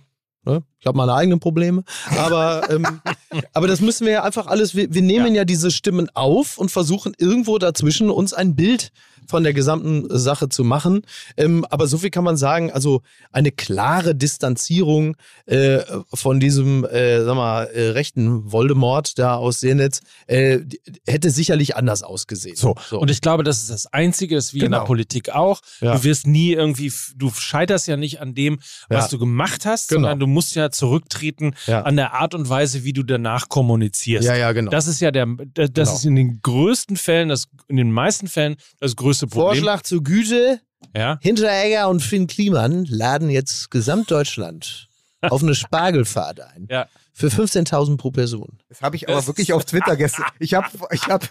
[0.48, 1.84] ne, ich habe meine eigenen Probleme.
[2.16, 3.00] Aber, ähm,
[3.52, 5.44] aber das müssen wir ja einfach alles, wir, wir nehmen ja.
[5.44, 8.90] diese Stimmen auf und versuchen irgendwo dazwischen uns ein Bild
[9.28, 11.02] von der gesamten Sache zu machen.
[11.36, 15.16] Ähm, aber so viel kann man sagen, also eine klare Distanzierung
[15.46, 15.80] äh,
[16.14, 20.60] von diesem, äh, sag mal, äh, rechten Voldemort da aus Senetz äh,
[21.06, 22.56] hätte sicherlich anders ausgesehen.
[22.56, 22.74] So.
[22.90, 24.78] Und ich glaube, das ist das Einzige, das wie in Genau.
[24.80, 25.60] der Politik auch.
[25.80, 25.94] Ja.
[25.96, 28.58] Du wirst nie irgendwie, du scheiterst ja nicht an dem,
[28.88, 29.08] was Ja.
[29.10, 30.00] du gemacht hast, Genau.
[30.02, 31.82] sondern du musst ja zurücktreten Ja.
[31.82, 34.26] an der Art und Weise, wie du danach kommunizierst.
[34.26, 34.70] ja, ja, genau.
[34.70, 35.92] Das ist ja der, das Genau.
[35.94, 39.46] ist in den größten Fällen, das, in den meisten Fällen das größte Problem.
[39.48, 40.60] Vorschlag zur Güte.
[40.94, 41.18] Ja.
[41.20, 44.88] Hinteregger und Finn Kliman laden jetzt Gesamtdeutschland
[45.22, 46.68] auf eine Spargelfahrt ein.
[46.70, 46.86] Ja.
[47.12, 48.58] Für 15.000 pro Person.
[48.68, 50.26] Das habe ich aber wirklich auf Twitter gestern.
[50.38, 51.28] Ich habe ich hab,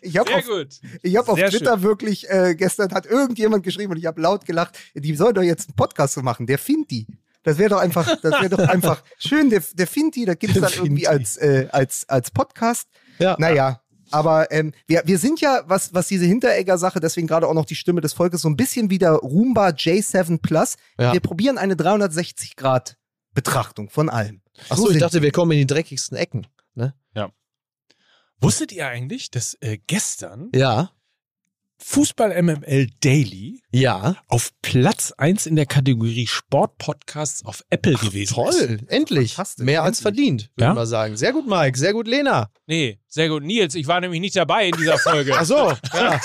[0.00, 0.68] ich hab Sehr auf, gut.
[1.02, 4.78] ich hab auf Twitter wirklich äh, gestern hat irgendjemand geschrieben und ich habe laut gelacht,
[4.94, 7.06] die soll doch jetzt einen Podcast so machen, der Finti.
[7.42, 10.62] Das wäre doch einfach, das wäre doch einfach schön, der, der Finti, da gibt es
[10.62, 12.88] dann irgendwie als, äh, als, als Podcast.
[13.18, 13.36] Ja.
[13.38, 17.64] Naja, aber ähm, wir, wir sind ja, was, was diese Hinteregger-Sache, deswegen gerade auch noch
[17.66, 20.76] die Stimme des Volkes, so ein bisschen wie der Roomba J7 Plus.
[20.98, 21.12] Ja.
[21.12, 24.40] Wir probieren eine 360-Grad-Betrachtung von allem.
[24.68, 26.46] Achso, So ich dachte, wir kommen in die dreckigsten Ecken.
[26.74, 26.94] Ne?
[28.38, 30.90] Wusstet ihr eigentlich, dass äh, gestern Ja.
[31.78, 34.16] Fußball MML Daily Ja.
[34.28, 38.32] auf Platz 1 in der Kategorie Sportpodcasts auf Apple gewesen ist?
[38.34, 38.80] Toll.
[38.88, 39.36] Endlich.
[39.58, 40.02] Mehr als Endlich.
[40.02, 40.70] verdient, würde Ja?
[40.72, 41.16] ich mal sagen.
[41.16, 41.78] Sehr gut, Mike.
[41.78, 42.50] Sehr gut, Lena.
[42.66, 43.42] Nee, sehr gut.
[43.42, 45.34] Nils, ich war nämlich nicht dabei in dieser Folge.
[45.36, 45.72] Ach so.
[45.94, 46.20] Ja.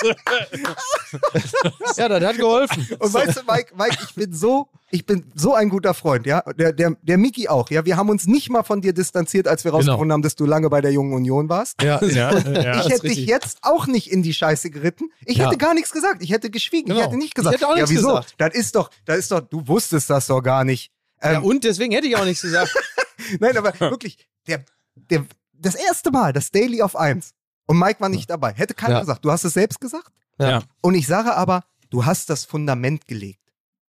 [1.98, 2.88] ja, das hat geholfen.
[3.00, 6.42] Und weißt du, Mike, Mike, ich bin so, ich bin so ein guter Freund, ja.
[6.58, 7.86] Der, der, der Miki auch, ja.
[7.86, 10.70] Wir haben uns nicht mal von dir distanziert, als wir rausgefunden haben, dass du lange
[10.70, 11.82] bei der Jungen Union warst.
[11.82, 12.04] Ja.
[12.04, 12.82] Ja, ja.
[12.82, 15.10] ich hätte dich jetzt auch nicht in die Scheiße geritten.
[15.26, 15.46] Ich Ja.
[15.48, 16.22] hätte gar nichts gesagt.
[16.22, 16.88] Ich hätte geschwiegen.
[16.90, 17.00] Genau.
[17.00, 17.56] Ich hätte nicht gesagt.
[17.56, 18.10] Ich hätte auch ja, nichts wieso?
[18.10, 18.36] gesagt.
[18.38, 20.92] Das ist doch, das ist doch, du wusstest das doch gar nicht.
[21.24, 21.34] ja.
[21.34, 22.74] Ähm, Und deswegen hätte ich auch nichts gesagt.
[23.40, 24.18] Nein, aber wirklich,
[24.48, 24.66] der,
[24.96, 25.26] der,
[25.62, 27.32] das erste Mal, das Daily auf 1.
[27.68, 28.54] Und Mike war nicht dabei.
[28.54, 29.00] Hätte keiner Ja.
[29.02, 29.24] gesagt.
[29.26, 30.12] Du hast es selbst gesagt.
[30.40, 30.62] Ja.
[30.82, 33.40] Und ich sage aber, du hast das Fundament gelegt.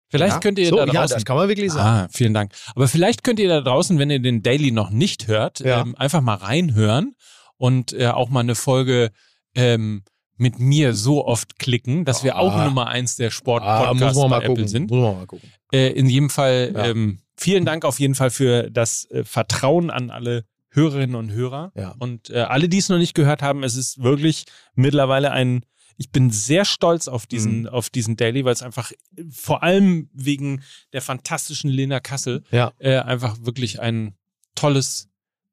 [0.09, 0.39] Vielleicht Ja?
[0.41, 1.15] könnt ihr So, da ja, draußen.
[1.15, 2.05] das kann man wirklich sagen.
[2.05, 2.51] ah, vielen Dank.
[2.75, 5.81] Aber vielleicht könnt ihr da draußen, wenn ihr den Daily noch nicht hört, Ja.
[5.81, 7.15] ähm, einfach mal reinhören
[7.57, 9.11] und äh, auch mal eine Folge
[9.55, 10.03] ähm,
[10.37, 12.65] mit mir so oft klicken, dass wir auch Ah.
[12.65, 14.67] Nummer eins der Ah, Sport-Podcasts man bei mal Apple gucken.
[14.67, 14.89] sind.
[14.91, 15.49] Muss man mal gucken.
[15.71, 16.85] Äh, in jedem Fall Ja.
[16.87, 21.71] ähm, vielen Dank auf jeden Fall für das äh, Vertrauen an alle Hörerinnen und Hörer.
[21.75, 21.95] Ja.
[21.99, 25.65] Und äh, alle, die es noch nicht gehört haben, es ist wirklich mittlerweile ein,
[25.97, 27.67] ich bin sehr stolz auf diesen, Mhm.
[27.67, 28.91] auf diesen Daily, weil es einfach
[29.31, 30.63] vor allem wegen
[30.93, 32.71] der fantastischen Lena Kassel Ja.
[32.79, 34.15] äh, einfach wirklich ein
[34.55, 35.09] tolles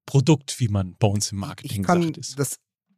[0.07, 2.39] Produkt, wie man bei uns im Marketing Ich kann sagt, ist.
[2.39, 2.57] das,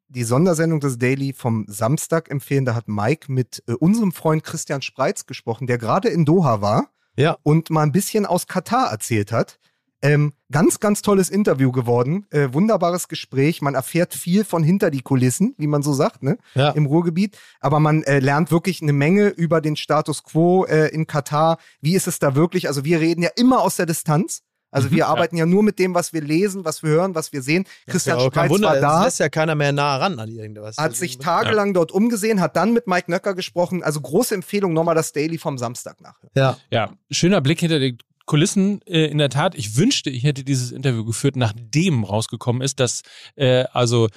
[0.09, 2.65] die Sondersendung des Daily vom Samstag empfehlen.
[2.65, 6.91] Da hat Mike mit äh, unserem Freund Christian Spreitz gesprochen, der gerade in Doha war
[7.17, 7.37] Ja.
[7.43, 9.59] und mal ein bisschen aus Katar erzählt hat.
[10.03, 12.27] Ähm, ganz, ganz tolles Interview geworden.
[12.31, 13.61] Äh, wunderbares Gespräch.
[13.61, 16.39] Man erfährt viel von hinter die Kulissen, wie man so sagt, ne?
[16.55, 16.71] Ja.
[16.71, 17.37] Im Ruhrgebiet.
[17.61, 21.59] Aber man äh, lernt wirklich eine Menge über den Status quo äh, in Katar.
[21.81, 22.69] Wie ist es da wirklich?
[22.69, 24.43] Also wir reden ja immer aus der Distanz.
[24.73, 25.47] Also wir arbeiten ja.
[25.47, 27.65] nur mit dem, was wir lesen, was wir hören, was wir sehen.
[27.87, 30.31] Christian ja, kein Spreitz Wunder, war es da lässt ja keiner mehr nah ran an
[30.31, 30.77] irgendwas.
[30.77, 33.83] hat sich tagelang dort umgesehen, hat dann mit Mike Nöcker gesprochen.
[33.83, 36.31] Also große Empfehlung, nochmal das Daily vom Samstag nachhören.
[36.37, 36.57] Ja.
[36.71, 37.99] Ja, schöner Blick hinter die
[38.31, 38.81] Kulissen.
[38.87, 43.03] Äh, in der Tat, ich wünschte, ich hätte dieses Interview geführt, nachdem rausgekommen ist, dass
[43.35, 44.09] äh, also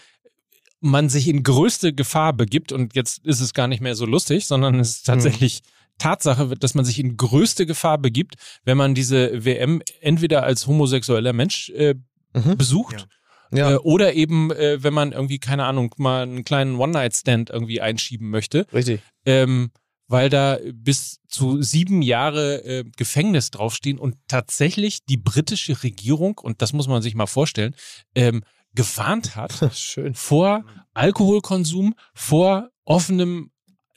[0.82, 4.46] man sich in größte Gefahr begibt und jetzt ist es gar nicht mehr so lustig,
[4.46, 5.62] sondern es ist tatsächlich
[5.98, 8.36] Tatsache, dass man sich in größte Gefahr begibt,
[8.66, 11.96] wenn man diese WM entweder als homosexueller Mensch äh,
[12.36, 12.58] Mhm.
[12.58, 13.08] besucht
[13.52, 13.72] Ja.
[13.72, 18.30] äh, oder eben, äh, wenn man irgendwie, keine Ahnung, mal einen kleinen One-Night-Stand irgendwie einschieben
[18.30, 19.02] möchte Richtig.
[19.26, 19.72] ähm,
[20.14, 26.62] weil da bis zu sieben Jahre äh, Gefängnis draufstehen und tatsächlich die britische Regierung, und
[26.62, 27.74] das muss man sich mal vorstellen,
[28.14, 28.44] ähm,
[28.76, 29.54] gewarnt hat
[30.14, 33.50] vor Alkoholkonsum, vor offenem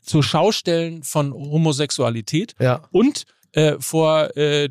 [0.02, 2.88] zur Schaustellen von Homosexualität Ja.
[2.92, 4.70] und äh, vor äh,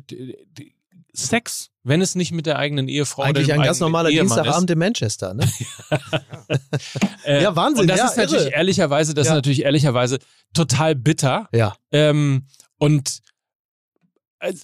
[1.18, 4.70] Sex, wenn es nicht mit der eigenen Ehefrau Eigentlich oder ein ganz normaler Ehemann Dienstagabend
[4.70, 5.48] in Manchester, ne?
[7.24, 8.54] Äh, Ja, Wahnsinn, Und das ja, ist natürlich irre.
[8.54, 9.32] ehrlicherweise, das Ja.
[9.32, 10.18] ist natürlich ehrlicherweise
[10.54, 11.48] total bitter.
[11.52, 11.74] Ja.
[11.92, 12.46] Ähm,
[12.78, 13.20] und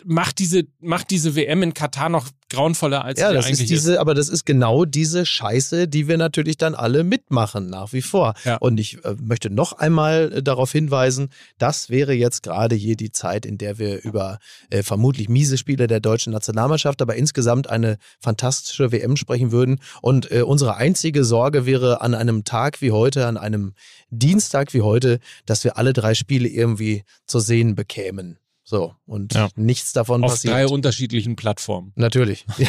[0.05, 4.01] macht diese, macht diese WM in Katar noch grauenvoller als Ja, das eigentlich ist diese,
[4.01, 8.35] aber das ist genau diese Scheiße, die wir natürlich dann alle mitmachen, nach wie vor.
[8.45, 8.57] Ja.
[8.57, 13.11] Und ich äh, möchte noch einmal äh, darauf hinweisen, das wäre jetzt gerade hier die
[13.11, 14.39] Zeit, in der wir über
[14.71, 19.81] äh, vermutlich miese Spiele der deutschen Nationalmannschaft, aber insgesamt eine fantastische WM sprechen würden.
[20.03, 23.73] Und äh, unsere einzige Sorge wäre an einem Tag wie heute, an einem
[24.11, 28.39] Dienstag wie heute, dass wir alle drei Spiele irgendwie zu sehen bekämen.
[28.65, 29.49] So, und Ja.
[29.57, 30.55] nichts davon auf passiert.
[30.55, 31.93] drei unterschiedlichen Plattformen.
[31.97, 32.47] Natürlich.
[32.59, 32.69] Ja.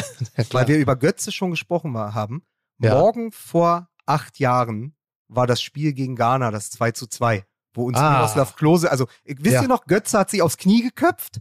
[0.50, 2.42] Weil wir über Götze schon gesprochen war- haben.
[2.80, 2.94] Ja.
[2.94, 4.96] Morgen vor acht Jahren
[5.28, 8.18] war das Spiel gegen Ghana, das 2 zu 2, wo uns Ah.
[8.18, 9.62] Miroslav Klose, also wisst Ja.
[9.62, 11.40] ihr noch, Götze hat sich aufs Knie geköpft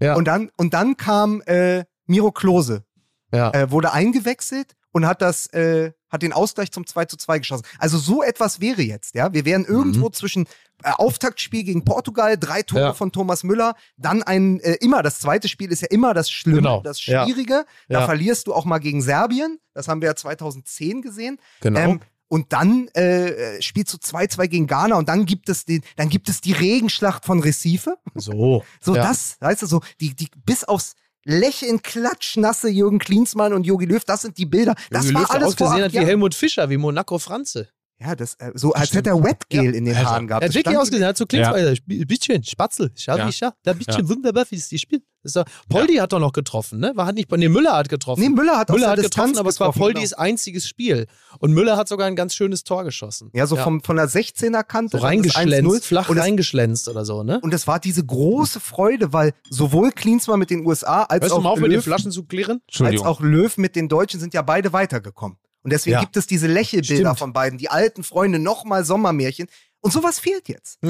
[0.00, 0.14] Ja.
[0.14, 2.84] und dann, und dann kam äh, Miro Klose,
[3.32, 3.50] ja.
[3.52, 7.64] äh, wurde eingewechselt und hat das, äh, hat den Ausgleich zum 2 zu 2 geschossen.
[7.78, 9.32] Also so etwas wäre jetzt, ja.
[9.34, 10.46] Wir wären irgendwo zwischen
[10.82, 12.92] äh, Auftaktspiel gegen Portugal, drei Tore Ja.
[12.94, 16.58] von Thomas Müller, dann ein, äh, immer, das zweite Spiel ist ja immer das Schlimme,
[16.58, 16.80] Genau.
[16.80, 17.24] das Ja.
[17.24, 17.66] Schwierige.
[17.88, 18.06] Da Ja.
[18.06, 21.38] verlierst du auch mal gegen Serbien, das haben wir ja 2010 gesehen.
[21.60, 21.80] Genau.
[21.80, 26.08] Ähm, und dann äh, spielst du 2-2 gegen Ghana und dann gibt es den, dann
[26.08, 27.96] gibt es die Regenschlacht von Recife.
[28.14, 28.64] so.
[28.80, 29.02] So Ja.
[29.02, 30.94] das, weißt du, so die, die bis aufs
[31.24, 34.74] Lächeln klatschnasse Jürgen Klinsmann und Jogi Löw, das sind die Bilder.
[34.90, 36.04] Das Jogi war Löw, der alles ausgesehen hat wie.
[36.04, 37.68] Helmut Fischer, wie Monaco Franze.
[38.00, 39.94] Ja, das äh, so als hätte er Wetgel in den.
[39.96, 40.42] Haaren gehabt.
[40.42, 42.04] Er hat wirklich ausgesehen, er hat so Klinsmann, ja.
[42.04, 43.26] bisschen, Spatzel, schau Ja.
[43.26, 45.02] wie ich schau, da bisschen wunderbar, wie es die spielt.
[45.68, 46.92] Poldi hat doch noch getroffen, ne?
[46.96, 48.20] War hat nicht, nee, Müller hat getroffen.
[48.20, 50.22] Nee, Müller hat aus Müller der hat Distanz getroffen, aber es war Poldis genau.
[50.22, 51.06] einziges Spiel.
[51.38, 53.30] Und Müller hat sogar ein ganz schönes Tor geschossen.
[53.32, 54.98] Ja, so Vom, von der 16er Kante.
[54.98, 55.38] so dann das 1-0.
[55.38, 57.40] reingeschlänzt, flach und es, reingeschlänzt oder so, ne?
[57.40, 61.36] und es war diese große Freude, weil sowohl Klinsmann mit den USA als Hörst du
[61.38, 62.60] auch mal auf, mit den Löw Flaschen zu klirren?
[62.80, 65.38] als auch Löw mit den Deutschen sind ja beide weitergekommen.
[65.64, 66.00] Und deswegen Ja.
[66.00, 69.48] gibt es diese Lächelbilder von beiden, die alten Freunde, nochmal Sommermärchen.
[69.80, 70.78] Und sowas fehlt jetzt.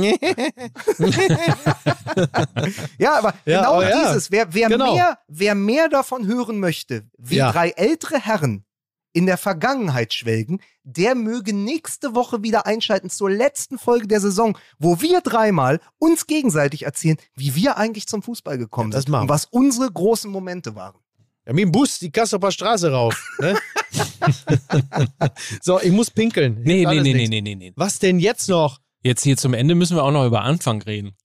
[2.98, 4.08] Ja, aber Ja, genau aber ja.
[4.08, 4.94] dieses, wer, wer, Genau.
[4.94, 7.50] mehr, wer mehr davon hören möchte, wie Ja.
[7.52, 8.64] drei ältere Herren
[9.12, 14.58] in der Vergangenheit schwelgen, der möge nächste Woche wieder einschalten zur letzten Folge der Saison,
[14.78, 19.44] wo wir dreimal uns gegenseitig erzählen, wie wir eigentlich zum Fußball gekommen sind und was
[19.44, 20.96] unsere großen Momente waren.
[21.46, 23.16] Ja, mit dem Bus die Kassoper Straße rauf.
[23.38, 23.56] Ne?
[25.62, 26.60] so, ich muss pinkeln.
[26.62, 27.72] Nee, nee, nee, nee, nee, nee, nee.
[27.76, 28.80] Was denn jetzt noch?
[29.02, 31.16] Jetzt hier zum Ende müssen wir auch noch über Anfang reden.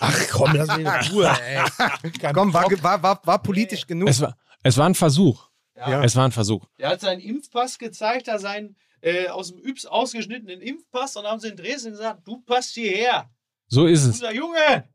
[0.00, 2.32] Ach komm, lass mich in Ruhe, ey.
[2.32, 4.08] Komm, war, war, war, war politisch genug.
[4.08, 5.48] Es war, es war ein Versuch.
[5.74, 6.04] Ja.
[6.04, 6.66] Es war ein Versuch.
[6.78, 11.40] Der hat seinen Impfpass gezeigt, da seinen äh, aus dem Yps ausgeschnittenen Impfpass und haben
[11.40, 13.30] sie in Dresden gesagt, du passt hierher.
[13.66, 14.16] So ist es.
[14.16, 14.88] Unser Junge!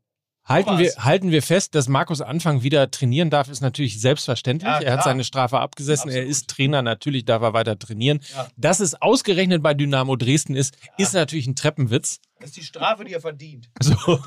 [0.48, 0.80] Halten Thomas.
[0.96, 4.68] wir, halten wir fest, dass Markus Anfang wieder trainieren darf, ist natürlich selbstverständlich.
[4.70, 6.30] Ja, er hat seine Strafe abgesessen, er Absolut.
[6.30, 8.20] ist Trainer, natürlich darf er weiter trainieren.
[8.34, 8.48] Ja.
[8.56, 12.20] Dass es ausgerechnet bei Dynamo Dresden ist, ist natürlich ein Treppenwitz.
[12.40, 13.68] Das ist die Strafe, die er verdient.
[13.82, 13.94] So.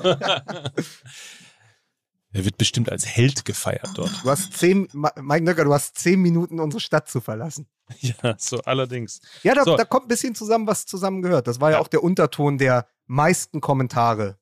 [2.32, 4.12] er wird bestimmt als Held gefeiert dort.
[4.22, 7.66] Du hast zehn, Mike Nöcker, du hast zehn Minuten, unsere Stadt zu verlassen.
[8.00, 9.20] Ja, so allerdings.
[9.42, 9.76] Ja, da, So.
[9.76, 11.46] da kommt ein bisschen zusammen, was zusammengehört.
[11.46, 11.82] Das war ja, Ja.
[11.82, 14.38] auch der Unterton der meisten Kommentare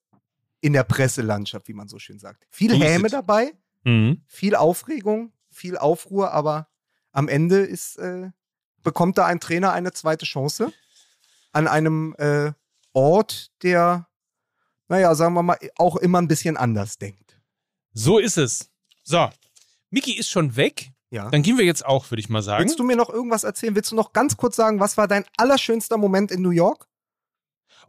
[0.61, 2.47] in der Presselandschaft, wie man so schön sagt.
[2.51, 3.53] Viel So Häme dabei,
[3.85, 4.23] Mhm.
[4.27, 6.69] viel Aufregung, viel Aufruhr, aber
[7.13, 8.31] am Ende ist, äh,
[8.83, 10.73] bekommt da ein Trainer eine zweite Chance
[11.53, 12.53] an einem äh,
[12.93, 14.09] Ort, der,
[14.89, 17.41] naja, sagen wir mal, auch immer ein bisschen anders denkt.
[17.93, 18.71] So ist es.
[19.03, 19.29] So.
[19.91, 20.91] Miki ist schon weg.
[21.11, 21.29] Ja.
[21.31, 22.63] Dann gehen wir jetzt auch, würde ich mal sagen.
[22.63, 23.75] Willst du mir noch irgendwas erzählen?
[23.75, 26.87] Willst du noch ganz kurz sagen, was war dein allerschönster Moment in New York?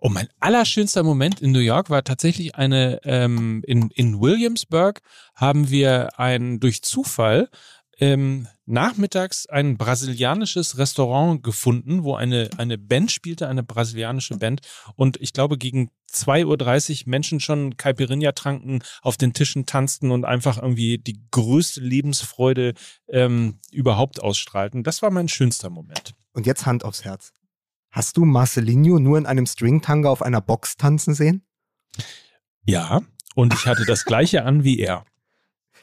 [0.03, 4.99] Oh, mein allerschönster Moment in New York war tatsächlich eine, ähm, in, in Williamsburg
[5.35, 7.49] haben wir ein, durch Zufall
[7.99, 14.61] ähm, nachmittags ein brasilianisches Restaurant gefunden, wo eine, eine Band spielte, eine brasilianische Band.
[14.95, 20.25] Und ich glaube, gegen 2.30 Uhr Menschen schon Caipirinha tranken, auf den Tischen tanzten und
[20.25, 22.73] einfach irgendwie die größte Lebensfreude
[23.07, 24.81] ähm, überhaupt ausstrahlten.
[24.81, 26.15] Das war mein schönster Moment.
[26.33, 27.33] Und jetzt Hand aufs Herz.
[27.91, 31.43] Hast du Marcelinho nur in einem Stringtanga auf einer Box tanzen sehen?
[32.65, 33.01] Ja,
[33.35, 35.03] und ich hatte das gleiche an wie er.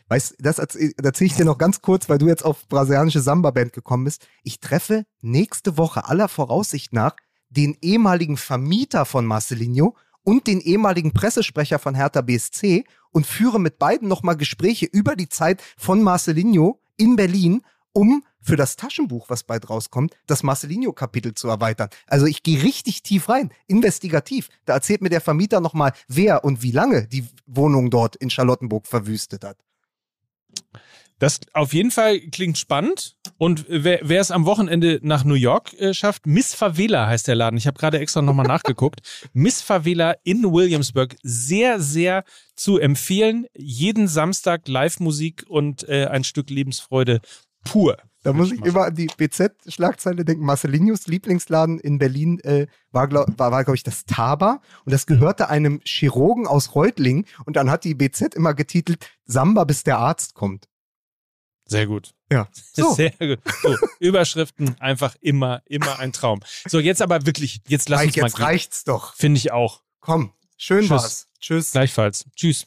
[0.09, 3.74] Weißt das erzähl- erzähle ich dir noch ganz kurz, weil du jetzt auf brasilianische Samba-Band
[3.74, 4.26] gekommen bist.
[4.43, 7.14] Ich treffe nächste Woche aller Voraussicht nach
[7.51, 13.78] den ehemaligen Vermieter von Marcelinho und den ehemaligen Pressesprecher von Hertha BSC und führe mit
[13.78, 17.62] beiden nochmal Gespräche über die Zeit von Marcelinho in Berlin,
[17.93, 21.89] um für das Taschenbuch, was bald rauskommt, das Marcelinho-Kapitel zu erweitern.
[22.06, 24.48] Also ich gehe richtig tief rein, investigativ.
[24.65, 28.86] Da erzählt mir der Vermieter nochmal, wer und wie lange die Wohnung dort in Charlottenburg
[28.86, 29.59] verwüstet hat.
[31.19, 33.16] Das auf jeden Fall klingt spannend.
[33.39, 37.35] Und wer, wer es am Wochenende nach New York äh, schafft, Miss Favela heißt der
[37.35, 37.56] Laden.
[37.56, 39.01] Ich habe gerade extra nochmal nachgeguckt.
[39.32, 41.16] Miss Favela in Williamsburg.
[41.23, 42.24] Sehr, sehr
[42.55, 43.47] zu empfehlen.
[43.56, 47.20] Jeden Samstag Live-Musik und äh, ein Stück Lebensfreude
[47.65, 47.97] pur.
[48.29, 50.45] Da muss ich immer an die BZ-Schlagzeile denken.
[50.45, 54.61] Marcelinius Lieblingsladen in Berlin äh, war, glaube glaub ich, das Taba.
[54.85, 57.25] Und das gehörte einem Chirurgen aus Reutlingen.
[57.47, 60.69] Und dann hat die BZ immer getitelt Samba, bis der Arzt kommt.
[61.65, 62.13] Sehr gut.
[62.31, 62.49] Ja.
[62.75, 62.93] So.
[62.95, 63.39] Sehr gut.
[63.63, 66.41] So, Überschriften einfach immer, immer ein Traum.
[66.67, 68.45] So, jetzt aber wirklich, jetzt lass Mike, uns mal jetzt gehen.
[68.45, 69.15] reicht's doch.
[69.15, 69.81] Finde ich auch.
[70.01, 70.91] Komm, schön Tschüss.
[70.91, 71.29] war's.
[71.41, 71.71] Tschüss.
[71.73, 72.27] Gleichfalls.
[72.37, 72.67] Tschüss.